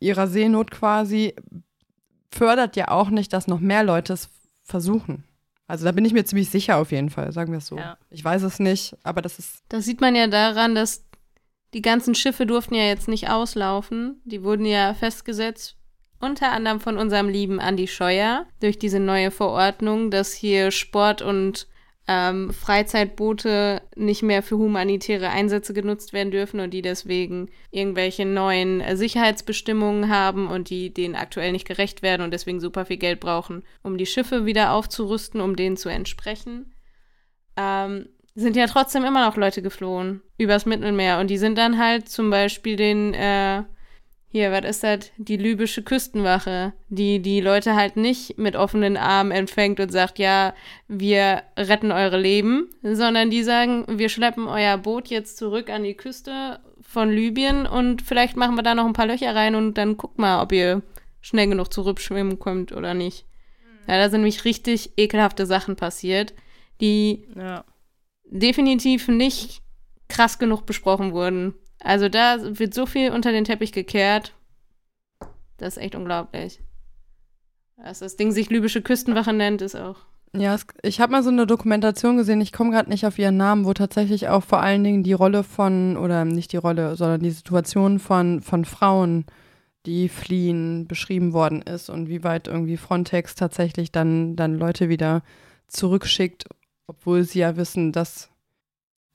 ihrer 0.00 0.26
Seenot 0.26 0.70
quasi, 0.70 1.34
fördert 2.30 2.76
ja 2.76 2.88
auch 2.88 3.08
nicht, 3.08 3.32
dass 3.32 3.46
noch 3.46 3.60
mehr 3.60 3.84
Leute 3.84 4.12
es 4.12 4.28
versuchen. 4.62 5.24
Also 5.70 5.84
da 5.84 5.92
bin 5.92 6.04
ich 6.04 6.12
mir 6.12 6.24
ziemlich 6.24 6.50
sicher 6.50 6.78
auf 6.78 6.90
jeden 6.90 7.10
Fall, 7.10 7.32
sagen 7.32 7.52
wir 7.52 7.58
es 7.58 7.66
so. 7.66 7.76
Ja. 7.76 7.96
Ich 8.10 8.24
weiß 8.24 8.42
es 8.42 8.58
nicht, 8.58 8.96
aber 9.04 9.22
das 9.22 9.38
ist. 9.38 9.62
Das 9.68 9.84
sieht 9.84 10.00
man 10.00 10.16
ja 10.16 10.26
daran, 10.26 10.74
dass 10.74 11.04
die 11.74 11.80
ganzen 11.82 12.16
Schiffe 12.16 12.44
durften 12.44 12.74
ja 12.74 12.84
jetzt 12.84 13.06
nicht 13.06 13.30
auslaufen. 13.30 14.20
Die 14.24 14.42
wurden 14.42 14.64
ja 14.66 14.94
festgesetzt, 14.94 15.76
unter 16.18 16.50
anderem 16.50 16.80
von 16.80 16.98
unserem 16.98 17.28
lieben 17.28 17.60
Andi 17.60 17.86
Scheuer, 17.86 18.46
durch 18.60 18.80
diese 18.80 18.98
neue 18.98 19.30
Verordnung, 19.30 20.10
dass 20.10 20.32
hier 20.32 20.72
Sport 20.72 21.22
und 21.22 21.68
ähm, 22.08 22.52
Freizeitboote 22.52 23.82
nicht 23.94 24.22
mehr 24.22 24.42
für 24.42 24.58
humanitäre 24.58 25.28
Einsätze 25.30 25.72
genutzt 25.72 26.12
werden 26.12 26.30
dürfen 26.30 26.60
und 26.60 26.72
die 26.72 26.82
deswegen 26.82 27.50
irgendwelche 27.70 28.24
neuen 28.24 28.80
äh, 28.80 28.96
Sicherheitsbestimmungen 28.96 30.08
haben 30.08 30.48
und 30.48 30.70
die 30.70 30.92
denen 30.92 31.14
aktuell 31.14 31.52
nicht 31.52 31.66
gerecht 31.66 32.02
werden 32.02 32.22
und 32.22 32.32
deswegen 32.32 32.60
super 32.60 32.84
viel 32.84 32.96
Geld 32.96 33.20
brauchen, 33.20 33.62
um 33.82 33.96
die 33.96 34.06
Schiffe 34.06 34.44
wieder 34.46 34.72
aufzurüsten, 34.72 35.40
um 35.40 35.56
denen 35.56 35.76
zu 35.76 35.88
entsprechen. 35.88 36.74
Ähm, 37.56 38.08
sind 38.34 38.56
ja 38.56 38.66
trotzdem 38.66 39.04
immer 39.04 39.26
noch 39.26 39.36
Leute 39.36 39.62
geflohen 39.62 40.22
übers 40.38 40.66
Mittelmeer 40.66 41.18
und 41.18 41.28
die 41.28 41.38
sind 41.38 41.58
dann 41.58 41.78
halt 41.78 42.08
zum 42.08 42.30
Beispiel 42.30 42.76
den 42.76 43.14
äh, 43.14 43.62
hier, 44.32 44.52
was 44.52 44.64
ist 44.64 44.84
das? 44.84 45.10
Die 45.16 45.36
libysche 45.36 45.82
Küstenwache, 45.82 46.72
die 46.88 47.20
die 47.20 47.40
Leute 47.40 47.74
halt 47.74 47.96
nicht 47.96 48.38
mit 48.38 48.54
offenen 48.54 48.96
Armen 48.96 49.32
empfängt 49.32 49.80
und 49.80 49.90
sagt, 49.90 50.20
ja, 50.20 50.54
wir 50.86 51.42
retten 51.56 51.90
eure 51.90 52.18
Leben, 52.18 52.68
sondern 52.82 53.30
die 53.30 53.42
sagen, 53.42 53.84
wir 53.88 54.08
schleppen 54.08 54.46
euer 54.46 54.78
Boot 54.78 55.08
jetzt 55.08 55.36
zurück 55.36 55.68
an 55.68 55.82
die 55.82 55.94
Küste 55.94 56.60
von 56.80 57.10
Libyen 57.10 57.66
und 57.66 58.02
vielleicht 58.02 58.36
machen 58.36 58.54
wir 58.54 58.62
da 58.62 58.76
noch 58.76 58.86
ein 58.86 58.92
paar 58.92 59.06
Löcher 59.06 59.34
rein 59.34 59.56
und 59.56 59.74
dann 59.74 59.96
guckt 59.96 60.18
mal, 60.18 60.40
ob 60.42 60.52
ihr 60.52 60.82
schnell 61.20 61.48
genug 61.48 61.72
zurückschwimmen 61.72 62.38
könnt 62.38 62.70
oder 62.70 62.94
nicht. 62.94 63.26
Ja, 63.88 63.96
da 63.96 64.10
sind 64.10 64.20
nämlich 64.20 64.44
richtig 64.44 64.92
ekelhafte 64.96 65.44
Sachen 65.44 65.74
passiert, 65.74 66.34
die 66.80 67.26
ja. 67.36 67.64
definitiv 68.26 69.08
nicht 69.08 69.62
krass 70.08 70.38
genug 70.38 70.66
besprochen 70.66 71.12
wurden. 71.12 71.54
Also 71.80 72.08
da 72.08 72.58
wird 72.58 72.74
so 72.74 72.86
viel 72.86 73.10
unter 73.10 73.32
den 73.32 73.44
Teppich 73.44 73.72
gekehrt. 73.72 74.34
Das 75.56 75.76
ist 75.76 75.82
echt 75.82 75.94
unglaublich. 75.94 76.60
Dass 77.76 78.00
das 78.00 78.16
Ding 78.16 78.32
sich 78.32 78.50
libysche 78.50 78.82
Küstenwache 78.82 79.32
nennt, 79.32 79.62
ist 79.62 79.76
auch. 79.76 79.96
Ja, 80.36 80.54
es, 80.54 80.64
ich 80.82 81.00
habe 81.00 81.12
mal 81.12 81.22
so 81.24 81.30
eine 81.30 81.46
Dokumentation 81.46 82.16
gesehen, 82.16 82.40
ich 82.40 82.52
komme 82.52 82.70
gerade 82.70 82.88
nicht 82.88 83.04
auf 83.04 83.18
ihren 83.18 83.36
Namen, 83.36 83.64
wo 83.64 83.72
tatsächlich 83.72 84.28
auch 84.28 84.44
vor 84.44 84.60
allen 84.60 84.84
Dingen 84.84 85.02
die 85.02 85.12
Rolle 85.12 85.42
von, 85.42 85.96
oder 85.96 86.24
nicht 86.24 86.52
die 86.52 86.56
Rolle, 86.56 86.94
sondern 86.94 87.20
die 87.20 87.32
Situation 87.32 87.98
von, 87.98 88.40
von 88.40 88.64
Frauen, 88.64 89.24
die 89.86 90.08
fliehen, 90.08 90.86
beschrieben 90.86 91.32
worden 91.32 91.62
ist 91.62 91.90
und 91.90 92.08
wie 92.08 92.22
weit 92.22 92.46
irgendwie 92.46 92.76
Frontex 92.76 93.34
tatsächlich 93.34 93.90
dann, 93.90 94.36
dann 94.36 94.54
Leute 94.54 94.88
wieder 94.88 95.22
zurückschickt, 95.66 96.44
obwohl 96.86 97.24
sie 97.24 97.40
ja 97.40 97.56
wissen, 97.56 97.90
dass 97.90 98.29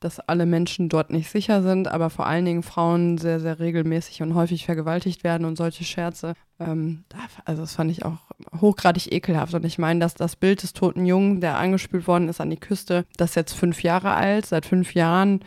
dass 0.05 0.19
alle 0.19 0.45
Menschen 0.45 0.87
dort 0.87 1.09
nicht 1.09 1.31
sicher 1.31 1.63
sind, 1.63 1.87
aber 1.87 2.11
vor 2.11 2.27
allen 2.27 2.45
Dingen 2.45 2.61
Frauen 2.61 3.17
sehr, 3.17 3.39
sehr 3.39 3.59
regelmäßig 3.59 4.21
und 4.21 4.35
häufig 4.35 4.65
vergewaltigt 4.65 5.23
werden 5.23 5.45
und 5.45 5.57
solche 5.57 5.83
Scherze. 5.83 6.35
Ähm, 6.59 7.03
also 7.43 7.63
das 7.63 7.73
fand 7.73 7.89
ich 7.89 8.05
auch 8.05 8.19
hochgradig 8.61 9.11
ekelhaft. 9.11 9.55
Und 9.55 9.65
ich 9.65 9.79
meine, 9.79 9.99
dass 9.99 10.13
das 10.13 10.35
Bild 10.35 10.61
des 10.61 10.73
toten 10.73 11.07
Jungen, 11.07 11.41
der 11.41 11.57
angespült 11.57 12.07
worden 12.07 12.29
ist 12.29 12.39
an 12.39 12.51
die 12.51 12.59
Küste, 12.59 13.05
das 13.17 13.31
ist 13.31 13.35
jetzt 13.35 13.53
fünf 13.53 13.81
Jahre 13.81 14.13
alt, 14.13 14.45
seit 14.45 14.67
fünf 14.67 14.93
Jahren 14.93 15.43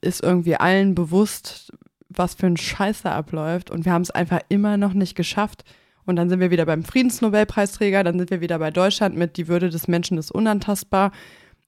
ist 0.00 0.22
irgendwie 0.22 0.56
allen 0.56 0.94
bewusst, 0.94 1.72
was 2.08 2.34
für 2.34 2.46
ein 2.46 2.56
Scheiß 2.56 3.02
da 3.02 3.12
abläuft. 3.12 3.70
Und 3.70 3.84
wir 3.84 3.92
haben 3.92 4.02
es 4.02 4.10
einfach 4.10 4.40
immer 4.48 4.78
noch 4.78 4.94
nicht 4.94 5.14
geschafft. 5.14 5.62
Und 6.06 6.16
dann 6.16 6.30
sind 6.30 6.40
wir 6.40 6.50
wieder 6.50 6.64
beim 6.64 6.84
Friedensnobelpreisträger, 6.84 8.02
dann 8.02 8.18
sind 8.18 8.30
wir 8.30 8.40
wieder 8.40 8.58
bei 8.58 8.70
Deutschland 8.70 9.14
mit 9.14 9.36
Die 9.36 9.48
Würde 9.48 9.68
des 9.68 9.88
Menschen 9.88 10.16
ist 10.16 10.30
unantastbar 10.30 11.12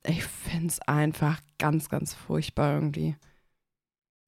ich 0.08 0.24
finde 0.24 0.68
es 0.68 0.80
einfach 0.80 1.40
ganz, 1.58 1.88
ganz 1.88 2.14
furchtbar 2.14 2.74
irgendwie. 2.74 3.16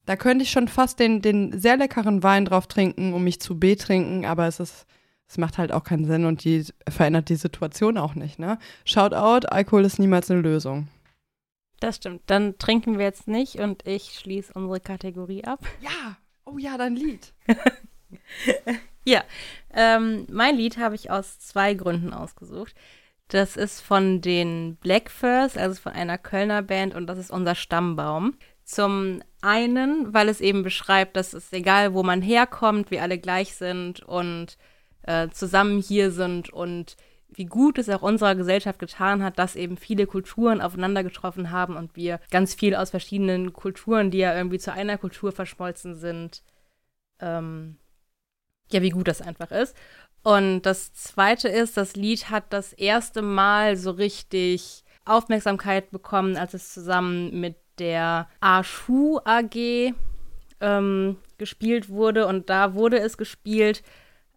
Da 0.07 0.16
könnte 0.16 0.43
ich 0.43 0.51
schon 0.51 0.68
fast 0.68 0.99
den, 1.01 1.20
den 1.20 1.59
sehr 1.59 1.76
leckeren 1.76 2.22
Wein 2.22 2.47
drauf 2.47 2.66
trinken, 2.66 3.12
um 3.12 3.24
mich 3.24 3.41
zu 3.41 3.59
betrinken, 3.59 4.24
aber 4.24 4.47
es 4.47 4.59
ist, 4.59 4.87
es 5.29 5.37
macht 5.37 5.59
halt 5.59 5.72
auch 5.72 5.85
keinen 5.85 6.07
Sinn 6.07 6.24
und 6.24 6.45
die 6.45 6.64
verändert 6.89 7.29
die 7.29 7.37
Situation 7.37 7.99
auch 7.99 8.14
nicht, 8.14 8.39
ne? 8.39 8.59
Shoutout, 8.85 9.47
Alkohol 9.49 9.85
ist 9.85 9.99
niemals 9.99 10.31
eine 10.31 10.41
Lösung. 10.41 10.89
Das 11.81 11.97
stimmt. 11.97 12.22
Dann 12.26 12.59
trinken 12.59 12.99
wir 12.99 13.05
jetzt 13.05 13.29
nicht 13.29 13.57
und 13.57 13.87
ich 13.87 14.18
schließe 14.18 14.53
unsere 14.55 14.81
Kategorie 14.81 15.45
ab. 15.45 15.61
Ja, 15.81 16.16
oh 16.45 16.59
ja, 16.59 16.76
dein 16.79 16.97
Lied. 16.97 17.33
ja, 19.05 19.22
ähm, 19.74 20.26
mein 20.31 20.57
Lied 20.57 20.79
habe 20.79 20.95
ich 20.95 21.11
aus 21.11 21.39
zwei 21.39 21.74
Gründen 21.74 22.12
ausgesucht. 22.12 22.74
Das 23.29 23.57
ist 23.57 23.81
von 23.81 24.20
den 24.20 24.76
Blackfurs, 24.76 25.57
also 25.57 25.81
von 25.81 25.93
einer 25.93 26.18
Kölner 26.18 26.62
Band 26.62 26.95
und 26.95 27.07
das 27.07 27.18
ist 27.18 27.31
unser 27.31 27.55
Stammbaum. 27.55 28.35
Zum 28.64 29.22
einen, 29.43 30.12
weil 30.12 30.29
es 30.29 30.41
eben 30.41 30.62
beschreibt, 30.62 31.16
dass 31.16 31.35
es 31.35 31.53
egal, 31.53 31.95
wo 31.95 32.03
man 32.03 32.22
herkommt, 32.22 32.91
wir 32.91 33.03
alle 33.03 33.18
gleich 33.18 33.55
sind 33.55 34.01
und 34.01 34.57
äh, 35.03 35.29
zusammen 35.29 35.81
hier 35.81 36.11
sind 36.11 36.51
und 36.51 36.97
wie 37.29 37.45
gut 37.45 37.79
es 37.79 37.89
auch 37.91 38.03
unserer 38.03 38.35
Gesellschaft 38.35 38.79
getan 38.79 39.22
hat, 39.22 39.39
dass 39.39 39.57
eben 39.57 39.76
viele 39.76 40.07
Kulturen 40.07 40.61
aufeinander 40.62 41.03
getroffen 41.03 41.51
haben 41.51 41.76
und 41.76 41.95
wir 41.97 42.20
ganz 42.31 42.55
viel 42.55 42.74
aus 42.74 42.91
verschiedenen 42.91 43.53
Kulturen, 43.53 44.11
die 44.11 44.18
ja 44.18 44.35
irgendwie 44.35 44.59
zu 44.59 44.72
einer 44.72 44.97
Kultur 44.97 45.33
verschmolzen 45.33 45.95
sind, 45.95 46.43
ähm, 47.20 47.76
ja, 48.70 48.83
wie 48.83 48.91
gut 48.91 49.09
das 49.09 49.22
einfach 49.22 49.51
ist. 49.51 49.76
Und 50.23 50.62
das 50.62 50.93
zweite 50.93 51.49
ist, 51.49 51.77
das 51.77 51.97
Lied 51.97 52.31
hat 52.31 52.53
das 52.53 52.73
erste 52.73 53.23
Mal 53.23 53.77
so 53.77 53.93
richtig 53.93 54.85
Aufmerksamkeit 55.05 55.91
bekommen, 55.91 56.37
als 56.37 56.55
es 56.55 56.75
zusammen 56.75 57.41
mit 57.41 57.57
der 57.79 58.29
Ashu 58.41 59.21
AG 59.25 59.95
ähm, 60.61 61.16
gespielt 61.39 61.89
wurde. 61.89 62.27
Und 62.27 62.51
da 62.51 62.75
wurde 62.75 62.99
es 62.99 63.16
gespielt 63.16 63.83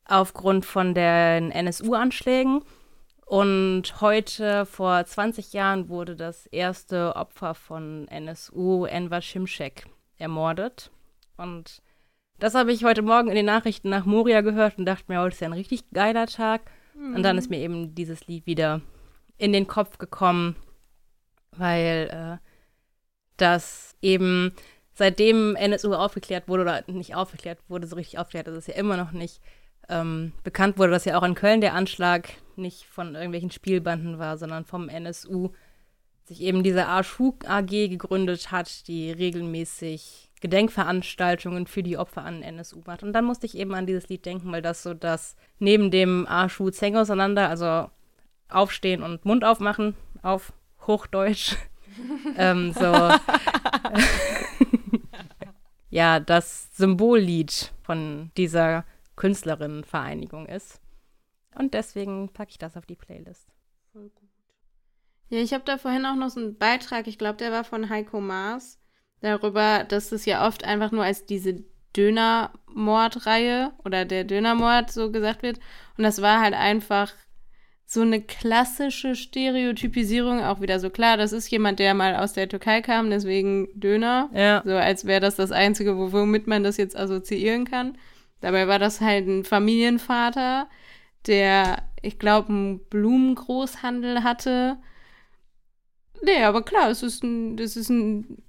aufgrund 0.06 0.66
von 0.66 0.94
den 0.94 1.52
NSU-Anschlägen. 1.52 2.64
Und 3.26 4.02
heute, 4.02 4.66
vor 4.66 5.06
20 5.06 5.54
Jahren, 5.54 5.88
wurde 5.88 6.16
das 6.16 6.48
erste 6.48 7.16
Opfer 7.16 7.56
von 7.56 8.08
NSU, 8.10 8.86
Enver 8.86 9.22
Şimşek, 9.22 9.88
ermordet. 10.18 10.92
Und 11.38 11.82
das 12.42 12.56
habe 12.56 12.72
ich 12.74 12.84
heute 12.84 13.04
Morgen 13.04 13.30
in 13.30 13.36
den 13.36 13.46
Nachrichten 13.46 13.90
nach 13.90 14.06
Moria 14.06 14.42
gehört 14.42 14.80
und 14.80 14.86
dachte 14.86 15.06
mir, 15.08 15.20
heute 15.20 15.36
ist 15.36 15.42
ja 15.42 15.48
ein 15.48 15.54
richtig 15.54 15.92
geiler 15.92 16.26
Tag. 16.26 16.62
Mhm. 16.96 17.16
Und 17.16 17.24
dann 17.24 17.38
ist 17.38 17.52
mir 17.52 17.60
eben 17.60 17.94
dieses 17.94 18.26
Lied 18.26 18.48
wieder 18.48 18.82
in 19.38 19.54
den 19.54 19.68
Kopf 19.68 20.00
gekommen, 20.00 20.56
weil 21.52 22.40
äh, 22.42 22.48
das 23.38 23.96
eben 24.02 24.54
seitdem 24.94 25.56
NSU 25.56 25.94
aufgeklärt 25.94 26.48
wurde 26.48 26.64
oder 26.64 26.84
nicht 26.88 27.14
aufgeklärt 27.14 27.60
wurde, 27.68 27.86
so 27.86 27.96
richtig 27.96 28.18
aufgeklärt 28.18 28.48
ist 28.48 28.58
es 28.58 28.68
ja 28.68 28.74
immer 28.74 28.98
noch 28.98 29.12
nicht, 29.12 29.40
ähm, 29.88 30.32
bekannt 30.44 30.80
wurde, 30.80 30.92
dass 30.92 31.06
ja 31.06 31.20
auch 31.20 31.24
in 31.24 31.36
Köln 31.36 31.62
der 31.62 31.76
Anschlag 31.76 32.30
nicht 32.56 32.86
von 32.86 33.14
irgendwelchen 33.14 33.52
Spielbanden 33.52 34.18
war, 34.18 34.40
sondern 34.40 34.66
vom 34.66 34.90
NSU 34.90 35.52
sich 36.26 36.42
eben 36.42 36.64
diese 36.64 36.88
Arschhug 36.88 37.48
AG 37.48 37.68
gegründet 37.68 38.52
hat, 38.52 38.88
die 38.88 39.12
regelmäßig 39.12 40.31
Gedenkveranstaltungen 40.42 41.68
für 41.68 41.84
die 41.84 41.98
Opfer 41.98 42.24
an 42.24 42.42
NSU 42.42 42.82
macht. 42.86 43.04
Und 43.04 43.14
dann 43.14 43.26
musste 43.26 43.46
ich 43.46 43.56
eben 43.56 43.74
an 43.74 43.86
dieses 43.86 44.10
Lied 44.10 44.26
denken, 44.26 44.52
weil 44.52 44.62
das 44.62 44.84
so 44.84 44.94
das 44.94 45.36
neben 45.60 45.92
dem 45.92 46.28
Arschu 46.28 46.70
Zeng 46.72 46.98
auseinander, 46.98 47.48
also 47.48 47.90
aufstehen 48.50 49.04
und 49.04 49.24
Mund 49.24 49.46
aufmachen 49.46 49.96
auf 50.22 50.52
Hochdeutsch. 50.86 51.56
ähm, 52.38 52.74
so. 52.74 52.92
ja, 55.90 56.20
das 56.20 56.76
Symbollied 56.76 57.72
von 57.84 58.32
dieser 58.36 58.84
Künstlerinnenvereinigung 59.16 60.48
ist. 60.48 60.82
Und 61.56 61.74
deswegen 61.74 62.30
packe 62.30 62.52
ich 62.52 62.58
das 62.58 62.78
auf 62.78 62.86
die 62.86 62.96
Playlist. 62.96 63.48
Voll 63.92 64.10
gut. 64.10 64.30
Ja, 65.30 65.40
ich 65.40 65.54
habe 65.54 65.64
da 65.64 65.78
vorhin 65.78 66.06
auch 66.06 66.16
noch 66.16 66.30
so 66.30 66.40
einen 66.40 66.58
Beitrag, 66.58 67.08
ich 67.08 67.18
glaube, 67.18 67.38
der 67.38 67.52
war 67.52 67.64
von 67.64 67.90
Heiko 67.90 68.20
Maas, 68.20 68.81
darüber, 69.22 69.84
dass 69.84 70.12
es 70.12 70.26
ja 70.26 70.48
oft 70.48 70.64
einfach 70.64 70.92
nur 70.92 71.04
als 71.04 71.26
diese 71.26 71.64
Dönermordreihe 71.96 73.72
oder 73.84 74.06
der 74.06 74.24
Dönermord 74.24 74.92
so 74.92 75.12
gesagt 75.12 75.44
wird. 75.44 75.60
Und 75.98 76.04
das 76.04 76.22
war 76.22 76.42
halt 76.42 76.54
einfach 76.54 77.14
so 77.86 78.02
eine 78.02 78.22
klassische 78.22 79.16
Stereotypisierung, 79.16 80.42
auch 80.42 80.62
wieder 80.62 80.80
so 80.80 80.90
klar, 80.90 81.18
das 81.18 81.34
ist 81.34 81.52
jemand, 81.52 81.78
der 81.78 81.94
mal 81.94 82.16
aus 82.16 82.32
der 82.32 82.48
Türkei 82.48 82.82
kam, 82.82 83.10
deswegen 83.10 83.68
Döner. 83.78 84.30
Ja. 84.34 84.62
So 84.64 84.72
als 84.72 85.06
wäre 85.06 85.20
das 85.20 85.36
das 85.36 85.52
Einzige, 85.52 85.98
womit 85.98 86.48
man 86.48 86.64
das 86.64 86.78
jetzt 86.78 86.96
assoziieren 86.96 87.66
kann. 87.66 87.98
Dabei 88.40 88.70
war 88.70 88.80
das 88.80 89.02
halt 89.02 89.28
ein 89.28 89.44
Familienvater, 89.44 90.70
der, 91.28 91.84
ich 92.02 92.18
glaube, 92.18 92.50
einen 92.50 92.80
Blumengroßhandel 92.86 94.24
hatte. 94.24 94.78
Nee, 96.24 96.44
aber 96.44 96.64
klar, 96.64 96.90
es 96.90 97.04
ist 97.04 97.24
ein, 97.24 97.58
das 97.58 97.76
ist 97.76 97.90
ein 97.90 98.42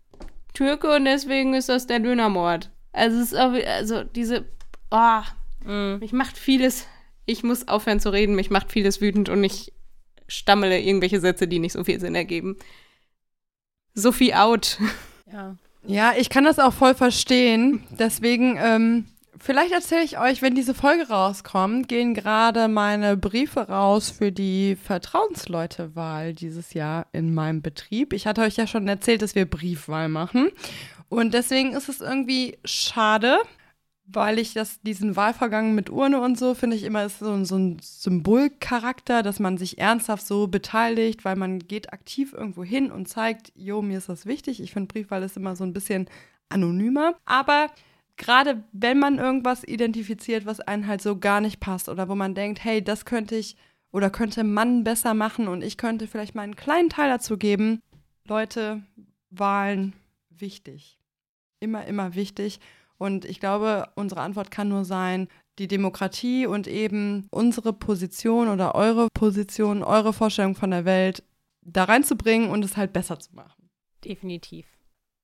Türke 0.55 0.95
und 0.95 1.05
deswegen 1.05 1.55
ist 1.55 1.69
das 1.69 1.87
der 1.87 2.01
Dönermord. 2.01 2.71
Also 2.93 3.19
es 3.19 3.33
ist 3.33 3.39
auch, 3.39 3.53
also 3.53 4.05
diese, 4.05 4.45
oh, 4.91 5.23
mm. 5.65 5.99
mich 5.99 6.13
macht 6.13 6.37
vieles, 6.37 6.87
ich 7.27 7.43
muss 7.43 7.69
aufhören 7.69 8.01
zu 8.01 8.11
reden, 8.11 8.35
mich 8.35 8.51
macht 8.51 8.71
vieles 8.71 9.01
wütend 9.01 9.29
und 9.29 9.43
ich 9.43 9.73
stammele 10.29 10.81
irgendwelche 10.81 11.21
Sätze, 11.21 11.49
die 11.49 11.59
nicht 11.59 11.73
so 11.73 11.85
viel 11.85 12.01
Sinn 12.01 12.15
ergeben. 12.15 12.57
Sophie 13.95 14.35
out. 14.35 14.79
Ja. 15.33 15.57
Ja, 15.87 16.13
ich 16.15 16.29
kann 16.29 16.45
das 16.45 16.59
auch 16.59 16.75
voll 16.75 16.95
verstehen. 16.95 17.83
Deswegen 17.91 18.59
ähm, 18.61 19.07
Vielleicht 19.45 19.73
erzähle 19.73 20.05
ich 20.05 20.21
euch, 20.21 20.41
wenn 20.41 20.55
diese 20.55 20.73
Folge 20.73 21.09
rauskommt, 21.09 21.89
gehen 21.89 22.15
gerade 22.15 22.69
meine 22.69 23.17
Briefe 23.17 23.63
raus 23.63 24.09
für 24.09 24.31
die 24.31 24.77
Vertrauensleutewahl 24.77 26.33
dieses 26.33 26.75
Jahr 26.75 27.09
in 27.11 27.35
meinem 27.35 27.61
Betrieb. 27.61 28.13
Ich 28.13 28.29
hatte 28.29 28.43
euch 28.43 28.55
ja 28.55 28.69
schon 28.69 28.87
erzählt, 28.87 29.21
dass 29.21 29.35
wir 29.35 29.51
Briefwahl 29.51 30.09
machen. 30.09 30.51
Und 31.09 31.35
deswegen 31.35 31.73
ist 31.73 31.89
es 31.89 32.01
irgendwie 32.01 32.57
schade, 32.65 33.41
weil 34.07 34.39
ich 34.39 34.55
das, 34.55 34.81
diesen 34.83 35.17
Wahlvorgang 35.17 35.75
mit 35.75 35.91
Urne 35.91 36.21
und 36.21 36.39
so, 36.39 36.55
finde 36.55 36.77
ich 36.77 36.85
immer 36.85 37.05
ist 37.05 37.19
so, 37.19 37.45
so 37.45 37.57
ein 37.57 37.79
Symbolcharakter, 37.83 39.25
dass 39.25 39.41
man 39.41 39.59
sich 39.59 39.77
ernsthaft 39.77 40.25
so 40.25 40.47
beteiligt, 40.47 41.25
weil 41.25 41.35
man 41.35 41.59
geht 41.59 41.93
aktiv 41.93 42.33
irgendwo 42.33 42.63
hin 42.63 42.93
und 42.93 43.09
zeigt, 43.09 43.51
jo, 43.57 43.83
mir 43.83 43.99
ist 43.99 44.09
das 44.09 44.25
wichtig. 44.25 44.63
Ich 44.63 44.73
finde 44.73 44.87
Briefwahl 44.87 45.25
ist 45.25 45.37
immer 45.37 45.57
so 45.57 45.65
ein 45.65 45.73
bisschen 45.73 46.09
anonymer. 46.49 47.17
Aber 47.25 47.71
gerade 48.17 48.65
wenn 48.73 48.99
man 48.99 49.19
irgendwas 49.19 49.65
identifiziert, 49.65 50.47
was 50.47 50.61
einem 50.61 50.87
halt 50.87 51.03
so 51.03 51.19
gar 51.19 51.41
nicht 51.41 51.61
passt 51.61 51.89
oder 51.89 52.09
wo 52.09 52.15
man 52.15 52.35
denkt, 52.35 52.63
hey, 52.65 52.83
das 52.83 53.05
könnte 53.05 53.37
ich 53.37 53.57
oder 53.91 54.11
könnte 54.11 54.45
man 54.45 54.85
besser 54.85 55.15
machen 55.15 55.49
und 55.49 55.63
ich 55.63 55.77
könnte 55.77 56.07
vielleicht 56.07 56.35
mal 56.35 56.43
einen 56.43 56.57
kleinen 56.57 56.89
Teil 56.89 57.11
dazu 57.11 57.37
geben. 57.37 57.81
Leute, 58.27 58.83
Wahlen 59.31 59.95
wichtig. 60.31 60.99
Immer, 61.61 61.87
immer 61.87 62.15
wichtig. 62.15 62.61
Und 62.99 63.25
ich 63.25 63.41
glaube, 63.41 63.89
unsere 63.95 64.21
Antwort 64.21 64.51
kann 64.51 64.69
nur 64.69 64.85
sein, 64.85 65.29
die 65.59 65.69
Demokratie 65.69 66.47
und 66.47 66.67
eben 66.67 67.27
unsere 67.31 67.73
Position 67.73 68.49
oder 68.49 68.75
eure 68.75 69.09
Position, 69.13 69.83
eure 69.83 70.13
Vorstellung 70.13 70.55
von 70.55 70.71
der 70.71 70.85
Welt 70.85 71.23
da 71.61 71.85
reinzubringen 71.85 72.51
und 72.51 72.65
es 72.65 72.77
halt 72.77 72.93
besser 72.93 73.19
zu 73.19 73.35
machen. 73.35 73.69
Definitiv. 74.05 74.67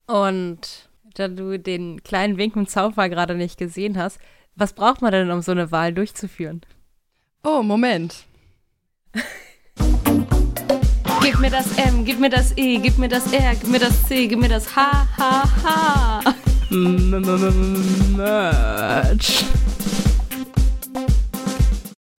Und 0.06 0.87
da 1.18 1.28
du 1.28 1.58
den 1.58 2.02
kleinen 2.02 2.38
Wink 2.38 2.56
im 2.56 2.66
Zauber 2.66 3.08
gerade 3.08 3.34
nicht 3.34 3.58
gesehen 3.58 3.98
hast, 3.98 4.18
was 4.54 4.72
braucht 4.72 5.02
man 5.02 5.12
denn, 5.12 5.30
um 5.30 5.42
so 5.42 5.52
eine 5.52 5.70
Wahl 5.70 5.92
durchzuführen? 5.92 6.62
Oh, 7.44 7.62
Moment. 7.62 8.24
gib 11.22 11.38
mir 11.40 11.50
das 11.50 11.76
M, 11.78 12.04
gib 12.04 12.18
mir 12.18 12.30
das 12.30 12.56
E, 12.56 12.78
gib 12.78 12.98
mir 12.98 13.08
das 13.08 13.32
R, 13.32 13.54
gib 13.54 13.68
mir 13.70 13.78
das 13.78 14.06
C, 14.06 14.26
gib 14.26 14.40
mir 14.40 14.48
das 14.48 14.74
H, 14.74 15.06
H, 15.16 15.44
H. 15.62 16.34
Merch. 18.16 19.44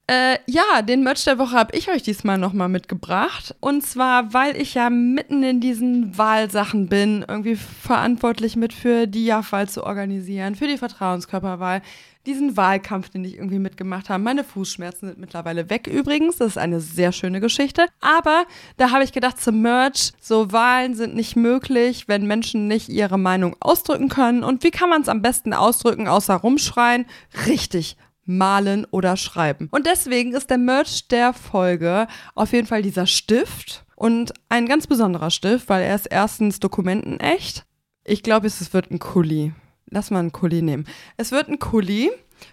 Äh, 0.10 0.40
ja, 0.48 0.82
den 0.82 1.04
Merch 1.04 1.24
der 1.26 1.38
Woche 1.38 1.56
habe 1.56 1.78
ich 1.78 1.92
euch 1.92 2.02
diesmal 2.02 2.40
nochmal 2.40 2.68
mitgebracht. 2.68 3.54
Und 3.60 3.86
zwar, 3.86 4.34
weil 4.34 4.60
ich 4.60 4.74
ja 4.74 4.90
mitten 4.90 5.44
in 5.44 5.62
diesen 5.62 6.18
Wahlsachen 6.18 6.90
bin, 6.90 7.24
irgendwie 7.28 7.56
verantwortlich 7.56 8.56
mit 8.56 8.74
für 8.74 9.06
die 9.06 9.26
JAF-Wahl 9.26 9.70
zu 9.70 9.84
organisieren, 9.84 10.56
für 10.56 10.66
die 10.66 10.80
Vertrauenskörperwahl, 10.80 11.84
diesen 12.26 12.58
Wahlkampf, 12.58 13.12
den 13.12 13.24
ich 13.24 13.36
irgendwie 13.36 13.60
mitgemacht 13.60 14.10
habe. 14.10 14.24
Meine 14.24 14.44
Fußschmerzen 14.44 15.10
sind 15.10 15.20
mittlerweile 15.20 15.70
weg 15.70 15.86
übrigens. 15.86 16.38
Das 16.38 16.48
ist 16.48 16.58
eine 16.58 16.80
sehr 16.80 17.12
schöne 17.12 17.40
Geschichte. 17.40 17.86
Aber 18.02 18.46
da 18.78 18.90
habe 18.90 19.04
ich 19.04 19.12
gedacht, 19.12 19.40
zum 19.40 19.62
Merch, 19.62 20.14
so 20.20 20.52
Wahlen 20.52 20.96
sind 20.96 21.14
nicht 21.14 21.36
möglich, 21.36 22.08
wenn 22.08 22.26
Menschen 22.26 22.68
nicht 22.68 22.90
ihre 22.90 23.20
Meinung 23.20 23.56
ausdrücken 23.60 24.10
können. 24.10 24.44
Und 24.44 24.64
wie 24.64 24.72
kann 24.72 24.90
man 24.90 25.04
es 25.04 25.08
am 25.08 25.22
besten 25.22 25.54
ausdrücken, 25.54 26.08
außer 26.08 26.34
rumschreien? 26.34 27.06
Richtig, 27.46 27.96
malen 28.30 28.86
oder 28.92 29.18
schreiben. 29.18 29.68
Und 29.72 29.86
deswegen 29.86 30.34
ist 30.34 30.50
der 30.50 30.58
Merch 30.58 31.08
der 31.08 31.34
Folge 31.34 32.08
auf 32.36 32.54
jeden 32.54 32.68
Fall 32.68 32.82
dieser 32.82 33.08
Stift 33.08 33.86
und 33.96 34.34
ein 34.48 34.68
ganz 34.68 34.88
besonderer 34.88 35.32
Stift, 35.32 35.68
weil 35.68 35.84
er 35.84 35.96
ist 35.96 36.06
erstens 36.06 36.60
dokumentenecht. 36.60 37.66
Ich 38.06 38.24
glaube, 38.24 38.48
es 38.48 38.74
wird 38.74 38.92
ein 38.92 39.00
Kuli. 39.00 39.52
Lass 39.90 40.12
mal 40.12 40.20
einen 40.20 40.32
Kuli 40.32 40.62
nehmen. 40.62 40.86
Es 41.18 41.32
wird 41.32 41.50
ein 41.50 41.60
Kuli 41.60 42.12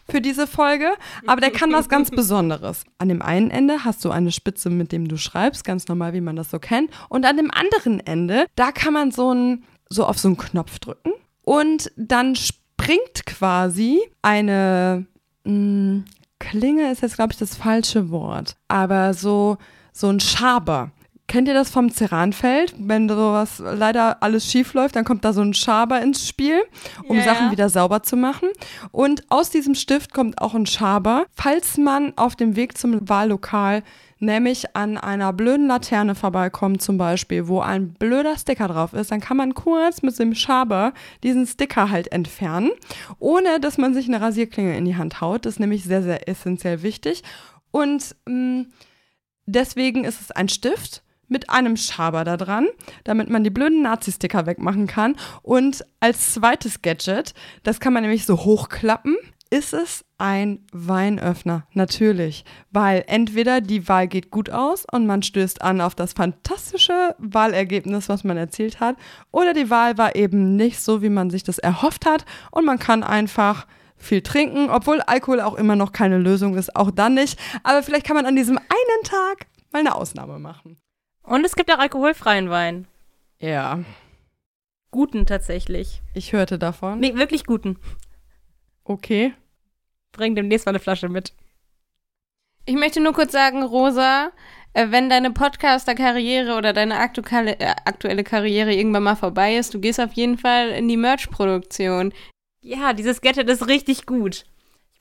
für 0.08 0.20
diese 0.20 0.46
Folge, 0.46 0.90
aber 1.26 1.40
der 1.40 1.50
kann 1.50 1.72
was 1.72 1.88
ganz 1.88 2.10
Besonderes. 2.10 2.84
An 2.98 3.08
dem 3.08 3.22
einen 3.22 3.50
Ende 3.50 3.84
hast 3.84 4.04
du 4.04 4.10
eine 4.10 4.32
Spitze, 4.32 4.70
mit 4.70 4.90
dem 4.90 5.06
du 5.06 5.16
schreibst, 5.16 5.64
ganz 5.64 5.86
normal, 5.86 6.12
wie 6.14 6.20
man 6.20 6.36
das 6.36 6.50
so 6.50 6.58
kennt. 6.58 6.90
Und 7.08 7.24
an 7.24 7.36
dem 7.36 7.50
anderen 7.50 8.00
Ende, 8.00 8.46
da 8.56 8.72
kann 8.72 8.94
man 8.94 9.10
so, 9.10 9.32
ein, 9.32 9.64
so 9.88 10.04
auf 10.04 10.18
so 10.18 10.28
einen 10.28 10.36
Knopf 10.36 10.78
drücken 10.78 11.12
und 11.44 11.92
dann 11.96 12.34
springt 12.34 13.26
quasi 13.26 14.00
eine 14.22 15.06
mh, 15.46 16.04
Klinge 16.38 16.90
ist 16.90 17.02
jetzt, 17.02 17.16
glaube 17.16 17.32
ich, 17.32 17.38
das 17.38 17.56
falsche 17.56 18.10
Wort, 18.10 18.56
aber 18.68 19.14
so, 19.14 19.56
so 19.92 20.08
ein 20.08 20.20
Schaber. 20.20 20.90
Kennt 21.28 21.48
ihr 21.48 21.54
das 21.54 21.70
vom 21.70 21.90
Ceranfeld? 21.90 22.74
Wenn 22.78 23.08
sowas 23.08 23.58
leider 23.58 24.22
alles 24.22 24.48
schief 24.48 24.74
läuft, 24.74 24.94
dann 24.94 25.04
kommt 25.04 25.24
da 25.24 25.32
so 25.32 25.40
ein 25.40 25.54
Schaber 25.54 26.00
ins 26.00 26.28
Spiel, 26.28 26.62
um 27.08 27.16
ja, 27.16 27.24
Sachen 27.24 27.50
wieder 27.50 27.68
sauber 27.68 28.04
zu 28.04 28.16
machen. 28.16 28.48
Und 28.92 29.24
aus 29.28 29.50
diesem 29.50 29.74
Stift 29.74 30.14
kommt 30.14 30.40
auch 30.40 30.54
ein 30.54 30.66
Schaber, 30.66 31.26
falls 31.34 31.78
man 31.78 32.12
auf 32.16 32.36
dem 32.36 32.54
Weg 32.54 32.78
zum 32.78 33.08
Wahllokal 33.08 33.82
nämlich 34.18 34.74
an 34.74 34.96
einer 34.96 35.32
blöden 35.32 35.66
Laterne 35.66 36.14
vorbeikommt 36.14 36.82
zum 36.82 36.98
Beispiel, 36.98 37.48
wo 37.48 37.60
ein 37.60 37.92
blöder 37.94 38.36
Sticker 38.36 38.68
drauf 38.68 38.92
ist, 38.92 39.10
dann 39.10 39.20
kann 39.20 39.36
man 39.36 39.54
kurz 39.54 40.02
mit 40.02 40.18
dem 40.18 40.34
Schaber 40.34 40.92
diesen 41.22 41.46
Sticker 41.46 41.90
halt 41.90 42.12
entfernen, 42.12 42.70
ohne 43.18 43.60
dass 43.60 43.78
man 43.78 43.94
sich 43.94 44.08
eine 44.08 44.20
Rasierklinge 44.20 44.76
in 44.76 44.84
die 44.84 44.96
Hand 44.96 45.20
haut. 45.20 45.44
Das 45.44 45.54
ist 45.54 45.60
nämlich 45.60 45.84
sehr, 45.84 46.02
sehr 46.02 46.28
essentiell 46.28 46.82
wichtig. 46.82 47.22
Und 47.70 48.16
mh, 48.26 48.66
deswegen 49.46 50.04
ist 50.04 50.20
es 50.20 50.30
ein 50.30 50.48
Stift 50.48 51.02
mit 51.28 51.50
einem 51.50 51.76
Schaber 51.76 52.24
da 52.24 52.36
dran, 52.36 52.68
damit 53.04 53.28
man 53.28 53.44
die 53.44 53.50
blöden 53.50 53.82
Nazi-Sticker 53.82 54.46
wegmachen 54.46 54.86
kann. 54.86 55.16
Und 55.42 55.84
als 56.00 56.34
zweites 56.34 56.82
Gadget, 56.82 57.34
das 57.64 57.80
kann 57.80 57.92
man 57.92 58.02
nämlich 58.02 58.26
so 58.26 58.44
hochklappen, 58.44 59.16
ist 59.50 59.72
es 59.72 60.04
ein 60.18 60.66
Weinöffner, 60.72 61.66
natürlich, 61.72 62.44
weil 62.70 63.04
entweder 63.06 63.60
die 63.60 63.88
Wahl 63.88 64.08
geht 64.08 64.30
gut 64.30 64.50
aus 64.50 64.86
und 64.90 65.06
man 65.06 65.22
stößt 65.22 65.62
an 65.62 65.80
auf 65.80 65.94
das 65.94 66.14
fantastische 66.14 67.14
Wahlergebnis, 67.18 68.08
was 68.08 68.24
man 68.24 68.36
erzielt 68.36 68.80
hat, 68.80 68.96
oder 69.30 69.54
die 69.54 69.70
Wahl 69.70 69.98
war 69.98 70.16
eben 70.16 70.56
nicht 70.56 70.80
so, 70.80 71.02
wie 71.02 71.10
man 71.10 71.30
sich 71.30 71.44
das 71.44 71.58
erhofft 71.58 72.06
hat 72.06 72.24
und 72.50 72.64
man 72.64 72.78
kann 72.78 73.02
einfach 73.02 73.66
viel 73.96 74.22
trinken, 74.22 74.68
obwohl 74.70 75.00
Alkohol 75.00 75.40
auch 75.40 75.54
immer 75.54 75.76
noch 75.76 75.92
keine 75.92 76.18
Lösung 76.18 76.56
ist, 76.56 76.74
auch 76.74 76.90
dann 76.90 77.14
nicht, 77.14 77.38
aber 77.62 77.82
vielleicht 77.82 78.06
kann 78.06 78.16
man 78.16 78.26
an 78.26 78.36
diesem 78.36 78.58
einen 78.58 79.04
Tag 79.04 79.46
mal 79.72 79.80
eine 79.80 79.94
Ausnahme 79.94 80.38
machen. 80.38 80.78
Und 81.22 81.44
es 81.44 81.56
gibt 81.56 81.72
auch 81.72 81.78
alkoholfreien 81.78 82.50
Wein. 82.50 82.86
Ja. 83.38 83.80
Guten 84.90 85.26
tatsächlich. 85.26 86.02
Ich 86.14 86.32
hörte 86.32 86.58
davon. 86.58 87.00
Nee, 87.00 87.16
wirklich 87.16 87.44
guten. 87.44 87.78
Okay. 88.88 89.34
Bring 90.12 90.34
demnächst 90.34 90.66
mal 90.66 90.70
eine 90.70 90.78
Flasche 90.78 91.08
mit. 91.08 91.32
Ich 92.66 92.74
möchte 92.74 93.00
nur 93.00 93.12
kurz 93.12 93.32
sagen, 93.32 93.62
Rosa, 93.62 94.30
äh, 94.72 94.90
wenn 94.90 95.10
deine 95.10 95.30
Podcaster-Karriere 95.30 96.56
oder 96.56 96.72
deine 96.72 96.98
aktuelle, 96.98 97.58
äh, 97.58 97.74
aktuelle 97.84 98.24
Karriere 98.24 98.72
irgendwann 98.72 99.02
mal 99.02 99.16
vorbei 99.16 99.56
ist, 99.56 99.74
du 99.74 99.80
gehst 99.80 100.00
auf 100.00 100.12
jeden 100.12 100.38
Fall 100.38 100.70
in 100.70 100.88
die 100.88 100.96
Merch-Produktion. 100.96 102.12
Ja, 102.62 102.92
dieses 102.92 103.20
Gadget 103.20 103.48
ist 103.48 103.68
richtig 103.68 104.06
gut. 104.06 104.44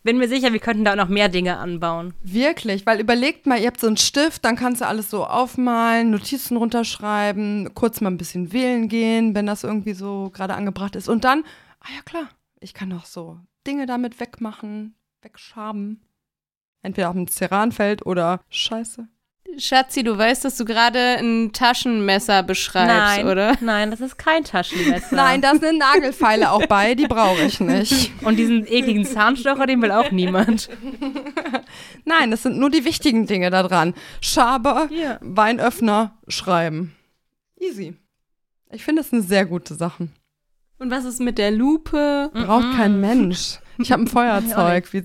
bin 0.03 0.19
mir 0.19 0.27
sicher, 0.27 0.53
wir 0.53 0.59
könnten 0.59 0.85
da 0.85 0.95
noch 0.95 1.07
mehr 1.07 1.29
Dinge 1.29 1.57
anbauen. 1.57 2.13
Wirklich, 2.21 2.85
weil 2.85 2.99
überlegt 2.99 3.47
mal, 3.47 3.59
ihr 3.59 3.65
habt 3.67 3.79
so 3.79 3.87
einen 3.87 3.97
Stift, 3.97 4.45
dann 4.45 4.55
kannst 4.55 4.81
du 4.81 4.85
alles 4.87 5.09
so 5.09 5.25
aufmalen, 5.25 6.11
Notizen 6.11 6.57
runterschreiben, 6.57 7.73
kurz 7.73 8.01
mal 8.01 8.11
ein 8.11 8.17
bisschen 8.17 8.53
wählen 8.53 8.87
gehen, 8.87 9.33
wenn 9.33 9.47
das 9.47 9.63
irgendwie 9.63 9.93
so 9.93 10.29
gerade 10.31 10.53
angebracht 10.53 10.95
ist. 10.95 11.09
Und 11.09 11.23
dann, 11.23 11.43
ah 11.79 11.89
ja 11.95 12.03
klar, 12.03 12.29
ich 12.59 12.75
kann 12.75 12.93
auch 12.93 13.05
so 13.05 13.39
Dinge 13.65 13.85
damit 13.85 14.19
wegmachen, 14.19 14.95
wegschaben. 15.21 16.01
Entweder 16.81 17.09
auf 17.09 17.15
dem 17.15 17.27
Ceranfeld 17.27 18.05
oder 18.05 18.41
Scheiße. 18.49 19.07
Schatzi, 19.57 20.03
du 20.03 20.17
weißt, 20.17 20.43
dass 20.43 20.57
du 20.57 20.65
gerade 20.65 20.99
ein 21.17 21.53
Taschenmesser 21.53 22.43
beschreibst, 22.43 22.87
nein, 22.93 23.27
oder? 23.27 23.55
Nein, 23.61 23.89
das 23.89 24.01
ist 24.01 24.17
kein 24.17 24.43
Taschenmesser. 24.43 25.07
Nein, 25.15 25.41
da 25.41 25.55
sind 25.55 25.77
Nagelfeile 25.77 26.51
auch 26.51 26.65
bei, 26.65 26.93
die 26.93 27.07
brauche 27.07 27.41
ich 27.41 27.59
nicht. 27.61 28.11
Und 28.23 28.35
diesen 28.35 28.67
ekligen 28.67 29.05
Zahnstocher, 29.05 29.65
den 29.65 29.81
will 29.81 29.91
auch 29.91 30.11
niemand. 30.11 30.69
Nein, 32.03 32.31
das 32.31 32.43
sind 32.43 32.57
nur 32.57 32.69
die 32.69 32.83
wichtigen 32.83 33.27
Dinge 33.27 33.49
da 33.49 33.63
dran. 33.63 33.93
Schaber, 34.19 34.89
Ja. 34.91 35.19
Weinöffner, 35.21 36.17
Schreiben. 36.27 36.93
Easy. 37.57 37.95
Ich 38.71 38.83
finde 38.83 39.03
das 39.03 39.13
eine 39.13 39.21
sehr 39.21 39.45
gute 39.45 39.75
Sache. 39.75 40.09
Und 40.77 40.91
was 40.91 41.05
ist 41.05 41.19
mit 41.19 41.37
der 41.37 41.51
Lupe? 41.51 42.29
Braucht 42.33 42.75
kein 42.75 42.99
Mensch. 42.99 43.59
Ich 43.77 43.91
habe 43.91 44.03
ein 44.03 44.07
Feuerzeug. 44.07 44.91
Wie, 44.93 45.03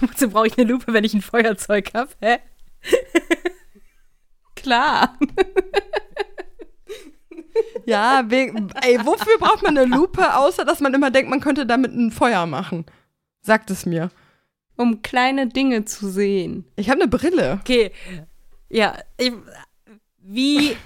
Wozu 0.00 0.30
brauche 0.30 0.46
ich 0.46 0.58
eine 0.58 0.70
Lupe, 0.70 0.92
wenn 0.92 1.04
ich 1.04 1.14
ein 1.14 1.22
Feuerzeug 1.22 1.92
habe? 1.94 2.10
Hä? 2.20 2.38
Klar. 4.54 5.18
ja, 7.86 8.24
wegen, 8.28 8.70
ey, 8.82 8.98
wofür 9.04 9.38
braucht 9.38 9.62
man 9.62 9.76
eine 9.76 9.94
Lupe, 9.94 10.36
außer 10.36 10.64
dass 10.64 10.80
man 10.80 10.94
immer 10.94 11.10
denkt, 11.10 11.30
man 11.30 11.40
könnte 11.40 11.66
damit 11.66 11.92
ein 11.92 12.10
Feuer 12.10 12.46
machen? 12.46 12.86
Sagt 13.40 13.70
es 13.70 13.86
mir. 13.86 14.10
Um 14.76 15.02
kleine 15.02 15.48
Dinge 15.48 15.84
zu 15.84 16.08
sehen. 16.08 16.64
Ich 16.76 16.90
habe 16.90 17.00
eine 17.00 17.10
Brille. 17.10 17.58
Okay. 17.60 17.90
Ja, 18.68 18.96
ich, 19.16 19.32
wie 20.18 20.76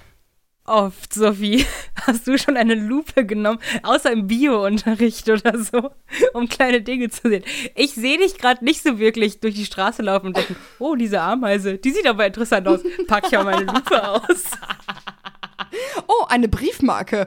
oft, 0.64 1.12
Sophie, 1.12 1.66
hast 2.06 2.26
du 2.26 2.38
schon 2.38 2.56
eine 2.56 2.74
Lupe 2.74 3.26
genommen, 3.26 3.58
außer 3.82 4.12
im 4.12 4.26
Bio-Unterricht 4.26 5.28
oder 5.28 5.58
so, 5.58 5.90
um 6.34 6.48
kleine 6.48 6.82
Dinge 6.82 7.10
zu 7.10 7.28
sehen? 7.28 7.44
Ich 7.74 7.94
sehe 7.94 8.18
dich 8.18 8.38
gerade 8.38 8.64
nicht 8.64 8.82
so 8.82 8.98
wirklich 8.98 9.40
durch 9.40 9.54
die 9.54 9.64
Straße 9.64 10.02
laufen 10.02 10.28
und 10.28 10.36
denken, 10.36 10.56
oh, 10.78 10.94
diese 10.94 11.20
Ameise, 11.20 11.78
die 11.78 11.90
sieht 11.90 12.06
aber 12.06 12.26
interessant 12.26 12.66
aus. 12.68 12.80
Pack 13.06 13.24
ich 13.26 13.32
mal 13.32 13.44
meine 13.44 13.64
Lupe 13.64 14.08
aus. 14.08 14.44
Oh, 16.06 16.26
eine 16.28 16.48
Briefmarke. 16.48 17.26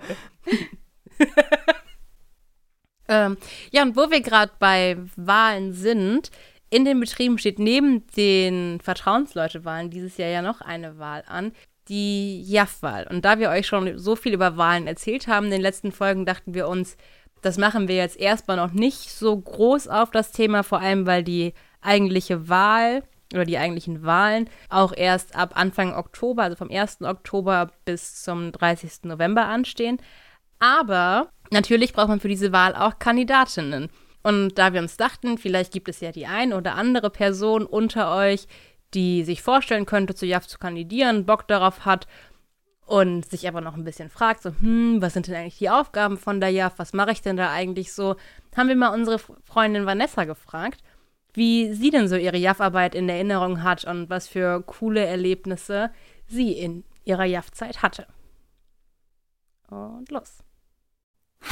Ähm, 3.07 3.37
ja, 3.71 3.83
und 3.83 3.95
wo 3.95 4.09
wir 4.09 4.21
gerade 4.21 4.51
bei 4.59 4.97
Wahlen 5.15 5.73
sind, 5.73 6.31
in 6.69 6.85
den 6.85 6.99
Betrieben 6.99 7.37
steht 7.37 7.59
neben 7.59 8.05
den 8.17 8.79
Vertrauensleute-Wahlen 8.81 9.89
dieses 9.89 10.17
Jahr 10.17 10.29
ja 10.29 10.41
noch 10.41 10.61
eine 10.61 10.97
Wahl 10.97 11.23
an, 11.27 11.51
die 11.87 12.41
JAF-Wahl. 12.43 13.07
Und 13.09 13.25
da 13.25 13.39
wir 13.39 13.49
euch 13.49 13.67
schon 13.67 13.97
so 13.97 14.15
viel 14.15 14.33
über 14.33 14.57
Wahlen 14.57 14.87
erzählt 14.87 15.27
haben 15.27 15.45
in 15.45 15.51
den 15.51 15.61
letzten 15.61 15.91
Folgen, 15.91 16.25
dachten 16.25 16.53
wir 16.53 16.67
uns, 16.67 16.97
das 17.41 17.57
machen 17.57 17.87
wir 17.87 17.95
jetzt 17.95 18.19
erstmal 18.19 18.57
noch 18.57 18.71
nicht 18.71 19.11
so 19.11 19.37
groß 19.37 19.87
auf 19.87 20.11
das 20.11 20.31
Thema, 20.31 20.63
vor 20.63 20.79
allem 20.79 21.05
weil 21.05 21.23
die 21.23 21.53
eigentliche 21.81 22.49
Wahl 22.49 23.03
oder 23.33 23.45
die 23.45 23.57
eigentlichen 23.57 24.03
Wahlen 24.03 24.49
auch 24.69 24.93
erst 24.95 25.35
ab 25.35 25.53
Anfang 25.55 25.93
Oktober, 25.93 26.43
also 26.43 26.55
vom 26.55 26.71
1. 26.71 27.01
Oktober 27.01 27.71
bis 27.85 28.23
zum 28.23 28.51
30. 28.51 29.03
November 29.03 29.45
anstehen. 29.45 29.97
Aber 30.59 31.29
natürlich 31.51 31.93
braucht 31.93 32.07
man 32.07 32.19
für 32.19 32.27
diese 32.27 32.51
Wahl 32.51 32.75
auch 32.75 32.97
Kandidatinnen. 32.97 33.89
Und 34.23 34.57
da 34.57 34.73
wir 34.73 34.81
uns 34.81 34.97
dachten, 34.97 35.37
vielleicht 35.37 35.71
gibt 35.71 35.87
es 35.87 35.99
ja 35.99 36.11
die 36.11 36.25
eine 36.25 36.57
oder 36.57 36.73
andere 36.73 37.11
Person 37.11 37.65
unter 37.65 38.15
euch, 38.15 38.47
die 38.95 39.23
sich 39.23 39.41
vorstellen 39.41 39.85
könnte, 39.85 40.15
zu 40.15 40.25
JAF 40.25 40.47
zu 40.47 40.57
kandidieren, 40.57 41.25
Bock 41.25 41.47
darauf 41.47 41.85
hat 41.85 42.07
und 42.85 43.25
sich 43.25 43.47
aber 43.47 43.61
noch 43.61 43.75
ein 43.75 43.83
bisschen 43.83 44.09
fragt, 44.09 44.41
so, 44.41 44.51
hm, 44.59 45.01
was 45.01 45.13
sind 45.13 45.27
denn 45.27 45.35
eigentlich 45.35 45.57
die 45.57 45.69
Aufgaben 45.69 46.17
von 46.17 46.39
der 46.39 46.49
JAF, 46.49 46.73
was 46.77 46.93
mache 46.93 47.11
ich 47.11 47.21
denn 47.21 47.35
da 47.35 47.51
eigentlich 47.51 47.93
so, 47.93 48.15
haben 48.55 48.69
wir 48.69 48.75
mal 48.75 48.93
unsere 48.93 49.19
Freundin 49.19 49.85
Vanessa 49.85 50.23
gefragt, 50.23 50.81
wie 51.33 51.73
sie 51.73 51.89
denn 51.89 52.07
so 52.07 52.15
ihre 52.15 52.37
JAF-Arbeit 52.37 52.95
in 52.95 53.09
Erinnerung 53.09 53.63
hat 53.63 53.83
und 53.83 54.09
was 54.09 54.27
für 54.27 54.61
coole 54.61 55.05
Erlebnisse 55.05 55.91
sie 56.27 56.53
in 56.53 56.85
ihrer 57.03 57.25
JAF-Zeit 57.25 57.81
hatte. 57.81 58.07
Und 59.69 60.09
los. 60.11 60.39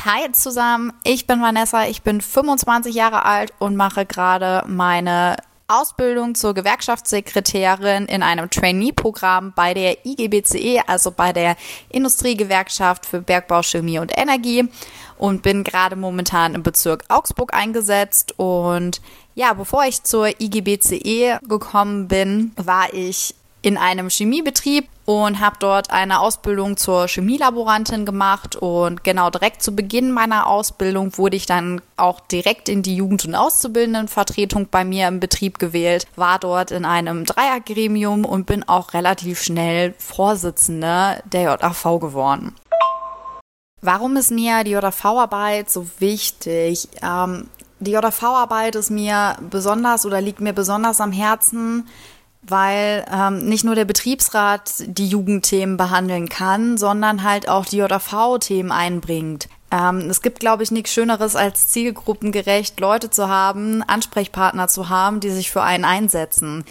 Hi 0.06 0.32
zusammen, 0.32 0.94
ich 1.04 1.28
bin 1.28 1.42
Vanessa, 1.42 1.86
ich 1.86 2.02
bin 2.02 2.22
25 2.22 2.96
Jahre 2.96 3.26
alt 3.26 3.54
und 3.60 3.76
mache 3.76 4.06
gerade 4.06 4.68
meine 4.68 5.36
Ausbildung 5.68 6.36
zur 6.36 6.54
Gewerkschaftssekretärin 6.54 8.06
in 8.06 8.24
einem 8.24 8.50
Trainee-Programm 8.50 9.54
bei 9.56 9.74
der 9.74 10.06
IGBCE, 10.06 10.82
also 10.88 11.12
bei 11.12 11.34
der 11.34 11.56
Industriegewerkschaft 11.90 13.06
für 13.06 13.22
Bergbau, 13.22 13.62
Chemie 13.64 14.00
und 14.00 14.12
Energie. 14.18 14.68
Und 15.18 15.42
bin 15.42 15.64
gerade 15.64 15.96
momentan 15.96 16.56
im 16.56 16.64
Bezirk 16.64 17.06
Augsburg 17.08 17.54
eingesetzt. 17.54 18.34
Und 18.38 19.02
ja, 19.36 19.54
bevor 19.54 19.86
ich 19.86 20.04
zur 20.04 20.28
IGBCE 20.42 21.40
gekommen 21.48 22.08
bin, 22.08 22.52
war 22.58 22.94
ich 22.94 23.34
in 23.62 23.78
einem 23.78 24.10
Chemiebetrieb 24.10 24.88
und 25.06 25.40
habe 25.40 25.58
dort 25.60 25.92
eine 25.92 26.20
Ausbildung 26.20 26.78
zur 26.78 27.08
Chemielaborantin 27.08 28.06
gemacht 28.06 28.56
und 28.56 29.04
genau 29.04 29.30
direkt 29.30 29.62
zu 29.62 29.76
Beginn 29.76 30.12
meiner 30.12 30.48
Ausbildung 30.48 31.18
wurde 31.18 31.36
ich 31.36 31.46
dann 31.46 31.82
auch 31.98 32.22
direkt 32.22 32.70
in 32.70 32.84
die 32.84 32.96
Jugend- 32.96 33.26
und 33.26 33.36
Auszubildendenvertretung 33.36 34.68
bei 34.72 34.86
mir 34.86 35.08
im 35.08 35.20
Betrieb 35.20 35.60
gewählt, 35.60 36.08
war 36.16 36.40
dort 36.40 36.72
in 36.72 36.86
einem 36.86 37.26
Dreiergremium 37.26 38.24
und 38.24 38.46
bin 38.46 38.68
auch 38.68 38.94
relativ 38.94 39.42
schnell 39.44 39.94
Vorsitzende 39.98 41.22
der 41.26 41.58
JAV 41.62 42.00
geworden. 42.00 42.56
Warum 43.82 44.16
ist 44.16 44.32
mir 44.32 44.64
die 44.64 44.72
JV-Arbeit 44.72 45.70
so 45.70 45.86
wichtig? 46.00 46.88
Ähm, 47.02 47.50
die 47.82 47.92
JV-Arbeit 47.92 48.76
ist 48.76 48.90
mir 48.90 49.36
besonders 49.50 50.06
oder 50.06 50.22
liegt 50.22 50.40
mir 50.40 50.54
besonders 50.54 51.02
am 51.02 51.12
Herzen, 51.12 51.90
weil 52.48 53.06
ähm, 53.12 53.46
nicht 53.46 53.64
nur 53.64 53.76
der 53.76 53.86
Betriebsrat 53.86 54.72
die 54.86 55.08
Jugendthemen 55.08 55.78
behandeln 55.78 56.30
kann, 56.30 56.78
sondern 56.78 57.24
halt 57.24 57.48
auch 57.48 57.66
die 57.66 57.78
JV-Themen 57.78 58.72
einbringt. 58.72 59.50
Ähm, 59.72 60.10
es 60.10 60.22
gibt, 60.22 60.40
glaube 60.40 60.64
ich, 60.64 60.72
nichts 60.72 60.94
Schöneres, 60.94 61.36
als 61.36 61.70
zielgruppengerecht 61.70 62.80
Leute 62.80 63.10
zu 63.10 63.28
haben, 63.28 63.82
Ansprechpartner 63.82 64.68
zu 64.68 64.90
haben, 64.90 65.20
die 65.20 65.32
sich 65.32 65.52
für 65.52 65.64
einen 65.64 65.86
einsetzen. 65.86 66.64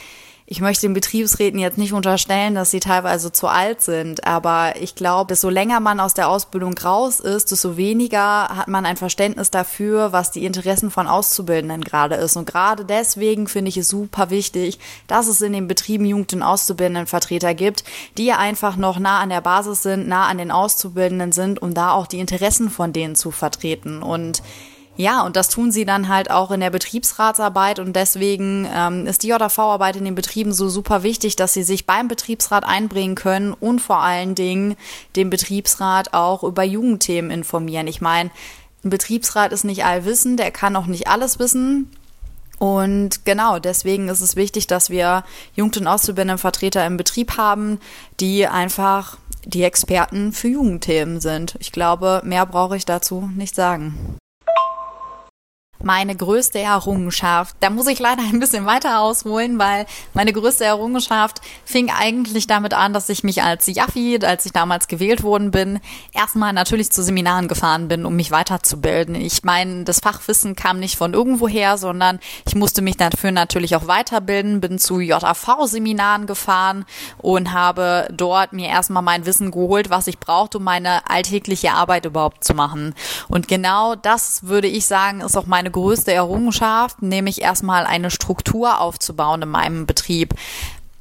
Ich 0.53 0.61
möchte 0.61 0.83
den 0.83 0.93
Betriebsräten 0.93 1.59
jetzt 1.59 1.79
nicht 1.79 1.95
unterstellen, 1.95 2.55
dass 2.55 2.71
sie 2.71 2.81
teilweise 2.81 3.33
zu 3.33 3.49
alt 3.49 3.81
sind, 3.81 4.27
aber 4.27 4.75
ich 4.79 4.95
glaube, 4.95 5.29
desto 5.29 5.49
länger 5.49 5.81
man 5.81 5.99
aus 5.99 6.13
der 6.13 6.29
Ausbildung 6.29 6.77
raus 6.77 7.21
ist, 7.21 7.53
desto 7.53 7.79
weniger 7.79 8.51
hat 8.51 8.69
man 8.69 8.85
ein 8.85 8.99
Verständnis 8.99 9.51
dafür, 9.51 10.13
was 10.13 10.31
die 10.31 10.45
Interessen 10.45 10.91
von 10.91 11.07
Auszubildenden 11.07 11.81
gerade 11.83 12.17
ist. 12.17 12.37
Und 12.37 12.45
gerade 12.45 12.85
deswegen 12.85 13.49
finde 13.49 13.71
ich 13.71 13.79
es 13.79 13.89
super 13.89 14.29
wichtig, 14.29 14.79
dass 15.07 15.27
es 15.27 15.41
in 15.41 15.55
den 15.55 15.69
Betrieben 15.69 16.05
Jugend- 16.05 16.35
und 16.35 16.43
Auszubildendenvertreter 16.43 17.55
gibt, 17.55 17.83
die 18.19 18.35
einfach 18.35 18.77
noch 18.77 18.99
nah 18.99 19.21
an 19.21 19.31
der 19.31 19.41
Basis 19.41 19.83
sind, 19.83 20.07
nah 20.07 20.27
an 20.27 20.37
den 20.37 20.51
Auszubildenden 20.51 21.33
sind, 21.33 21.63
um 21.63 21.73
da 21.73 21.93
auch 21.93 22.07
die 22.07 22.21
Interessen 22.21 22.69
von 22.69 22.93
denen 22.93 23.17
zu 23.17 23.31
vertreten. 23.31 24.03
Und 24.03 24.43
ja, 24.97 25.23
und 25.25 25.37
das 25.37 25.49
tun 25.49 25.73
sie 25.73 25.87
dann 25.87 26.09
halt 26.09 26.31
auch 26.31 26.51
in 26.51 26.61
der 26.61 26.71
Betriebsratsarbeit 26.71 27.79
und 27.79 27.97
deswegen 27.97 28.69
ähm, 28.71 29.07
ist 29.07 29.23
die 29.23 29.29
JV-Arbeit 29.29 29.97
in 29.97 30.05
den 30.05 30.15
Betrieben 30.15 30.53
so 30.53 30.69
super 30.69 31.03
wichtig, 31.03 31.35
dass 31.37 31.55
sie 31.55 31.63
sich 31.63 31.87
beim 31.87 32.09
Betriebsrat 32.09 32.65
einbringen 32.65 33.15
können 33.15 33.55
und 33.55 33.81
vor 33.81 34.01
allen 34.01 34.35
Dingen 34.35 34.77
den 35.17 35.31
Betriebsrat 35.31 36.13
auch 36.13 36.43
über 36.43 36.63
Jugendthemen 36.63 37.31
informieren. 37.31 37.87
Ich 37.87 38.03
meine, 38.03 38.31
ein 38.85 38.91
Betriebsrat 38.91 39.53
ist 39.53 39.65
nicht 39.65 39.85
allwissend, 39.85 40.39
der 40.39 40.51
kann 40.51 40.77
auch 40.77 40.87
nicht 40.87 41.09
alles 41.09 41.39
wissen. 41.39 41.91
Und 42.59 43.25
genau, 43.25 43.59
deswegen 43.59 44.09
ist 44.09 44.21
es 44.21 44.37
wichtig, 44.37 44.67
dass 44.67 44.91
wir 44.91 45.25
Jugend- 45.57 45.79
und 45.79 45.87
Auszubildendenvertreter 45.87 46.87
im 46.87 46.99
Betrieb 46.99 47.39
haben, 47.39 47.81
die 48.21 48.47
einfach 48.47 49.17
die 49.45 49.65
Experten 49.65 50.33
für 50.33 50.49
Jugendthemen 50.49 51.21
sind. 51.21 51.57
Ich 51.61 51.73
glaube, 51.73 52.21
mehr 52.25 52.45
brauche 52.47 52.77
ich 52.77 52.85
dazu 52.85 53.31
nicht 53.35 53.57
sagen 53.57 54.19
meine 55.85 56.17
größte 56.17 56.59
Errungenschaft. 56.59 57.57
Da 57.61 57.71
muss 57.71 57.87
ich 57.87 57.99
leider 57.99 58.23
ein 58.23 58.41
bisschen 58.41 58.67
weiter 58.67 59.01
ausholen, 59.01 59.59
weil 59.59 59.87
meine 60.15 60.33
größte 60.33 60.65
Errungenschaft 60.65 61.41
fing 61.65 61.91
eigentlich 61.91 62.47
damit 62.47 62.75
an, 62.75 62.93
dass 62.93 63.09
ich 63.09 63.25
mich 63.25 63.43
als 63.43 63.67
Jaffi, 63.67 64.19
als 64.23 64.47
ich 64.47 64.53
damals 64.53 64.89
gewählt 64.89 65.23
worden 65.23 65.51
bin, 65.51 65.81
erstmal 66.13 66.53
natürlich 66.53 66.91
zu 66.93 67.03
Seminaren 67.03 67.49
gefahren 67.49 67.89
bin, 67.89 68.07
um 68.07 68.17
mich 68.17 68.31
weiterzubilden. 68.31 69.15
Ich 69.15 69.43
meine, 69.43 69.85
das 69.85 70.01
Fachwissen 70.01 70.57
kam 70.57 70.79
nicht 70.79 70.97
von 70.97 71.15
irgendwoher, 71.15 71.79
sondern 71.79 72.21
ich 72.47 72.55
musste 72.55 72.83
mich 72.83 72.97
dafür 72.97 73.33
natürlich 73.33 73.77
auch 73.77 73.87
weiterbilden, 73.87 74.61
bin 74.61 74.79
zu 74.79 75.01
JAV-Seminaren 75.01 76.27
gefahren 76.27 76.85
und 77.19 77.53
habe 77.53 78.09
dort 78.13 78.53
mir 78.53 78.69
erstmal 78.69 79.03
mein 79.03 79.27
Wissen 79.27 79.51
geholt, 79.51 79.91
was 79.91 80.07
ich 80.07 80.19
brauchte, 80.19 80.59
um 80.59 80.65
meine 80.65 81.09
alltägliche 81.11 81.73
Arbeit 81.73 82.05
überhaupt 82.05 82.45
zu 82.45 82.55
machen. 82.55 82.95
Und 83.29 83.49
genau 83.49 83.95
das 83.95 84.45
würde 84.45 84.69
ich 84.69 84.87
sagen, 84.87 85.21
ist 85.21 85.37
auch 85.37 85.47
meine 85.47 85.71
größte 85.73 86.13
Errungenschaft, 86.13 87.03
nämlich 87.03 87.43
erstmal 87.43 87.87
eine 87.87 88.11
Struktur 88.11 88.81
aufzubauen 88.81 89.43
in 89.43 89.49
meinem 89.49 89.87
Betrieb. 89.87 90.35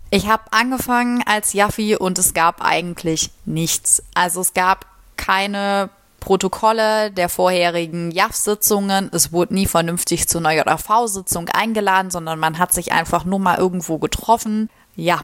Ich 0.10 0.28
habe 0.28 0.44
angefangen 0.52 1.24
als 1.26 1.54
Jaffi 1.54 1.96
und 1.96 2.18
es 2.20 2.34
gab 2.34 2.62
eigentlich 2.62 3.30
nichts. 3.46 4.04
Also 4.14 4.42
es 4.42 4.54
gab 4.54 4.86
keine 5.16 5.90
Protokolle 6.20 7.12
der 7.12 7.30
vorherigen 7.30 8.12
JAF-Sitzungen. 8.12 9.10
Es 9.14 9.32
wurde 9.32 9.54
nie 9.54 9.66
vernünftig 9.66 10.28
zu 10.28 10.38
einer 10.38 10.52
JAV-Sitzung 10.52 11.50
eingeladen, 11.50 12.12
sondern 12.12 12.40
man 12.40 12.60
hat 12.60 12.74
sich 12.74 12.92
einfach 12.92 13.26
nur 13.26 13.40
mal 13.40 13.58
irgendwo 13.58 13.98
getroffen. 13.98 14.70
Ja, 14.96 15.22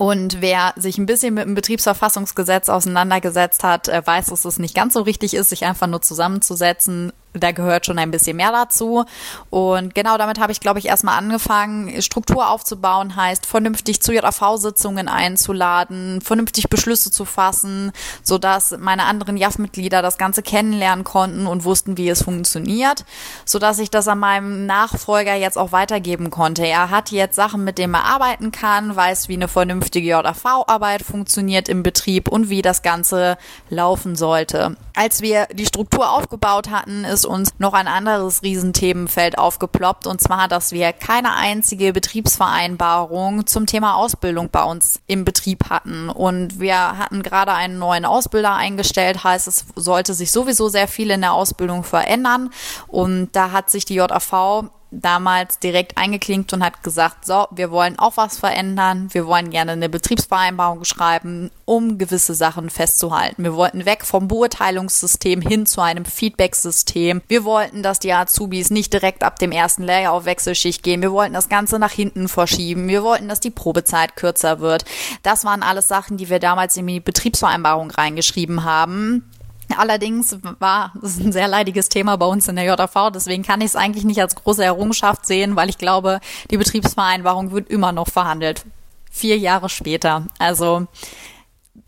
und 0.00 0.40
wer 0.40 0.72
sich 0.76 0.96
ein 0.96 1.04
bisschen 1.04 1.34
mit 1.34 1.44
dem 1.44 1.54
Betriebsverfassungsgesetz 1.54 2.70
auseinandergesetzt 2.70 3.62
hat, 3.62 3.88
äh, 3.88 4.00
weiß, 4.02 4.28
dass 4.28 4.46
es 4.46 4.58
nicht 4.58 4.74
ganz 4.74 4.94
so 4.94 5.02
richtig 5.02 5.34
ist, 5.34 5.50
sich 5.50 5.66
einfach 5.66 5.88
nur 5.88 6.00
zusammenzusetzen, 6.00 7.12
da 7.32 7.52
gehört 7.52 7.86
schon 7.86 7.98
ein 7.98 8.10
bisschen 8.10 8.36
mehr 8.36 8.50
dazu. 8.50 9.04
Und 9.50 9.94
genau 9.94 10.18
damit 10.18 10.40
habe 10.40 10.52
ich, 10.52 10.60
glaube 10.60 10.78
ich, 10.78 10.86
erstmal 10.86 11.16
angefangen. 11.16 12.02
Struktur 12.02 12.48
aufzubauen 12.48 13.14
heißt, 13.14 13.46
vernünftig 13.46 14.02
zu 14.02 14.12
JAV-Sitzungen 14.12 15.08
einzuladen, 15.08 16.20
vernünftig 16.20 16.68
Beschlüsse 16.68 17.10
zu 17.10 17.24
fassen, 17.24 17.92
sodass 18.22 18.76
meine 18.78 19.04
anderen 19.04 19.36
JAF-Mitglieder 19.36 20.02
das 20.02 20.18
Ganze 20.18 20.42
kennenlernen 20.42 21.04
konnten 21.04 21.46
und 21.46 21.64
wussten, 21.64 21.96
wie 21.96 22.08
es 22.08 22.22
funktioniert, 22.22 23.04
sodass 23.44 23.78
ich 23.78 23.90
das 23.90 24.08
an 24.08 24.18
meinem 24.18 24.66
Nachfolger 24.66 25.34
jetzt 25.34 25.56
auch 25.58 25.72
weitergeben 25.72 26.30
konnte. 26.30 26.66
Er 26.66 26.90
hat 26.90 27.10
jetzt 27.10 27.36
Sachen, 27.36 27.62
mit 27.62 27.78
denen 27.78 27.94
er 27.94 28.04
arbeiten 28.04 28.50
kann, 28.50 28.94
weiß, 28.94 29.28
wie 29.28 29.34
eine 29.34 29.48
vernünftige 29.48 30.08
JAV-Arbeit 30.08 31.02
funktioniert 31.02 31.68
im 31.68 31.82
Betrieb 31.82 32.28
und 32.28 32.50
wie 32.50 32.62
das 32.62 32.82
Ganze 32.82 33.38
laufen 33.68 34.16
sollte. 34.16 34.76
Als 34.94 35.22
wir 35.22 35.46
die 35.52 35.66
Struktur 35.66 36.10
aufgebaut 36.10 36.70
hatten, 36.70 37.04
ist 37.04 37.19
ist 37.20 37.26
uns 37.26 37.50
noch 37.58 37.74
ein 37.74 37.86
anderes 37.86 38.42
Riesenthemenfeld 38.42 39.36
aufgeploppt 39.36 40.06
und 40.06 40.22
zwar, 40.22 40.48
dass 40.48 40.72
wir 40.72 40.94
keine 40.94 41.34
einzige 41.34 41.92
Betriebsvereinbarung 41.92 43.46
zum 43.46 43.66
Thema 43.66 43.96
Ausbildung 43.96 44.48
bei 44.50 44.62
uns 44.62 45.00
im 45.06 45.26
Betrieb 45.26 45.68
hatten. 45.68 46.08
Und 46.08 46.60
wir 46.60 46.96
hatten 46.96 47.22
gerade 47.22 47.52
einen 47.52 47.78
neuen 47.78 48.06
Ausbilder 48.06 48.54
eingestellt, 48.54 49.22
heißt 49.22 49.48
es 49.48 49.66
sollte 49.76 50.14
sich 50.14 50.32
sowieso 50.32 50.70
sehr 50.70 50.88
viel 50.88 51.10
in 51.10 51.20
der 51.20 51.34
Ausbildung 51.34 51.84
verändern. 51.84 52.48
Und 52.86 53.28
da 53.32 53.52
hat 53.52 53.68
sich 53.68 53.84
die 53.84 53.96
JAV 53.96 54.70
damals 54.90 55.58
direkt 55.58 55.96
eingeklinkt 55.96 56.52
und 56.52 56.64
hat 56.64 56.82
gesagt, 56.82 57.24
so, 57.24 57.46
wir 57.50 57.70
wollen 57.70 57.98
auch 57.98 58.16
was 58.16 58.38
verändern, 58.38 59.08
wir 59.12 59.26
wollen 59.26 59.50
gerne 59.50 59.72
eine 59.72 59.88
Betriebsvereinbarung 59.88 60.84
schreiben, 60.84 61.50
um 61.64 61.98
gewisse 61.98 62.34
Sachen 62.34 62.70
festzuhalten. 62.70 63.44
Wir 63.44 63.54
wollten 63.54 63.84
weg 63.84 64.04
vom 64.04 64.28
Beurteilungssystem 64.28 65.40
hin 65.40 65.66
zu 65.66 65.80
einem 65.80 66.04
Feedback-System. 66.04 67.22
Wir 67.28 67.44
wollten, 67.44 67.82
dass 67.82 67.98
die 67.98 68.12
Azubis 68.12 68.70
nicht 68.70 68.92
direkt 68.92 69.22
ab 69.22 69.38
dem 69.38 69.52
ersten 69.52 69.84
Layer 69.84 70.12
auf 70.12 70.24
Wechselschicht 70.24 70.82
gehen. 70.82 71.02
Wir 71.02 71.12
wollten 71.12 71.34
das 71.34 71.48
Ganze 71.48 71.78
nach 71.78 71.92
hinten 71.92 72.28
verschieben. 72.28 72.88
Wir 72.88 73.02
wollten, 73.02 73.28
dass 73.28 73.40
die 73.40 73.50
Probezeit 73.50 74.16
kürzer 74.16 74.60
wird. 74.60 74.84
Das 75.22 75.44
waren 75.44 75.62
alles 75.62 75.88
Sachen, 75.88 76.16
die 76.16 76.28
wir 76.28 76.40
damals 76.40 76.76
in 76.76 76.86
die 76.86 77.00
Betriebsvereinbarung 77.00 77.90
reingeschrieben 77.90 78.64
haben. 78.64 79.30
Allerdings 79.76 80.36
war 80.58 80.92
es 81.02 81.18
ein 81.18 81.32
sehr 81.32 81.48
leidiges 81.48 81.88
Thema 81.88 82.16
bei 82.16 82.26
uns 82.26 82.48
in 82.48 82.56
der 82.56 82.64
JV, 82.64 83.10
deswegen 83.10 83.42
kann 83.42 83.60
ich 83.60 83.68
es 83.68 83.76
eigentlich 83.76 84.04
nicht 84.04 84.20
als 84.20 84.34
große 84.34 84.64
Errungenschaft 84.64 85.26
sehen, 85.26 85.56
weil 85.56 85.68
ich 85.68 85.78
glaube, 85.78 86.20
die 86.50 86.56
Betriebsvereinbarung 86.56 87.52
wird 87.52 87.68
immer 87.68 87.92
noch 87.92 88.08
verhandelt. 88.08 88.64
Vier 89.10 89.38
Jahre 89.38 89.68
später. 89.68 90.26
Also 90.38 90.86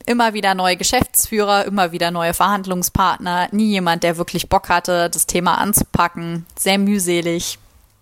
immer 0.06 0.34
wieder 0.34 0.54
neue 0.54 0.76
Geschäftsführer, 0.76 1.64
immer 1.64 1.92
wieder 1.92 2.10
neue 2.10 2.34
Verhandlungspartner, 2.34 3.48
nie 3.52 3.70
jemand, 3.70 4.02
der 4.02 4.16
wirklich 4.16 4.48
Bock 4.48 4.68
hatte, 4.68 5.10
das 5.10 5.26
Thema 5.26 5.58
anzupacken. 5.58 6.46
Sehr 6.58 6.78
mühselig 6.78 7.58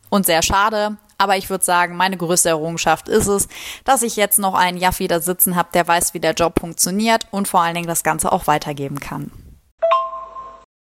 und 0.08 0.26
sehr 0.26 0.42
schade. 0.42 0.96
Aber 1.18 1.36
ich 1.36 1.50
würde 1.50 1.62
sagen, 1.62 1.96
meine 1.96 2.16
größte 2.16 2.48
Errungenschaft 2.48 3.08
ist 3.08 3.26
es, 3.26 3.48
dass 3.84 4.02
ich 4.02 4.16
jetzt 4.16 4.38
noch 4.38 4.54
einen 4.54 4.78
Jaffi 4.78 5.06
da 5.06 5.20
sitzen 5.20 5.54
habe, 5.54 5.68
der 5.74 5.86
weiß, 5.86 6.14
wie 6.14 6.20
der 6.20 6.32
Job 6.32 6.58
funktioniert 6.58 7.26
und 7.30 7.46
vor 7.46 7.60
allen 7.60 7.74
Dingen 7.74 7.86
das 7.86 8.02
Ganze 8.02 8.32
auch 8.32 8.46
weitergeben 8.46 9.00
kann. 9.00 9.30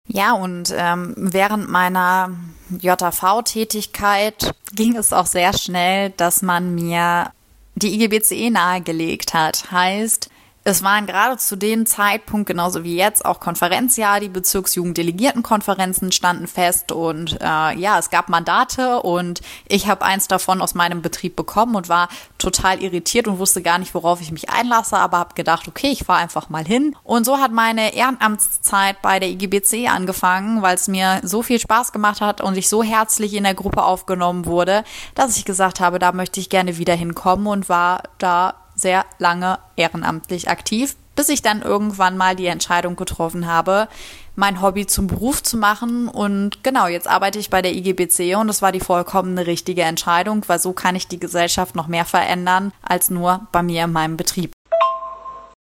Ja, 0.06 0.32
und 0.34 0.72
ähm, 0.76 1.14
während 1.16 1.68
meiner 1.68 2.30
JV-Tätigkeit 2.78 4.54
ging 4.74 4.96
es 4.96 5.12
auch 5.12 5.26
sehr 5.26 5.56
schnell, 5.56 6.10
dass 6.10 6.42
man 6.42 6.74
mir 6.74 7.30
die 7.74 8.02
IGBCE 8.02 8.50
nahegelegt 8.50 9.34
hat. 9.34 9.70
Heißt, 9.70 10.28
es 10.66 10.82
waren 10.82 11.04
gerade 11.04 11.36
zu 11.36 11.56
dem 11.56 11.84
Zeitpunkt, 11.84 12.46
genauso 12.46 12.84
wie 12.84 12.96
jetzt, 12.96 13.26
auch 13.26 13.38
Konferenzjahr. 13.38 14.18
Die 14.20 14.30
Bezirksjugenddelegiertenkonferenzen 14.30 16.10
standen 16.10 16.46
fest 16.46 16.90
und 16.90 17.38
äh, 17.40 17.76
ja, 17.78 17.98
es 17.98 18.08
gab 18.08 18.30
Mandate 18.30 19.02
und 19.02 19.42
ich 19.68 19.88
habe 19.88 20.06
eins 20.06 20.26
davon 20.26 20.62
aus 20.62 20.74
meinem 20.74 21.02
Betrieb 21.02 21.36
bekommen 21.36 21.76
und 21.76 21.90
war 21.90 22.08
total 22.38 22.82
irritiert 22.82 23.28
und 23.28 23.38
wusste 23.38 23.60
gar 23.60 23.78
nicht, 23.78 23.94
worauf 23.94 24.22
ich 24.22 24.32
mich 24.32 24.48
einlasse, 24.48 24.96
aber 24.96 25.18
habe 25.18 25.34
gedacht, 25.34 25.68
okay, 25.68 25.88
ich 25.88 26.04
fahre 26.04 26.20
einfach 26.20 26.48
mal 26.48 26.64
hin. 26.64 26.96
Und 27.04 27.26
so 27.26 27.38
hat 27.38 27.52
meine 27.52 27.92
Ehrenamtszeit 27.92 29.02
bei 29.02 29.20
der 29.20 29.28
IGBC 29.28 29.90
angefangen, 29.90 30.62
weil 30.62 30.76
es 30.76 30.88
mir 30.88 31.20
so 31.22 31.42
viel 31.42 31.58
Spaß 31.58 31.92
gemacht 31.92 32.22
hat 32.22 32.40
und 32.40 32.56
ich 32.56 32.70
so 32.70 32.82
herzlich 32.82 33.34
in 33.34 33.44
der 33.44 33.54
Gruppe 33.54 33.84
aufgenommen 33.84 34.46
wurde, 34.46 34.82
dass 35.14 35.36
ich 35.36 35.44
gesagt 35.44 35.80
habe, 35.80 35.98
da 35.98 36.12
möchte 36.12 36.40
ich 36.40 36.48
gerne 36.48 36.78
wieder 36.78 36.94
hinkommen 36.94 37.48
und 37.48 37.68
war 37.68 38.04
da 38.16 38.63
sehr 38.84 39.06
lange 39.18 39.58
ehrenamtlich 39.76 40.50
aktiv, 40.50 40.94
bis 41.16 41.30
ich 41.30 41.40
dann 41.40 41.62
irgendwann 41.62 42.18
mal 42.18 42.36
die 42.36 42.48
Entscheidung 42.48 42.96
getroffen 42.96 43.46
habe, 43.46 43.88
mein 44.36 44.60
Hobby 44.60 44.86
zum 44.86 45.06
Beruf 45.06 45.42
zu 45.42 45.56
machen. 45.56 46.06
Und 46.06 46.62
genau, 46.62 46.86
jetzt 46.86 47.08
arbeite 47.08 47.38
ich 47.38 47.48
bei 47.48 47.62
der 47.62 47.72
IGBC 47.72 48.36
und 48.36 48.46
das 48.46 48.60
war 48.60 48.72
die 48.72 48.80
vollkommene 48.80 49.46
richtige 49.46 49.82
Entscheidung, 49.82 50.44
weil 50.48 50.58
so 50.58 50.74
kann 50.74 50.96
ich 50.96 51.08
die 51.08 51.18
Gesellschaft 51.18 51.74
noch 51.74 51.86
mehr 51.86 52.04
verändern 52.04 52.72
als 52.82 53.08
nur 53.08 53.46
bei 53.52 53.62
mir 53.62 53.84
in 53.84 53.92
meinem 53.92 54.18
Betrieb. 54.18 54.52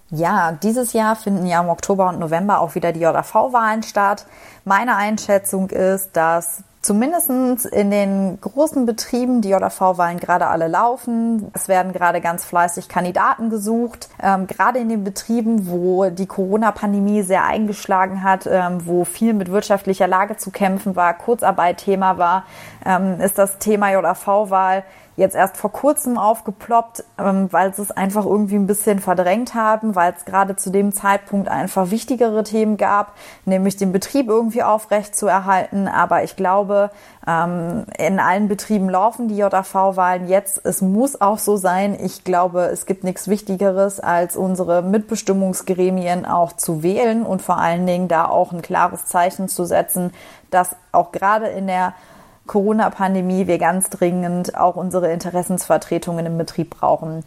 Ja, 0.10 0.54
dieses 0.54 0.94
Jahr 0.94 1.18
finden 1.18 1.46
ja 1.46 1.62
im 1.62 1.70
Oktober 1.70 2.08
und 2.08 2.20
November 2.20 2.62
auch 2.62 2.76
wieder 2.76 2.94
die 2.94 3.02
JV-Wahlen 3.02 3.84
statt. 3.84 4.26
Meine 4.64 4.96
Einschätzung 4.96 5.70
ist, 5.70 6.12
dass 6.14 6.64
Zumindestens 6.82 7.66
in 7.66 7.92
den 7.92 8.42
großen 8.42 8.88
Betrieben, 8.88 9.42
die 9.42 9.50
JV-Wahlen 9.50 10.20
gerade 10.20 10.48
alle 10.48 10.68
laufen. 10.68 11.52
Es 11.54 11.68
werden 11.68 11.94
gerade 11.94 12.22
ganz 12.22 12.44
fleißig 12.44 12.90
Kandidaten 12.90 13.52
gesucht. 13.52 14.10
Ähm, 14.22 14.48
gerade 14.48 14.80
in 14.80 14.90
den 14.90 15.04
Betrieben, 15.04 15.68
wo 15.70 16.10
die 16.10 16.26
Corona-Pandemie 16.26 17.22
sehr 17.22 17.44
eingeschlagen 17.46 18.24
hat, 18.24 18.48
ähm, 18.48 18.80
wo 18.88 19.06
viel 19.06 19.36
mit 19.36 19.52
wirtschaftlicher 19.52 20.08
Lage 20.08 20.38
zu 20.38 20.50
kämpfen 20.50 20.96
war, 20.96 21.14
Kurzarbeit 21.14 21.78
Thema 21.78 22.18
war, 22.18 22.46
ähm, 22.84 23.22
ist 23.22 23.38
das 23.38 23.60
Thema 23.60 23.92
JV-Wahl 23.92 24.84
jetzt 25.16 25.36
erst 25.36 25.58
vor 25.58 25.72
kurzem 25.72 26.18
aufgeploppt, 26.18 27.04
ähm, 27.18 27.48
weil 27.52 27.74
sie 27.74 27.82
es 27.82 27.92
einfach 27.92 28.26
irgendwie 28.26 28.56
ein 28.56 28.68
bisschen 28.68 29.00
verdrängt 29.00 29.54
haben, 29.54 29.96
weil 29.96 30.14
es 30.18 30.26
gerade 30.26 30.56
zu 30.56 30.70
dem 30.70 30.94
Zeitpunkt 30.94 31.50
einfach 31.50 31.92
wichtigere 31.92 32.44
Themen 32.44 32.78
gab, 32.78 33.14
nämlich 33.46 33.76
den 33.76 33.92
Betrieb 33.92 34.28
irgendwie 34.28 34.64
aufrecht 34.64 35.16
zu 35.16 35.28
erhalten. 35.28 35.88
Aber 35.88 36.24
ich 36.24 36.36
glaube, 36.36 36.92
ähm, 37.28 37.86
in 37.98 38.20
allen 38.20 38.48
Betrieben 38.48 38.90
laufen 38.90 39.28
die 39.28 39.36
JAV-Wahlen 39.36 40.28
jetzt. 40.28 40.62
Es 40.66 40.82
muss 40.82 41.20
auch 41.20 41.38
so 41.38 41.58
sein. 41.58 41.98
Ich 42.02 42.24
glaube, 42.24 42.64
es 42.64 42.86
gibt 42.86 43.04
nichts 43.04 43.28
Wichtigeres, 43.28 44.00
als 44.00 44.38
unsere 44.38 44.82
Mitbestimmungsgremien 44.82 46.26
auch 46.26 46.54
zu 46.54 46.84
wählen 46.84 47.24
und 47.24 47.42
vor 47.42 47.58
allen 47.58 47.86
Dingen 47.86 48.08
da 48.08 48.26
auch 48.26 48.54
ein 48.54 48.62
klares 48.62 49.06
Zeichen 49.06 49.50
zu 49.50 49.66
setzen, 49.66 50.14
dass 50.50 50.76
auch 50.92 51.12
gerade 51.12 51.48
in 51.48 51.68
der 51.68 51.94
Corona-Pandemie 52.52 53.48
wir 53.48 53.58
ganz 53.60 53.90
dringend 53.90 54.58
auch 54.58 54.76
unsere 54.76 55.10
Interessensvertretungen 55.14 56.26
im 56.26 56.38
Betrieb 56.38 56.72
brauchen. 56.72 57.24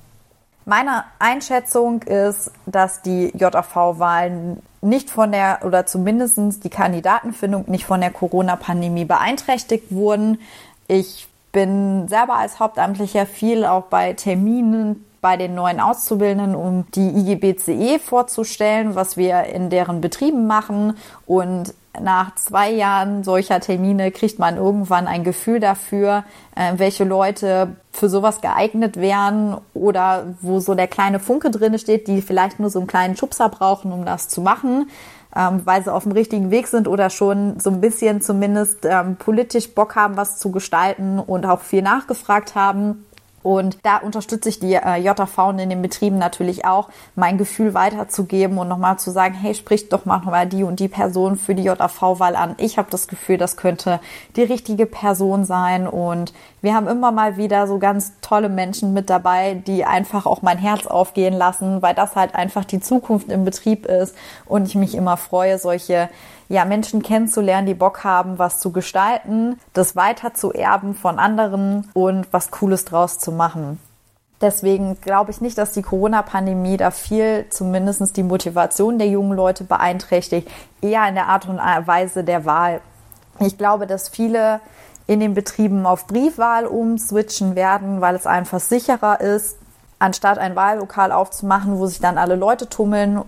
Meine 0.67 1.05
Einschätzung 1.19 2.03
ist, 2.03 2.53
dass 2.67 3.01
die 3.01 3.33
JAV-Wahlen 3.35 4.63
nicht 4.83 5.09
von 5.09 5.33
der, 5.33 5.61
oder 5.65 5.87
zumindest 5.87 6.63
die 6.63 6.69
Kandidatenfindung 6.69 7.65
nicht 7.69 7.87
von 7.87 8.03
der 8.03 8.11
Corona-Pandemie 8.11 9.07
beeinträchtigt 9.07 9.91
wurden. 9.91 10.41
Ich 10.89 11.27
bin 11.53 12.07
selber 12.09 12.37
als 12.37 12.61
Hauptamtlicher 12.61 13.25
viel 13.25 13.65
auch 13.65 13.85
bei 13.85 14.13
Terminen 14.13 15.07
bei 15.25 15.39
den 15.39 15.55
neuen 15.55 15.81
Auszubildenden, 15.81 16.55
um 16.55 16.85
die 16.95 17.09
IGBCE 17.09 17.99
vorzustellen, 17.99 18.95
was 18.95 19.17
wir 19.17 19.45
in 19.45 19.71
deren 19.71 20.03
Betrieben 20.03 20.47
machen. 20.47 20.99
Und 21.25 21.73
nach 21.99 22.35
zwei 22.35 22.71
Jahren 22.71 23.25
solcher 23.25 23.59
Termine 23.59 24.11
kriegt 24.11 24.39
man 24.39 24.59
irgendwann 24.59 25.07
ein 25.07 25.25
Gefühl 25.25 25.61
dafür, 25.61 26.25
äh, 26.55 26.75
welche 26.77 27.05
Leute 27.05 27.69
für 27.91 28.11
sowas 28.11 28.43
geeignet 28.43 28.99
wären 28.99 29.57
oder 29.73 30.27
wo 30.43 30.61
so 30.61 30.75
der 30.75 30.89
kleine 30.89 31.21
Funke 31.21 31.51
drin 31.51 31.79
steht, 31.79 32.07
die 32.07 32.21
vielleicht 32.21 32.61
nur 32.61 32.69
so 32.69 32.79
einen 32.79 32.87
kleinen 32.87 33.17
Schubser 33.17 33.49
brauchen, 33.49 33.93
um 33.93 34.05
das 34.05 34.29
zu 34.29 34.43
machen, 34.43 34.91
ähm, 35.35 35.63
weil 35.65 35.83
sie 35.83 35.91
auf 35.91 36.03
dem 36.03 36.13
richtigen 36.13 36.51
Weg 36.51 36.67
sind 36.67 36.87
oder 36.87 37.09
schon 37.09 37.59
so 37.61 37.71
ein 37.71 37.81
bisschen 37.81 38.21
zumindest 38.21 38.85
ähm, 38.85 39.17
politisch 39.17 39.75
Bock 39.75 39.97
haben, 39.97 40.19
was 40.19 40.39
zu 40.39 40.51
gestalten 40.51 41.19
und 41.19 41.47
auch 41.47 41.63
viel 41.63 41.81
nachgefragt 41.81 42.55
haben. 42.55 43.07
Und 43.45 43.79
da 43.85 43.99
unterstütze 43.99 44.49
ich 44.49 44.59
die 44.59 44.75
äh, 44.75 44.97
JV 44.97 45.51
in 45.51 45.69
den 45.69 45.83
Betrieben 45.83 46.19
natürlich 46.19 46.65
auch, 46.65 46.89
mein 47.15 47.39
Gefühl 47.39 47.75
weiterzugeben 47.75 48.59
und 48.59 48.69
nochmal 48.69 48.99
zu 48.99 49.11
sagen, 49.11 49.35
hey, 49.35 49.55
sprich 49.55 49.91
doch 49.91 50.07
mal 50.07 50.25
nochmal 50.25 50.47
die 50.47 50.65
und 50.65 50.81
die 50.81 50.89
Person 50.89 51.37
für 51.37 51.55
die 51.55 51.65
JV-Wahl 51.65 52.37
an. 52.37 52.55
Ich 52.59 52.79
habe 52.79 52.91
das 52.91 53.09
Gefühl, 53.09 53.37
das 53.37 53.57
könnte 53.57 54.01
die 54.37 54.43
richtige 54.43 54.87
Person 54.87 55.45
sein. 55.45 55.87
Und 55.87 56.33
wir 56.63 56.75
haben 56.75 56.89
immer 56.89 57.13
mal 57.13 57.37
wieder 57.37 57.67
so 57.67 57.79
ganz 57.79 58.13
tolle 58.23 58.49
Menschen 58.49 58.93
mit 58.95 59.11
dabei, 59.11 59.55
die 59.55 59.85
einfach 59.85 60.25
auch 60.25 60.41
mein 60.43 60.59
Herz 60.59 60.87
aufgehen 60.87 61.35
lassen, 61.35 61.83
weil 61.83 61.95
das 61.95 62.17
halt 62.17 62.35
einfach 62.35 62.65
die 62.65 62.81
Zukunft 62.81 63.29
im 63.29 63.45
Betrieb 63.45 63.87
ist. 63.87 64.15
Und 64.47 64.67
ich 64.67 64.75
mich 64.75 64.95
immer 64.95 65.17
freue, 65.17 65.59
solche 65.59 66.09
ja, 66.49 66.65
Menschen 66.65 67.03
kennenzulernen, 67.03 67.67
die 67.67 67.75
Bock 67.75 68.05
haben, 68.05 68.39
was 68.39 68.61
zu 68.61 68.71
gestalten, 68.73 69.59
das 69.73 69.97
weiter 69.97 70.35
zu 70.35 70.53
erben 70.53 70.95
von 70.95 71.19
anderen 71.19 71.91
und 71.95 72.33
was 72.33 72.51
Cooles 72.51 72.85
draus 72.85 73.19
zu 73.19 73.33
machen. 73.33 73.79
Deswegen 74.41 75.01
glaube 75.01 75.31
ich 75.31 75.41
nicht, 75.41 75.57
dass 75.57 75.73
die 75.73 75.83
Corona-Pandemie 75.83 76.77
da 76.77 76.91
viel, 76.91 77.47
zumindest 77.49 78.17
die 78.17 78.23
Motivation 78.23 78.99
der 78.99 79.09
jungen 79.09 79.37
Leute 79.37 79.65
beeinträchtigt, 79.65 80.51
eher 80.83 81.09
in 81.09 81.15
der 81.15 81.29
Art 81.29 81.49
und 81.49 81.59
Weise 81.59 82.25
der 82.25 82.45
Wahl. 82.45 82.81
Ich 83.41 83.57
glaube, 83.57 83.87
dass 83.87 84.09
viele 84.09 84.61
in 85.07 85.21
den 85.21 85.35
Betrieben 85.35 85.87
auf 85.87 86.07
Briefwahl 86.07 86.67
umswitchen 86.67 87.55
werden, 87.55 88.01
weil 88.01 88.15
es 88.15 88.27
einfach 88.27 88.61
sicherer 88.61 89.21
ist, 89.21 89.57
anstatt 89.99 90.39
ein 90.39 90.57
Wahllokal 90.57 91.13
aufzumachen, 91.13 91.79
wo 91.79 91.87
sich 91.87 92.01
dann 92.01 92.19
alle 92.19 92.37
Leute 92.37 92.69
tummeln 92.69 93.23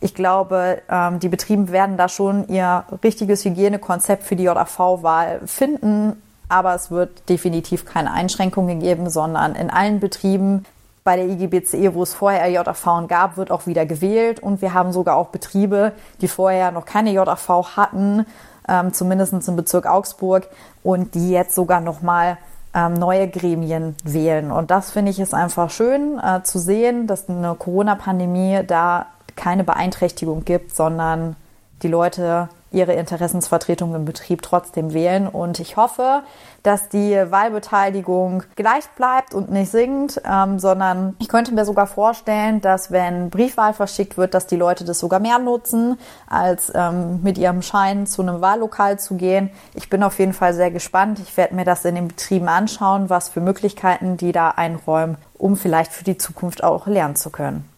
ich 0.00 0.14
glaube, 0.14 0.80
ähm, 0.88 1.18
die 1.18 1.28
Betriebe 1.28 1.72
werden 1.72 1.96
da 1.96 2.08
schon 2.08 2.46
ihr 2.48 2.84
richtiges 3.02 3.44
Hygienekonzept 3.44 4.22
für 4.22 4.36
die 4.36 4.44
JAV-Wahl 4.44 5.40
finden. 5.46 6.22
Aber 6.48 6.74
es 6.74 6.90
wird 6.90 7.28
definitiv 7.28 7.84
keine 7.84 8.12
Einschränkungen 8.12 8.80
geben, 8.80 9.10
sondern 9.10 9.54
in 9.54 9.70
allen 9.70 10.00
Betrieben 10.00 10.64
bei 11.04 11.16
der 11.16 11.26
IGBCE, 11.26 11.94
wo 11.94 12.02
es 12.02 12.14
vorher 12.14 12.46
JAV 12.48 13.08
gab, 13.08 13.36
wird 13.36 13.50
auch 13.50 13.66
wieder 13.66 13.86
gewählt. 13.86 14.40
Und 14.40 14.62
wir 14.62 14.72
haben 14.72 14.92
sogar 14.92 15.16
auch 15.16 15.28
Betriebe, 15.28 15.92
die 16.20 16.28
vorher 16.28 16.70
noch 16.70 16.84
keine 16.84 17.12
JAV 17.12 17.76
hatten, 17.76 18.24
ähm, 18.68 18.92
zumindest 18.92 19.48
im 19.48 19.56
Bezirk 19.56 19.86
Augsburg, 19.86 20.48
und 20.82 21.14
die 21.14 21.30
jetzt 21.30 21.54
sogar 21.54 21.80
nochmal 21.80 22.38
ähm, 22.74 22.94
neue 22.94 23.28
Gremien 23.28 23.96
wählen. 24.04 24.52
Und 24.52 24.70
das 24.70 24.90
finde 24.90 25.10
ich 25.10 25.18
ist 25.18 25.34
einfach 25.34 25.70
schön 25.70 26.20
äh, 26.22 26.42
zu 26.42 26.58
sehen, 26.58 27.06
dass 27.06 27.28
eine 27.28 27.54
Corona-Pandemie 27.54 28.60
da 28.66 29.06
keine 29.38 29.64
Beeinträchtigung 29.64 30.44
gibt, 30.44 30.74
sondern 30.74 31.36
die 31.82 31.88
Leute 31.88 32.48
ihre 32.70 32.92
Interessensvertretung 32.92 33.94
im 33.94 34.04
Betrieb 34.04 34.42
trotzdem 34.42 34.92
wählen. 34.92 35.26
Und 35.26 35.58
ich 35.58 35.76
hoffe, 35.76 36.22
dass 36.62 36.90
die 36.90 37.14
Wahlbeteiligung 37.14 38.42
gleich 38.56 38.86
bleibt 38.96 39.32
und 39.32 39.50
nicht 39.50 39.70
sinkt, 39.70 40.20
ähm, 40.30 40.58
sondern 40.58 41.16
ich 41.18 41.28
könnte 41.28 41.54
mir 41.54 41.64
sogar 41.64 41.86
vorstellen, 41.86 42.60
dass 42.60 42.90
wenn 42.90 43.30
Briefwahl 43.30 43.72
verschickt 43.72 44.18
wird, 44.18 44.34
dass 44.34 44.46
die 44.46 44.56
Leute 44.56 44.84
das 44.84 44.98
sogar 44.98 45.20
mehr 45.20 45.38
nutzen, 45.38 45.98
als 46.26 46.70
ähm, 46.74 47.22
mit 47.22 47.38
ihrem 47.38 47.62
Schein 47.62 48.06
zu 48.06 48.20
einem 48.20 48.42
Wahllokal 48.42 48.98
zu 48.98 49.14
gehen. 49.14 49.50
Ich 49.72 49.88
bin 49.88 50.02
auf 50.02 50.18
jeden 50.18 50.34
Fall 50.34 50.52
sehr 50.52 50.70
gespannt. 50.70 51.20
Ich 51.20 51.36
werde 51.38 51.54
mir 51.54 51.64
das 51.64 51.86
in 51.86 51.94
den 51.94 52.08
Betrieben 52.08 52.48
anschauen, 52.48 53.08
was 53.08 53.30
für 53.30 53.40
Möglichkeiten 53.40 54.18
die 54.18 54.32
da 54.32 54.50
einräumen, 54.50 55.16
um 55.38 55.56
vielleicht 55.56 55.92
für 55.92 56.04
die 56.04 56.18
Zukunft 56.18 56.62
auch 56.62 56.86
lernen 56.86 57.16
zu 57.16 57.30
können. 57.30 57.77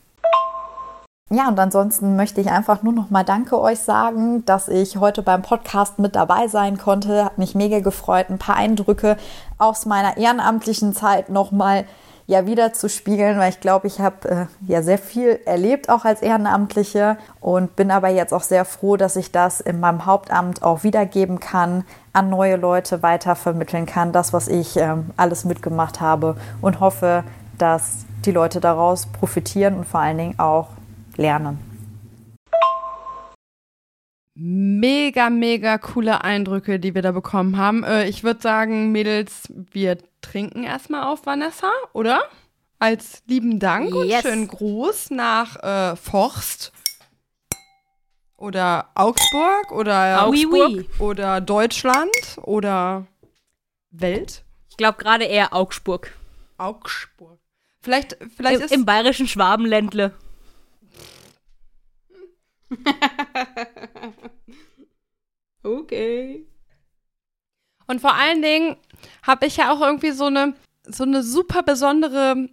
Ja, 1.32 1.46
und 1.46 1.60
ansonsten 1.60 2.16
möchte 2.16 2.40
ich 2.40 2.50
einfach 2.50 2.82
nur 2.82 2.92
noch 2.92 3.10
mal 3.10 3.22
Danke 3.22 3.60
euch 3.60 3.78
sagen, 3.78 4.44
dass 4.46 4.66
ich 4.66 4.96
heute 4.96 5.22
beim 5.22 5.42
Podcast 5.42 6.00
mit 6.00 6.16
dabei 6.16 6.48
sein 6.48 6.76
konnte. 6.76 7.24
Hat 7.24 7.38
mich 7.38 7.54
mega 7.54 7.78
gefreut, 7.78 8.26
ein 8.30 8.38
paar 8.38 8.56
Eindrücke 8.56 9.16
aus 9.56 9.86
meiner 9.86 10.16
ehrenamtlichen 10.16 10.92
Zeit 10.92 11.28
noch 11.28 11.52
mal 11.52 11.84
ja 12.26 12.46
wieder 12.46 12.72
zu 12.72 12.88
spiegeln, 12.88 13.38
weil 13.38 13.50
ich 13.50 13.60
glaube, 13.60 13.86
ich 13.86 14.00
habe 14.00 14.28
äh, 14.28 14.46
ja 14.66 14.82
sehr 14.82 14.98
viel 14.98 15.38
erlebt 15.44 15.88
auch 15.88 16.04
als 16.04 16.20
Ehrenamtliche 16.20 17.16
und 17.40 17.76
bin 17.76 17.92
aber 17.92 18.08
jetzt 18.08 18.34
auch 18.34 18.42
sehr 18.42 18.64
froh, 18.64 18.96
dass 18.96 19.14
ich 19.14 19.30
das 19.30 19.60
in 19.60 19.78
meinem 19.78 20.06
Hauptamt 20.06 20.64
auch 20.64 20.82
wiedergeben 20.82 21.38
kann, 21.38 21.84
an 22.12 22.28
neue 22.28 22.56
Leute 22.56 23.04
weitervermitteln 23.04 23.86
kann, 23.86 24.10
das 24.10 24.32
was 24.32 24.48
ich 24.48 24.76
äh, 24.76 24.96
alles 25.16 25.44
mitgemacht 25.44 26.00
habe 26.00 26.36
und 26.60 26.80
hoffe, 26.80 27.22
dass 27.56 28.04
die 28.24 28.32
Leute 28.32 28.60
daraus 28.60 29.06
profitieren 29.06 29.74
und 29.74 29.86
vor 29.86 30.00
allen 30.00 30.18
Dingen 30.18 30.38
auch 30.40 30.68
lernen. 31.16 31.58
Mega, 34.34 35.28
mega 35.28 35.76
coole 35.76 36.24
Eindrücke, 36.24 36.80
die 36.80 36.94
wir 36.94 37.02
da 37.02 37.12
bekommen 37.12 37.58
haben. 37.58 37.84
Äh, 37.84 38.08
ich 38.08 38.24
würde 38.24 38.40
sagen, 38.40 38.90
Mädels, 38.90 39.48
wir 39.50 39.98
trinken 40.22 40.64
erstmal 40.64 41.04
auf 41.04 41.26
Vanessa, 41.26 41.70
oder? 41.92 42.22
Als 42.78 43.22
lieben 43.26 43.58
Dank 43.58 43.94
und 43.94 44.10
schönen 44.10 44.48
Gruß 44.48 45.10
nach 45.10 45.56
äh, 45.62 45.96
Forst 45.96 46.72
oder 48.38 48.88
Augsburg 48.94 49.72
oder 49.72 50.24
Augsburg 50.24 50.70
oui, 50.70 50.86
oui. 50.88 50.88
oder 50.98 51.42
Deutschland 51.42 52.10
oder 52.40 53.06
Welt. 53.90 54.44
Ich 54.70 54.78
glaube 54.78 54.96
gerade 54.96 55.24
eher 55.24 55.52
Augsburg. 55.52 56.12
Augsburg. 56.56 57.38
Vielleicht, 57.82 58.16
vielleicht 58.36 58.60
Im, 58.60 58.64
ist 58.64 58.72
im 58.72 58.84
bayerischen 58.86 59.28
Schwabenländle. 59.28 60.14
okay. 65.62 66.46
Und 67.86 68.00
vor 68.00 68.14
allen 68.14 68.42
Dingen 68.42 68.76
habe 69.22 69.46
ich 69.46 69.56
ja 69.56 69.72
auch 69.72 69.80
irgendwie 69.80 70.12
so 70.12 70.26
eine, 70.26 70.54
so 70.84 71.04
eine 71.04 71.22
super 71.22 71.62
besondere 71.62 72.48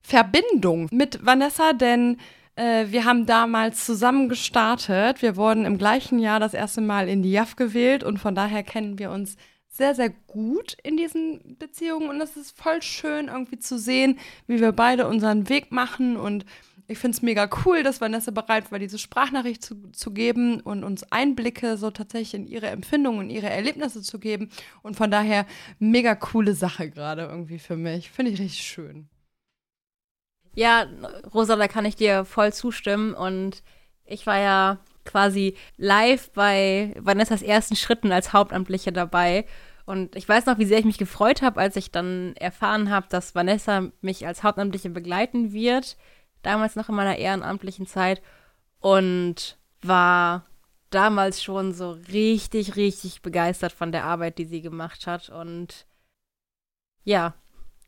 Verbindung 0.00 0.88
mit 0.92 1.24
Vanessa, 1.26 1.72
denn 1.72 2.18
äh, 2.54 2.86
wir 2.88 3.04
haben 3.04 3.26
damals 3.26 3.84
zusammen 3.84 4.28
gestartet. 4.28 5.22
Wir 5.22 5.36
wurden 5.36 5.64
im 5.64 5.78
gleichen 5.78 6.18
Jahr 6.18 6.38
das 6.38 6.54
erste 6.54 6.80
Mal 6.80 7.08
in 7.08 7.22
die 7.22 7.32
JAF 7.32 7.56
gewählt 7.56 8.04
und 8.04 8.18
von 8.18 8.34
daher 8.34 8.62
kennen 8.62 8.98
wir 8.98 9.10
uns 9.10 9.36
sehr, 9.68 9.94
sehr 9.94 10.10
gut 10.10 10.76
in 10.82 10.96
diesen 10.96 11.58
Beziehungen 11.58 12.08
und 12.08 12.20
es 12.20 12.36
ist 12.36 12.56
voll 12.56 12.80
schön 12.80 13.28
irgendwie 13.28 13.58
zu 13.58 13.78
sehen, 13.78 14.18
wie 14.46 14.60
wir 14.60 14.72
beide 14.72 15.06
unseren 15.06 15.48
Weg 15.48 15.70
machen 15.70 16.16
und 16.16 16.46
ich 16.88 16.98
finde 16.98 17.16
es 17.16 17.22
mega 17.22 17.48
cool, 17.64 17.82
dass 17.82 18.00
Vanessa 18.00 18.30
bereit 18.30 18.70
war, 18.70 18.78
diese 18.78 18.98
Sprachnachricht 18.98 19.62
zu, 19.62 19.90
zu 19.90 20.12
geben 20.12 20.60
und 20.60 20.84
uns 20.84 21.10
Einblicke 21.10 21.76
so 21.76 21.90
tatsächlich 21.90 22.34
in 22.34 22.46
ihre 22.46 22.68
Empfindungen 22.68 23.20
und 23.20 23.30
ihre 23.30 23.50
Erlebnisse 23.50 24.02
zu 24.02 24.20
geben. 24.20 24.50
Und 24.82 24.96
von 24.96 25.10
daher 25.10 25.46
mega 25.78 26.14
coole 26.14 26.54
Sache 26.54 26.90
gerade 26.90 27.22
irgendwie 27.22 27.58
für 27.58 27.76
mich. 27.76 28.10
Finde 28.10 28.32
ich 28.32 28.40
richtig 28.40 28.62
schön. 28.62 29.08
Ja, 30.54 30.86
Rosa, 31.34 31.56
da 31.56 31.68
kann 31.68 31.84
ich 31.84 31.96
dir 31.96 32.24
voll 32.24 32.52
zustimmen. 32.52 33.14
Und 33.14 33.62
ich 34.04 34.26
war 34.26 34.38
ja 34.38 34.78
quasi 35.04 35.56
live 35.76 36.30
bei 36.30 36.94
Vanessas 36.98 37.42
ersten 37.42 37.76
Schritten 37.76 38.12
als 38.12 38.32
Hauptamtliche 38.32 38.92
dabei. 38.92 39.44
Und 39.86 40.14
ich 40.16 40.28
weiß 40.28 40.46
noch, 40.46 40.58
wie 40.58 40.64
sehr 40.64 40.78
ich 40.78 40.84
mich 40.84 40.98
gefreut 40.98 41.42
habe, 41.42 41.60
als 41.60 41.76
ich 41.76 41.90
dann 41.90 42.34
erfahren 42.36 42.90
habe, 42.90 43.06
dass 43.08 43.34
Vanessa 43.34 43.90
mich 44.00 44.26
als 44.26 44.42
Hauptamtliche 44.44 44.90
begleiten 44.90 45.52
wird 45.52 45.96
damals 46.46 46.76
noch 46.76 46.88
in 46.88 46.94
meiner 46.94 47.16
ehrenamtlichen 47.16 47.86
Zeit 47.86 48.22
und 48.80 49.58
war 49.82 50.46
damals 50.90 51.42
schon 51.42 51.74
so 51.74 51.90
richtig, 52.12 52.76
richtig 52.76 53.22
begeistert 53.22 53.72
von 53.72 53.92
der 53.92 54.04
Arbeit, 54.04 54.38
die 54.38 54.44
sie 54.44 54.62
gemacht 54.62 55.06
hat. 55.06 55.28
Und 55.28 55.86
ja, 57.04 57.34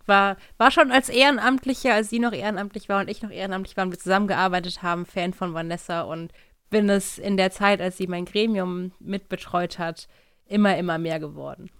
war, 0.07 0.37
war 0.57 0.71
schon 0.71 0.91
als 0.91 1.09
Ehrenamtliche, 1.09 1.93
als 1.93 2.11
sie 2.11 2.19
noch 2.19 2.33
ehrenamtlich 2.33 2.89
war 2.89 3.01
und 3.01 3.09
ich 3.09 3.23
noch 3.23 3.31
ehrenamtlich 3.31 3.77
war 3.77 3.85
und 3.85 3.93
wir 3.93 3.99
zusammengearbeitet 3.99 4.83
haben, 4.83 5.07
Fan 5.07 5.33
von 5.33 5.55
Vanessa 5.55 6.03
und 6.03 6.33
bin 6.71 6.91
es 6.91 7.19
in 7.19 7.37
der 7.37 7.51
Zeit, 7.51 7.81
als 7.81 7.97
sie 7.97 8.07
mein 8.07 8.25
Gremium 8.25 8.93
mitbetreut 8.99 9.79
hat, 9.79 10.09
immer, 10.47 10.77
immer 10.77 10.99
mehr 10.99 11.21
geworden. 11.21 11.71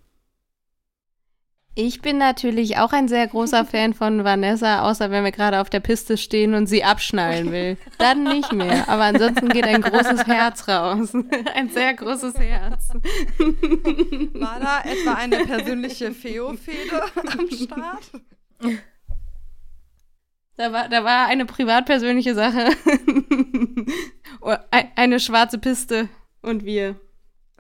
Ich 1.81 2.03
bin 2.03 2.19
natürlich 2.19 2.79
auch 2.79 2.93
ein 2.93 3.07
sehr 3.07 3.29
großer 3.29 3.65
Fan 3.71 3.95
von 3.95 4.25
Vanessa, 4.25 4.83
außer 4.83 5.13
wenn 5.13 5.23
wir 5.23 5.31
gerade 5.31 5.61
auf 5.61 5.71
der 5.71 5.79
Piste 5.79 6.17
stehen 6.17 6.55
und 6.55 6.67
sie 6.67 6.83
abschnallen 6.83 7.53
will. 7.53 7.77
Dann 7.99 8.25
nicht 8.25 8.53
mehr. 8.53 8.89
Aber 8.89 9.05
ansonsten 9.05 9.49
geht 9.49 9.63
ein 9.63 9.83
großes 9.83 10.27
Herz 10.27 10.67
raus. 10.67 11.13
Ein 11.55 11.69
sehr 11.71 11.95
großes 11.95 12.35
Herz. 12.37 12.89
War 12.89 14.59
da 14.59 14.91
etwa 14.91 15.15
eine 15.15 15.45
persönliche 15.45 16.11
Feo-Fehde 16.11 17.01
am 17.15 17.49
Start? 17.49 18.11
Da 20.57 20.73
war, 20.73 20.89
da 20.89 21.05
war 21.05 21.29
eine 21.29 21.47
privatpersönliche 21.47 22.35
Sache. 22.35 22.71
Eine 24.97 25.21
schwarze 25.21 25.59
Piste 25.59 26.09
und 26.43 26.65
wir. 26.65 26.97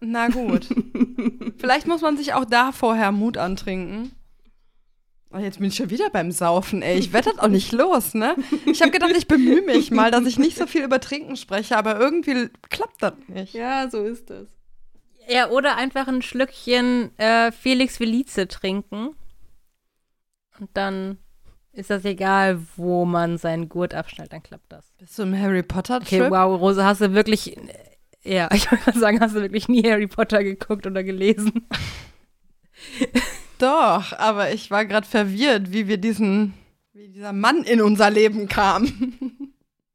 Na 0.00 0.28
gut. 0.28 0.68
Vielleicht 1.58 1.86
muss 1.86 2.02
man 2.02 2.16
sich 2.16 2.34
auch 2.34 2.44
da 2.44 2.72
vorher 2.72 3.12
Mut 3.12 3.36
antrinken. 3.36 4.12
Oh, 5.30 5.38
jetzt 5.38 5.58
bin 5.58 5.68
ich 5.68 5.76
schon 5.76 5.90
wieder 5.90 6.08
beim 6.08 6.30
Saufen, 6.30 6.80
ey. 6.80 6.98
Ich 6.98 7.12
werde 7.12 7.30
das 7.30 7.38
auch 7.38 7.48
nicht 7.48 7.72
los, 7.72 8.14
ne? 8.14 8.34
Ich 8.64 8.80
habe 8.80 8.90
gedacht, 8.90 9.12
ich 9.16 9.28
bemühe 9.28 9.60
mich 9.60 9.90
mal, 9.90 10.10
dass 10.10 10.24
ich 10.24 10.38
nicht 10.38 10.56
so 10.56 10.66
viel 10.66 10.82
über 10.82 11.00
Trinken 11.00 11.36
spreche, 11.36 11.76
aber 11.76 12.00
irgendwie 12.00 12.48
klappt 12.70 13.02
das 13.02 13.12
nicht. 13.26 13.52
Ja, 13.52 13.90
so 13.90 14.04
ist 14.04 14.30
das. 14.30 14.46
Ja, 15.28 15.50
oder 15.50 15.76
einfach 15.76 16.08
ein 16.08 16.22
Schlückchen 16.22 17.16
äh, 17.18 17.52
Felix 17.52 17.98
Felice 17.98 18.48
trinken. 18.48 19.14
Und 20.58 20.70
dann 20.72 21.18
ist 21.72 21.90
das 21.90 22.06
egal, 22.06 22.60
wo 22.76 23.04
man 23.04 23.36
seinen 23.36 23.68
Gurt 23.68 23.94
abschnallt, 23.94 24.32
dann 24.32 24.42
klappt 24.42 24.72
das. 24.72 24.90
Bist 24.98 25.18
du 25.18 25.24
im 25.24 25.38
Harry 25.38 25.62
Potter 25.62 25.96
Okay, 25.96 26.30
wow, 26.30 26.58
Rose, 26.58 26.82
hast 26.82 27.02
du 27.02 27.12
wirklich, 27.12 27.56
ja, 28.28 28.48
ich 28.54 28.70
wollte 28.70 28.84
gerade 28.84 28.98
sagen, 28.98 29.20
hast 29.20 29.34
du 29.34 29.40
wirklich 29.40 29.68
nie 29.68 29.82
Harry 29.82 30.06
Potter 30.06 30.44
geguckt 30.44 30.86
oder 30.86 31.02
gelesen? 31.02 31.66
Doch, 33.58 34.12
aber 34.12 34.52
ich 34.52 34.70
war 34.70 34.84
gerade 34.84 35.06
verwirrt, 35.06 35.72
wie 35.72 35.88
wir 35.88 35.96
diesen, 35.96 36.54
wie 36.92 37.08
dieser 37.08 37.32
Mann 37.32 37.64
in 37.64 37.80
unser 37.80 38.10
Leben 38.10 38.48
kam. 38.48 39.14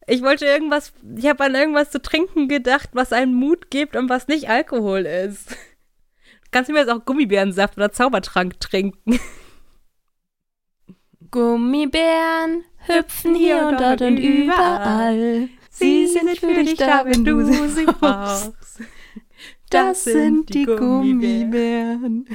Ich 0.06 0.22
wollte 0.22 0.46
irgendwas, 0.46 0.92
ich 1.16 1.28
habe 1.28 1.46
an 1.46 1.56
irgendwas 1.56 1.92
zu 1.92 2.02
trinken 2.02 2.50
gedacht, 2.50 2.90
was 2.92 3.14
einen 3.14 3.34
Mut 3.34 3.72
gibt 3.72 3.96
und 3.96 4.10
was 4.10 4.28
nicht 4.28 4.50
Alkohol 4.50 5.06
ist. 5.06 5.52
Du 5.52 6.50
kannst 6.52 6.70
mir 6.70 6.80
jetzt 6.80 6.92
auch 6.92 7.06
Gummibärensaft 7.06 7.78
oder 7.78 7.94
Zaubertrank 7.94 8.60
trinken. 8.60 9.18
Gummibären 11.32 12.66
hüpfen 12.86 13.34
hier 13.34 13.66
und 13.66 13.80
dort 13.80 14.02
und 14.02 14.18
überall. 14.18 15.48
Sie 15.84 16.08
sind 16.08 16.38
für 16.40 16.54
dich 16.54 16.76
da, 16.76 17.06
wenn 17.06 17.26
du 17.26 17.46
sie 17.46 17.86
brauchst. 18.00 18.54
Das 19.70 20.04
sind 20.04 20.54
die 20.54 20.66
Gummibären. 20.66 22.28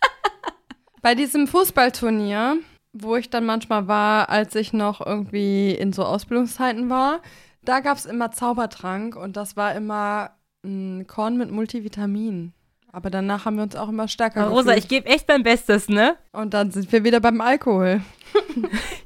Bei 1.02 1.14
diesem 1.14 1.46
Fußballturnier, 1.46 2.58
wo 2.92 3.16
ich 3.16 3.30
dann 3.30 3.46
manchmal 3.46 3.88
war, 3.88 4.28
als 4.28 4.54
ich 4.54 4.72
noch 4.72 5.04
irgendwie 5.04 5.72
in 5.72 5.92
so 5.92 6.04
Ausbildungszeiten 6.04 6.90
war, 6.90 7.22
da 7.62 7.80
gab 7.80 7.96
es 7.96 8.06
immer 8.06 8.30
Zaubertrank 8.30 9.16
und 9.16 9.36
das 9.36 9.56
war 9.56 9.74
immer 9.74 10.30
ein 10.64 11.06
Korn 11.06 11.36
mit 11.36 11.50
Multivitamin. 11.50 12.52
Aber 12.90 13.10
danach 13.10 13.44
haben 13.44 13.56
wir 13.56 13.62
uns 13.64 13.76
auch 13.76 13.88
immer 13.88 14.08
stärker 14.08 14.42
Aber 14.42 14.50
Rosa, 14.50 14.74
gefühlt. 14.74 14.84
ich 14.84 14.88
gebe 14.88 15.06
echt 15.08 15.28
mein 15.28 15.42
Bestes, 15.42 15.88
ne? 15.88 16.16
Und 16.32 16.54
dann 16.54 16.70
sind 16.70 16.90
wir 16.90 17.04
wieder 17.04 17.20
beim 17.20 17.40
Alkohol. 17.40 18.02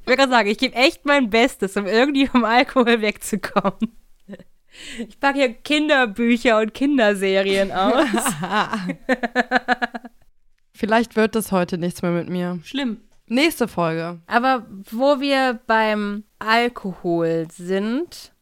Ich 0.03 0.09
will 0.09 0.16
gerade 0.16 0.33
sagen, 0.33 0.49
ich 0.49 0.59
gebe 0.59 0.74
echt 0.74 1.07
mein 1.07 1.30
Bestes, 1.30 1.76
um 1.76 1.87
irgendwie 1.87 2.26
vom 2.26 2.45
Alkohol 2.45 3.01
wegzukommen. 3.01 3.97
Ich 4.99 5.20
packe 5.20 5.39
hier 5.39 5.53
Kinderbücher 5.55 6.59
und 6.59 6.74
Kinderserien 6.74 7.70
aus. 7.70 8.05
Vielleicht 10.74 11.14
wird 11.14 11.35
das 11.37 11.53
heute 11.53 11.78
nichts 11.78 12.03
mehr 12.03 12.11
mit 12.11 12.28
mir. 12.28 12.59
Schlimm. 12.64 13.01
Nächste 13.26 13.68
Folge. 13.68 14.20
Aber 14.26 14.66
wo 14.91 15.20
wir 15.20 15.61
beim 15.66 16.24
Alkohol 16.41 17.47
sind, 17.51 18.33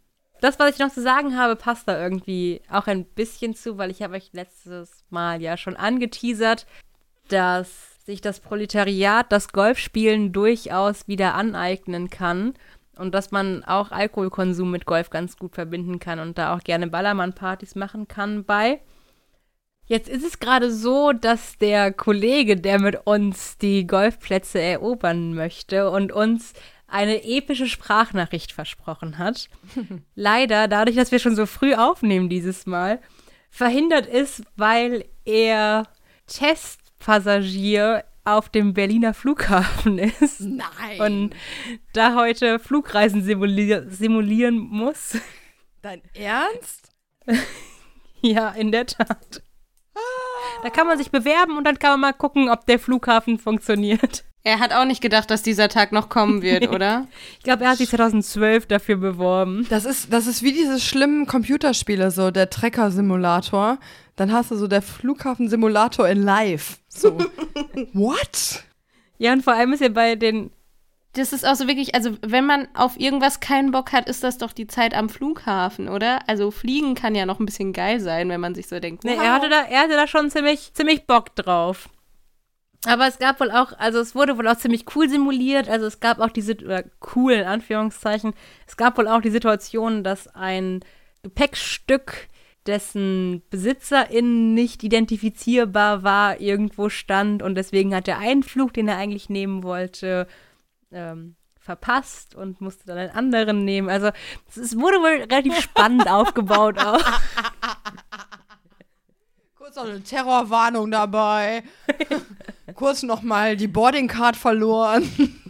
das, 0.40 0.58
was 0.58 0.74
ich 0.74 0.78
noch 0.78 0.92
zu 0.92 1.02
sagen 1.02 1.36
habe, 1.36 1.56
passt 1.56 1.88
da 1.88 2.00
irgendwie 2.00 2.62
auch 2.70 2.86
ein 2.86 3.04
bisschen 3.04 3.54
zu, 3.54 3.78
weil 3.78 3.90
ich 3.90 4.02
habe 4.02 4.16
euch 4.16 4.30
letztes 4.32 5.04
Mal 5.10 5.40
ja 5.42 5.56
schon 5.56 5.76
angeteasert, 5.76 6.66
dass 7.28 8.04
sich 8.04 8.20
das 8.20 8.40
Proletariat 8.40 9.30
das 9.30 9.52
Golfspielen 9.52 10.32
durchaus 10.32 11.06
wieder 11.06 11.34
aneignen 11.34 12.10
kann 12.10 12.54
und 12.96 13.14
dass 13.14 13.30
man 13.30 13.64
auch 13.64 13.92
Alkoholkonsum 13.92 14.70
mit 14.70 14.84
Golf 14.84 15.10
ganz 15.10 15.36
gut 15.36 15.54
verbinden 15.54 15.98
kann 15.98 16.18
und 16.18 16.38
da 16.38 16.54
auch 16.54 16.60
gerne 16.60 16.86
Ballermann-Partys 16.86 17.74
machen 17.74 18.08
kann 18.08 18.44
bei. 18.44 18.80
Jetzt 19.86 20.08
ist 20.08 20.24
es 20.24 20.38
gerade 20.38 20.70
so, 20.70 21.12
dass 21.12 21.58
der 21.58 21.92
Kollege, 21.92 22.56
der 22.56 22.80
mit 22.80 23.06
uns 23.06 23.58
die 23.58 23.86
Golfplätze 23.86 24.60
erobern 24.60 25.34
möchte 25.34 25.90
und 25.90 26.12
uns 26.12 26.52
eine 26.90 27.24
epische 27.24 27.66
Sprachnachricht 27.66 28.52
versprochen 28.52 29.18
hat, 29.18 29.48
leider, 30.14 30.68
dadurch, 30.68 30.96
dass 30.96 31.12
wir 31.12 31.18
schon 31.18 31.36
so 31.36 31.46
früh 31.46 31.74
aufnehmen 31.74 32.28
dieses 32.28 32.66
Mal, 32.66 33.00
verhindert 33.50 34.06
ist, 34.06 34.42
weil 34.56 35.04
er 35.24 35.84
Testpassagier 36.26 38.04
auf 38.24 38.48
dem 38.48 38.74
Berliner 38.74 39.14
Flughafen 39.14 39.98
ist 40.20 40.40
Nein. 40.40 41.00
und 41.00 41.36
da 41.92 42.14
heute 42.14 42.58
Flugreisen 42.58 43.22
simulier 43.22 43.88
simulieren 43.90 44.58
muss. 44.58 45.18
Dein 45.82 46.02
Ernst? 46.14 46.92
Ja, 48.22 48.50
in 48.50 48.70
der 48.70 48.84
Tat. 48.84 49.42
Da 50.62 50.68
kann 50.68 50.86
man 50.86 50.98
sich 50.98 51.10
bewerben 51.10 51.56
und 51.56 51.64
dann 51.64 51.78
kann 51.78 51.92
man 51.92 52.00
mal 52.00 52.12
gucken, 52.12 52.50
ob 52.50 52.66
der 52.66 52.78
Flughafen 52.78 53.38
funktioniert. 53.38 54.24
Er 54.42 54.58
hat 54.58 54.72
auch 54.72 54.86
nicht 54.86 55.02
gedacht, 55.02 55.30
dass 55.30 55.42
dieser 55.42 55.68
Tag 55.68 55.92
noch 55.92 56.08
kommen 56.08 56.42
wird, 56.42 56.68
oder? 56.68 57.06
Ich 57.38 57.44
glaube, 57.44 57.64
er 57.64 57.70
hat 57.70 57.78
sich 57.78 57.90
2012 57.90 58.66
dafür 58.66 58.96
beworben. 58.96 59.66
Das 59.68 59.84
ist, 59.84 60.12
das 60.12 60.26
ist 60.26 60.42
wie 60.42 60.52
diese 60.52 60.80
schlimmen 60.80 61.26
Computerspiele, 61.26 62.10
so 62.10 62.30
der 62.30 62.48
Trecker-Simulator. 62.48 63.78
Dann 64.16 64.32
hast 64.32 64.50
du 64.50 64.56
so 64.56 64.66
der 64.66 64.82
Flughafen-Simulator 64.82 66.08
in 66.08 66.22
live. 66.22 66.78
So. 66.88 67.18
What? 67.92 68.64
Ja, 69.18 69.32
und 69.32 69.42
vor 69.42 69.54
allem 69.54 69.72
ist 69.72 69.80
ja 69.80 69.88
bei 69.88 70.16
den. 70.16 70.50
Das 71.14 71.32
ist 71.32 71.44
auch 71.44 71.56
so 71.56 71.66
wirklich, 71.66 71.94
also 71.96 72.16
wenn 72.22 72.46
man 72.46 72.68
auf 72.72 72.98
irgendwas 72.98 73.40
keinen 73.40 73.72
Bock 73.72 73.92
hat, 73.92 74.08
ist 74.08 74.22
das 74.22 74.38
doch 74.38 74.52
die 74.52 74.68
Zeit 74.68 74.94
am 74.94 75.08
Flughafen, 75.08 75.88
oder? 75.88 76.20
Also 76.28 76.52
fliegen 76.52 76.94
kann 76.94 77.16
ja 77.16 77.26
noch 77.26 77.40
ein 77.40 77.46
bisschen 77.46 77.72
geil 77.72 77.98
sein, 77.98 78.28
wenn 78.28 78.40
man 78.40 78.54
sich 78.54 78.68
so 78.68 78.78
denkt. 78.78 79.02
Nee, 79.02 79.16
wow. 79.16 79.24
er 79.24 79.32
hatte 79.32 79.48
da, 79.48 79.62
er 79.62 79.80
hatte 79.80 79.94
da 79.94 80.06
schon 80.06 80.30
ziemlich, 80.30 80.72
ziemlich 80.72 81.06
Bock 81.06 81.34
drauf. 81.34 81.88
Aber 82.86 83.06
es 83.06 83.18
gab 83.18 83.40
wohl 83.40 83.50
auch, 83.50 83.72
also 83.78 83.98
es 83.98 84.14
wurde 84.14 84.38
wohl 84.38 84.48
auch 84.48 84.56
ziemlich 84.56 84.84
cool 84.94 85.08
simuliert. 85.08 85.68
Also 85.68 85.86
es 85.86 86.00
gab 86.00 86.18
auch 86.18 86.30
diese, 86.30 86.56
oder 86.56 86.84
cool 87.14 87.32
in 87.32 87.44
Anführungszeichen, 87.44 88.32
es 88.66 88.76
gab 88.76 88.96
wohl 88.96 89.08
auch 89.08 89.20
die 89.20 89.30
Situation, 89.30 90.02
dass 90.02 90.28
ein 90.28 90.80
Gepäckstück, 91.22 92.28
dessen 92.66 93.42
BesitzerInnen 93.50 94.54
nicht 94.54 94.82
identifizierbar 94.82 96.02
war, 96.02 96.40
irgendwo 96.40 96.88
stand 96.88 97.42
und 97.42 97.54
deswegen 97.54 97.94
hat 97.94 98.06
er 98.06 98.18
einen 98.18 98.42
Flug, 98.42 98.74
den 98.74 98.88
er 98.88 98.98
eigentlich 98.98 99.30
nehmen 99.30 99.62
wollte, 99.62 100.26
ähm, 100.92 101.36
verpasst 101.58 102.34
und 102.34 102.60
musste 102.60 102.86
dann 102.86 102.98
einen 102.98 103.10
anderen 103.10 103.64
nehmen. 103.64 103.88
Also 103.88 104.10
es, 104.48 104.56
es 104.56 104.78
wurde 104.78 104.98
wohl 104.98 105.22
relativ 105.22 105.58
spannend 105.60 106.08
aufgebaut 106.10 106.78
auch. 106.78 107.02
Kurz 109.70 109.86
noch 109.86 109.94
eine 109.94 110.02
Terrorwarnung 110.02 110.90
dabei. 110.90 111.62
Kurz 112.74 113.04
noch 113.04 113.22
mal 113.22 113.56
die 113.56 113.68
Boardingcard 113.68 114.36
verloren. 114.36 115.08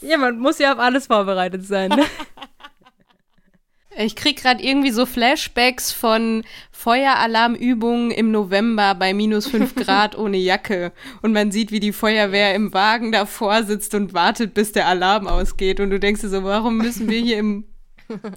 Ja, 0.00 0.16
man 0.16 0.38
muss 0.38 0.60
ja 0.60 0.72
auf 0.72 0.78
alles 0.78 1.08
vorbereitet 1.08 1.66
sein. 1.66 1.90
Ne? 1.90 2.04
Ich 3.98 4.14
krieg 4.14 4.36
gerade 4.40 4.62
irgendwie 4.62 4.92
so 4.92 5.06
Flashbacks 5.06 5.90
von 5.90 6.44
Feueralarmübungen 6.70 8.12
im 8.12 8.30
November 8.30 8.94
bei 8.94 9.12
minus 9.12 9.48
5 9.48 9.74
Grad 9.74 10.16
ohne 10.16 10.36
Jacke. 10.36 10.92
Und 11.22 11.32
man 11.32 11.50
sieht, 11.50 11.72
wie 11.72 11.80
die 11.80 11.92
Feuerwehr 11.92 12.54
im 12.54 12.72
Wagen 12.72 13.10
davor 13.10 13.64
sitzt 13.64 13.94
und 13.94 14.14
wartet, 14.14 14.54
bis 14.54 14.70
der 14.70 14.86
Alarm 14.86 15.26
ausgeht. 15.26 15.80
Und 15.80 15.90
du 15.90 15.98
denkst 15.98 16.20
dir 16.20 16.28
so, 16.28 16.44
warum 16.44 16.76
müssen 16.76 17.08
wir 17.08 17.18
hier 17.18 17.38
im 17.38 17.64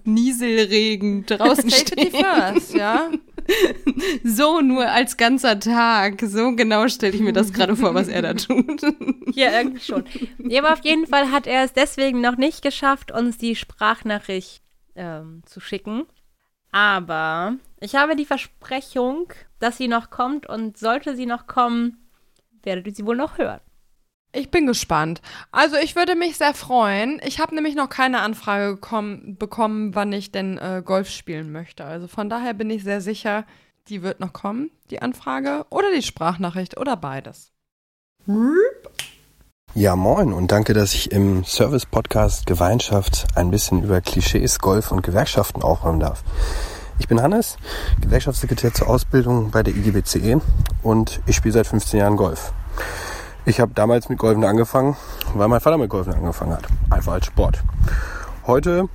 Nieselregen 0.04 1.26
draußen 1.26 1.70
Safety 1.70 2.08
stehen? 2.08 2.26
first, 2.26 2.74
ja? 2.74 3.12
So 4.24 4.62
nur 4.62 4.88
als 4.88 5.18
ganzer 5.18 5.60
Tag. 5.60 6.22
So 6.22 6.56
genau 6.56 6.88
stelle 6.88 7.16
ich 7.16 7.22
mir 7.22 7.34
das 7.34 7.54
gerade 7.54 7.76
vor, 7.76 7.94
was 7.94 8.08
er 8.08 8.22
da 8.22 8.34
tut. 8.36 8.82
Ja, 9.34 9.52
irgendwie 9.60 9.80
schon. 9.80 10.04
Ja, 10.40 10.62
aber 10.62 10.74
auf 10.74 10.84
jeden 10.84 11.08
Fall 11.08 11.32
hat 11.32 11.48
er 11.48 11.64
es 11.64 11.74
deswegen 11.74 12.22
noch 12.22 12.38
nicht 12.38 12.62
geschafft, 12.62 13.12
uns 13.12 13.38
die 13.38 13.56
Sprachnachricht 13.56 14.62
ähm, 14.96 15.42
zu 15.46 15.60
schicken. 15.60 16.06
Aber 16.72 17.56
ich 17.80 17.96
habe 17.96 18.16
die 18.16 18.26
Versprechung, 18.26 19.34
dass 19.60 19.78
sie 19.78 19.88
noch 19.88 20.10
kommt 20.10 20.48
und 20.48 20.78
sollte 20.78 21.16
sie 21.16 21.26
noch 21.26 21.48
kommen, 21.48 21.98
werdet 22.64 22.88
ihr 22.88 22.94
sie 22.94 23.06
wohl 23.06 23.16
noch 23.16 23.38
hören. 23.38 23.62
Ich 24.32 24.52
bin 24.52 24.68
gespannt. 24.68 25.22
Also 25.52 25.76
ich 25.78 25.96
würde 25.96 26.16
mich 26.16 26.38
sehr 26.38 26.54
freuen. 26.54 27.20
Ich 27.24 27.40
habe 27.40 27.56
nämlich 27.56 27.76
noch 27.76 27.90
keine 27.90 28.20
Anfrage 28.20 28.76
gekommen, 28.76 29.38
bekommen, 29.40 29.96
wann 29.96 30.14
ich 30.14 30.32
denn 30.32 30.58
äh, 30.60 30.84
Golf 30.86 31.10
spielen 31.10 31.52
möchte. 31.52 31.84
Also 31.84 32.08
von 32.08 32.30
daher 32.30 32.54
bin 32.54 32.70
ich 32.70 32.84
sehr 32.84 33.02
sicher, 33.02 33.46
die 33.88 34.04
wird 34.04 34.20
noch 34.20 34.34
kommen, 34.34 34.70
die 34.92 35.02
Anfrage 35.02 35.66
oder 35.72 35.88
die 35.96 36.04
Sprachnachricht 36.04 36.78
oder 36.78 36.96
beides. 36.96 37.52
Ja, 39.74 39.96
moin 39.96 40.34
und 40.34 40.52
danke, 40.52 40.74
dass 40.74 40.94
ich 40.94 41.12
im 41.12 41.44
Service-Podcast 41.44 42.46
Gemeinschaft 42.46 43.26
ein 43.36 43.50
bisschen 43.50 43.84
über 43.84 44.02
Klischees, 44.02 44.60
Golf 44.60 44.92
und 44.92 45.02
Gewerkschaften 45.02 45.64
aufräumen 45.64 46.00
darf. 46.00 46.24
Ich 47.00 47.08
bin 47.08 47.22
Hannes, 47.22 47.58
Gewerkschaftssekretär 48.02 48.74
zur 48.74 48.90
Ausbildung 48.90 49.50
bei 49.52 49.64
der 49.64 49.76
IGBCE 49.76 50.42
und 50.84 51.22
ich 51.26 51.36
spiele 51.36 51.54
seit 51.54 51.68
15 51.68 52.00
Jahren 52.00 52.18
Golf. 52.18 52.54
Ich 53.46 53.60
habe 53.60 53.72
damals 53.74 54.10
mit 54.10 54.20
Golfen 54.20 54.44
angefangen, 54.44 54.96
weil 55.34 55.48
mein 55.48 55.62
Vater 55.62 55.78
mit 55.78 55.90
Golfen 55.90 56.14
angefangen 56.14 56.54
hat. 56.54 56.64
Einfach 56.90 57.14
als 57.14 57.26
Sport. 57.26 57.64
Heute 58.46 58.90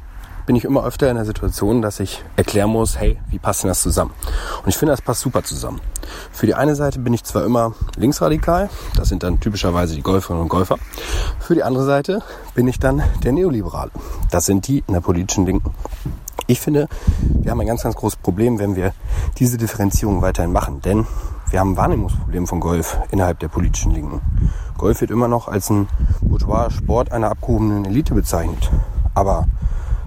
bin 0.47 0.57
ich 0.57 0.65
immer 0.65 0.85
öfter 0.85 1.09
in 1.09 1.17
der 1.17 1.25
Situation, 1.25 1.81
dass 1.81 2.01
ich 2.01 2.23
erklären 2.37 2.71
muss, 2.71 2.99
hey, 2.99 3.19
wie 3.31 3.39
passt 3.39 3.63
denn 3.63 3.69
das 3.69 3.83
zusammen? 3.83 4.13
Und 4.63 4.69
ich 4.69 4.77
finde, 4.77 4.93
das 4.93 5.01
passt 5.01 5.23
super 5.23 5.43
zusammen. 5.43 5.81
Für 6.31 6.47
die 6.47 6.55
eine 6.55 6.75
Seite 6.75 6.99
bin 6.99 7.15
ich 7.15 7.25
zwar 7.25 7.45
immer 7.45 7.75
linksradikal, 7.97 8.69
das 8.97 9.09
sind 9.09 9.23
dann 9.23 9.41
typischerweise 9.41 9.95
die 9.95 10.03
Golferinnen 10.03 10.43
und 10.43 10.49
Golfer. 10.49 10.77
Für 11.41 11.55
die 11.55 11.63
andere 11.63 11.85
Seite 11.85 12.23
bin 12.55 12.69
ich 12.69 12.79
dann 12.79 13.03
der 13.23 13.33
Neoliberale. 13.33 13.91
Das 14.31 14.45
sind 14.45 14.69
die 14.69 14.85
in 14.87 14.93
der 14.93 15.01
politischen 15.01 15.47
Linken. 15.47 15.75
Ich 16.47 16.61
finde, 16.61 16.89
wir 17.41 17.51
haben 17.51 17.61
ein 17.61 17.67
ganz, 17.67 17.83
ganz 17.83 17.97
großes 17.97 18.19
Problem, 18.19 18.59
wenn 18.59 18.77
wir 18.77 18.93
diese 19.39 19.57
Differenzierung 19.57 20.21
weiterhin 20.21 20.53
machen. 20.53 20.83
Denn 20.83 21.07
wir 21.55 21.61
haben 21.61 21.75
ein 21.75 21.77
Wahrnehmungsproblem 21.77 22.49
von 22.49 22.59
Golf 22.59 22.99
innerhalb 23.13 23.39
der 23.39 23.47
politischen 23.47 23.93
Linken. 23.93 24.21
Golf 24.77 25.01
wird 25.01 25.13
immer 25.13 25.29
noch 25.29 25.47
als 25.47 25.71
ein 25.71 25.87
Bourgeois-Sport 26.21 27.13
einer 27.13 27.31
abgehobenen 27.31 27.85
Elite 27.85 28.13
bezeichnet. 28.13 28.73
Aber 29.15 29.47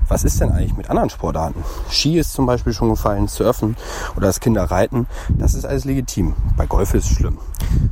was 0.08 0.24
ist 0.24 0.39
denn 0.39 0.51
eigentlich 0.51 0.76
mit 0.76 0.89
anderen 0.89 1.10
Sportarten? 1.10 1.64
Ski 1.89 2.18
ist 2.18 2.34
zum 2.34 2.45
Beispiel 2.45 2.74
schon 2.74 2.89
gefallen, 2.89 3.28
Surfen 3.28 3.76
oder 4.16 4.28
das 4.28 4.39
Kinderreiten, 4.39 5.08
das 5.30 5.53
ist 5.53 5.66
alles 5.66 5.86
legitim. 5.86 6.36
Bei 6.55 6.66
Golf 6.66 6.93
ist 6.93 7.05
es 7.05 7.18
schlimm. 7.18 7.38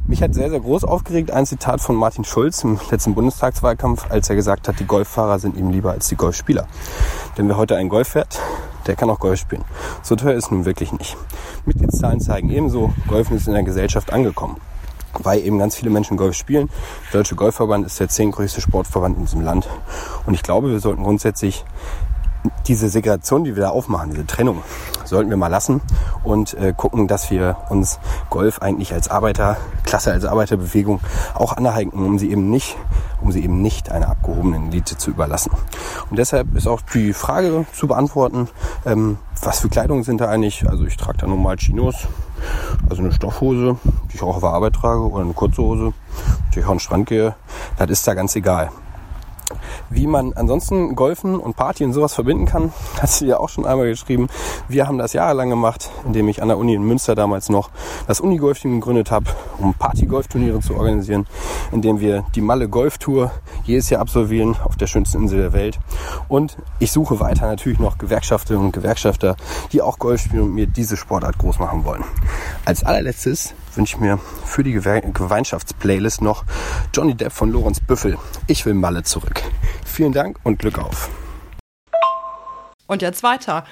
Mich 0.07 0.21
hat 0.21 0.33
sehr, 0.33 0.49
sehr 0.49 0.59
groß 0.59 0.83
aufgeregt 0.83 1.31
ein 1.31 1.45
Zitat 1.45 1.81
von 1.81 1.95
Martin 1.95 2.23
Schulz 2.23 2.63
im 2.63 2.79
letzten 2.89 3.15
Bundestagswahlkampf, 3.15 4.09
als 4.09 4.29
er 4.29 4.35
gesagt 4.35 4.67
hat, 4.67 4.79
die 4.79 4.85
Golffahrer 4.85 5.39
sind 5.39 5.57
ihm 5.57 5.71
lieber 5.71 5.91
als 5.91 6.07
die 6.07 6.15
Golfspieler. 6.15 6.67
Denn 7.37 7.47
wer 7.47 7.57
heute 7.57 7.75
einen 7.75 7.89
Golf 7.89 8.09
fährt, 8.09 8.39
der 8.87 8.95
kann 8.95 9.09
auch 9.09 9.19
Golf 9.19 9.39
spielen. 9.39 9.63
So 10.03 10.15
teuer 10.15 10.35
ist 10.35 10.51
nun 10.51 10.65
wirklich 10.65 10.91
nicht. 10.91 11.17
Mitgliedszahlen 11.65 12.21
zeigen 12.21 12.49
ebenso, 12.49 12.93
Golfen 13.07 13.35
ist 13.35 13.47
in 13.47 13.53
der 13.53 13.63
Gesellschaft 13.63 14.13
angekommen 14.13 14.57
weil 15.23 15.39
eben 15.39 15.59
ganz 15.59 15.75
viele 15.75 15.91
Menschen 15.91 16.17
Golf 16.17 16.35
spielen. 16.35 16.69
Der 17.11 17.19
Deutsche 17.19 17.35
Golfverband 17.35 17.85
ist 17.85 17.99
der 17.99 18.09
zehngrößte 18.09 18.61
Sportverband 18.61 19.17
in 19.17 19.25
diesem 19.25 19.41
Land. 19.41 19.67
Und 20.25 20.33
ich 20.33 20.43
glaube, 20.43 20.71
wir 20.71 20.79
sollten 20.79 21.03
grundsätzlich 21.03 21.63
diese 22.67 22.89
Segregation, 22.89 23.43
die 23.43 23.55
wir 23.55 23.63
da 23.63 23.69
aufmachen, 23.69 24.11
diese 24.11 24.25
Trennung, 24.25 24.63
sollten 25.03 25.29
wir 25.29 25.37
mal 25.37 25.47
lassen 25.47 25.81
und 26.23 26.53
äh, 26.55 26.73
gucken, 26.75 27.07
dass 27.07 27.29
wir 27.29 27.57
uns 27.69 27.99
Golf 28.29 28.61
eigentlich 28.61 28.93
als 28.93 29.09
Arbeiterklasse, 29.09 30.11
als 30.11 30.25
Arbeiterbewegung 30.25 30.99
auch 31.33 31.53
aneignen, 31.53 32.05
um 32.05 32.19
sie 32.19 32.31
eben 32.31 32.49
nicht, 32.49 32.75
um 33.21 33.31
sie 33.31 33.43
eben 33.43 33.61
nicht 33.61 33.91
einer 33.91 34.09
abgehobenen 34.09 34.69
Elite 34.69 34.97
zu 34.97 35.11
überlassen. 35.11 35.51
Und 36.09 36.17
deshalb 36.17 36.55
ist 36.55 36.67
auch 36.67 36.81
die 36.81 37.13
Frage 37.13 37.65
zu 37.73 37.87
beantworten, 37.87 38.47
ähm, 38.85 39.17
was 39.41 39.59
für 39.59 39.69
Kleidung 39.69 40.03
sind 40.03 40.21
da 40.21 40.27
eigentlich? 40.27 40.67
Also 40.67 40.85
ich 40.85 40.97
trage 40.97 41.19
da 41.19 41.27
normal 41.27 41.57
Chinos, 41.57 42.07
also 42.89 43.01
eine 43.01 43.11
Stoffhose, 43.11 43.77
die 44.11 44.15
ich 44.15 44.23
auch 44.23 44.35
auf 44.35 44.41
der 44.41 44.49
Arbeit 44.49 44.73
trage, 44.73 45.01
oder 45.01 45.23
eine 45.23 45.33
kurze 45.33 45.61
Hose, 45.61 45.93
die 46.53 46.59
ich 46.59 46.65
auch 46.65 46.71
an 46.71 46.77
den 46.77 46.79
Strand 46.79 47.07
gehe. 47.07 47.35
Das 47.77 47.89
ist 47.89 48.07
da 48.07 48.13
ganz 48.13 48.35
egal. 48.35 48.71
Wie 49.89 50.07
man 50.07 50.33
ansonsten 50.33 50.95
Golfen 50.95 51.39
und 51.39 51.55
Party 51.55 51.83
und 51.83 51.93
sowas 51.93 52.13
verbinden 52.13 52.45
kann, 52.45 52.73
hast 53.01 53.21
du 53.21 53.25
ja 53.25 53.37
auch 53.37 53.49
schon 53.49 53.65
einmal 53.65 53.87
geschrieben. 53.87 54.27
Wir 54.67 54.87
haben 54.87 54.97
das 54.97 55.13
jahrelang 55.13 55.49
gemacht, 55.49 55.89
indem 56.05 56.27
ich 56.27 56.41
an 56.41 56.47
der 56.47 56.57
Uni 56.57 56.73
in 56.73 56.83
Münster 56.83 57.15
damals 57.15 57.49
noch 57.49 57.69
das 58.07 58.19
Uni-Golf-Team 58.19 58.79
gegründet 58.79 59.11
habe, 59.11 59.25
um 59.57 59.73
Party-Golfturniere 59.73 60.59
zu 60.59 60.75
organisieren, 60.75 61.27
indem 61.71 61.99
wir 61.99 62.25
die 62.35 62.41
Malle 62.41 62.69
Golf-Tour 62.69 63.31
jedes 63.63 63.89
Jahr 63.89 64.01
absolvieren 64.01 64.55
auf 64.63 64.75
der 64.75 64.87
schönsten 64.87 65.23
Insel 65.23 65.39
der 65.39 65.53
Welt. 65.53 65.79
Und 66.27 66.57
ich 66.79 66.91
suche 66.91 67.19
weiter 67.19 67.47
natürlich 67.47 67.79
noch 67.79 67.97
Gewerkschafterinnen 67.97 68.67
und 68.67 68.71
Gewerkschafter, 68.71 69.35
die 69.71 69.81
auch 69.81 69.99
Golf 69.99 70.21
spielen 70.21 70.43
und 70.43 70.53
mir 70.53 70.67
diese 70.67 70.97
Sportart 70.97 71.37
groß 71.37 71.59
machen 71.59 71.85
wollen. 71.85 72.03
Als 72.65 72.83
allerletztes 72.83 73.53
wünsche 73.77 73.95
ich 73.95 74.01
mir 74.01 74.17
für 74.17 74.63
die 74.63 74.73
Gemeinschaftsplaylist 74.73 76.21
noch 76.21 76.45
Johnny 76.93 77.15
Depp 77.15 77.31
von 77.31 77.51
Lorenz 77.51 77.79
Büffel. 77.79 78.17
Ich 78.47 78.65
will 78.65 78.73
Malle 78.73 79.03
zurück. 79.03 79.41
Vielen 79.85 80.13
Dank 80.13 80.39
und 80.43 80.59
Glück 80.59 80.79
auf. 80.79 81.09
Und 82.87 83.01
jetzt 83.01 83.23
weiter. 83.23 83.65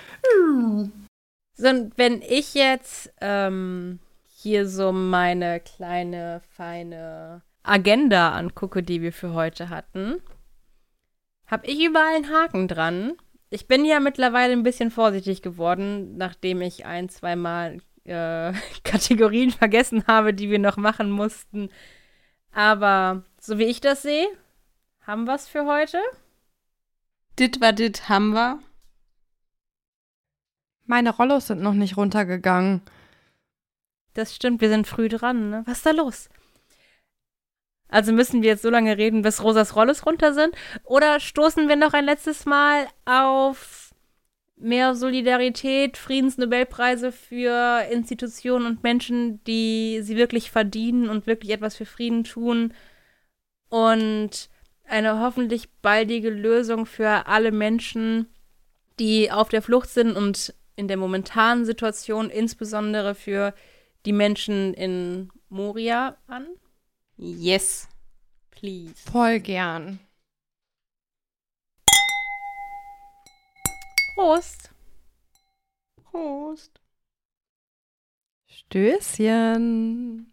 So, 1.56 1.70
und 1.70 1.98
wenn 1.98 2.22
ich 2.22 2.54
jetzt 2.54 3.14
ähm, 3.22 4.00
hier 4.28 4.68
so 4.68 4.92
meine 4.92 5.60
kleine, 5.60 6.42
feine 6.56 7.42
Agenda 7.62 8.32
angucke, 8.32 8.84
die 8.84 9.02
wir 9.02 9.14
für 9.14 9.34
heute 9.34 9.70
hatten, 9.70 10.22
habe 11.46 11.68
ich 11.68 11.84
überall 11.84 12.16
einen 12.16 12.30
Haken 12.30 12.68
dran. 12.68 13.14
Ich 13.50 13.68
bin 13.68 13.86
ja 13.86 14.00
mittlerweile 14.00 14.54
ein 14.54 14.64
bisschen 14.64 14.90
vorsichtig 14.90 15.42
geworden, 15.42 16.18
nachdem 16.18 16.62
ich 16.62 16.86
ein, 16.86 17.10
zwei 17.10 17.36
Mal 17.36 17.80
äh, 18.06 18.54
Kategorien 18.84 19.52
vergessen 19.52 20.06
habe, 20.08 20.34
die 20.34 20.50
wir 20.50 20.60
noch 20.60 20.78
machen 20.78 21.12
mussten. 21.12 21.70
Aber 22.52 23.24
so 23.40 23.58
wie 23.58 23.64
ich 23.64 23.82
das 23.82 24.02
sehe, 24.02 24.28
haben 25.02 25.26
wir 25.26 25.36
es 25.36 25.48
für 25.48 25.66
heute. 25.66 26.00
Dit 27.40 27.62
war 27.62 27.74
dit, 27.74 28.10
haben 28.10 28.34
wir. 28.34 28.60
Meine 30.86 31.12
Rollos 31.12 31.48
sind 31.48 31.62
noch 31.62 31.74
nicht 31.74 31.98
runtergegangen. 31.98 32.82
Das 34.14 34.36
stimmt, 34.36 34.62
wir 34.62 34.70
sind 34.70 34.86
früh 34.86 35.10
dran, 35.10 35.50
ne? 35.50 35.64
Was 35.66 35.78
ist 35.78 35.86
da 35.86 35.92
los? 35.92 36.30
Also 37.88 38.12
müssen 38.12 38.42
wir 38.42 38.50
jetzt 38.50 38.62
so 38.62 38.70
lange 38.70 38.98
reden, 38.98 39.22
bis 39.22 39.44
Rosas 39.44 39.76
Rollos 39.76 40.06
runter 40.06 40.34
sind? 40.34 40.56
Oder 40.84 41.20
stoßen 41.20 41.68
wir 41.68 41.76
noch 41.76 41.94
ein 41.94 42.06
letztes 42.06 42.46
Mal 42.46 42.88
auf 43.06 43.83
mehr 44.64 44.96
Solidarität, 44.96 45.98
Friedensnobelpreise 45.98 47.12
für 47.12 47.84
Institutionen 47.92 48.66
und 48.66 48.84
Menschen, 48.84 49.44
die 49.44 50.00
sie 50.02 50.16
wirklich 50.16 50.52
verdienen 50.52 51.10
und 51.10 51.28
wirklich 51.28 51.52
etwas 51.52 51.76
für 51.76 51.86
Frieden 51.86 52.24
tun 52.24 52.74
und 53.70 54.50
eine 54.86 55.20
hoffentlich 55.20 55.70
baldige 55.82 56.30
Lösung 56.30 56.86
für 56.86 57.28
alle 57.28 57.52
Menschen, 57.52 58.28
die 59.00 59.32
auf 59.32 59.50
der 59.50 59.62
Flucht 59.62 59.90
sind 59.90 60.16
und 60.16 60.54
in 60.76 60.88
der 60.88 60.98
momentanen 60.98 61.66
Situation 61.66 62.30
insbesondere 62.30 63.16
für 63.16 63.54
die 64.06 64.14
Menschen 64.14 64.74
in 64.74 65.30
Moria 65.50 66.18
an? 66.28 66.48
Yes. 67.18 67.88
Please. 68.50 68.94
Voll 68.96 69.40
gern. 69.40 70.00
Prost. 74.14 74.72
Prost. 76.04 76.80
Stößchen. 78.48 80.32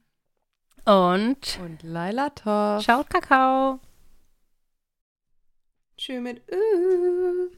Und 0.85 1.59
Und 1.63 1.83
Laila 1.83 2.31
Toff. 2.31 2.83
schaut 2.85 3.09
Kakao. 3.11 3.81
Schön 5.97 6.23
mit 6.23 6.43
Ö. 6.51 7.51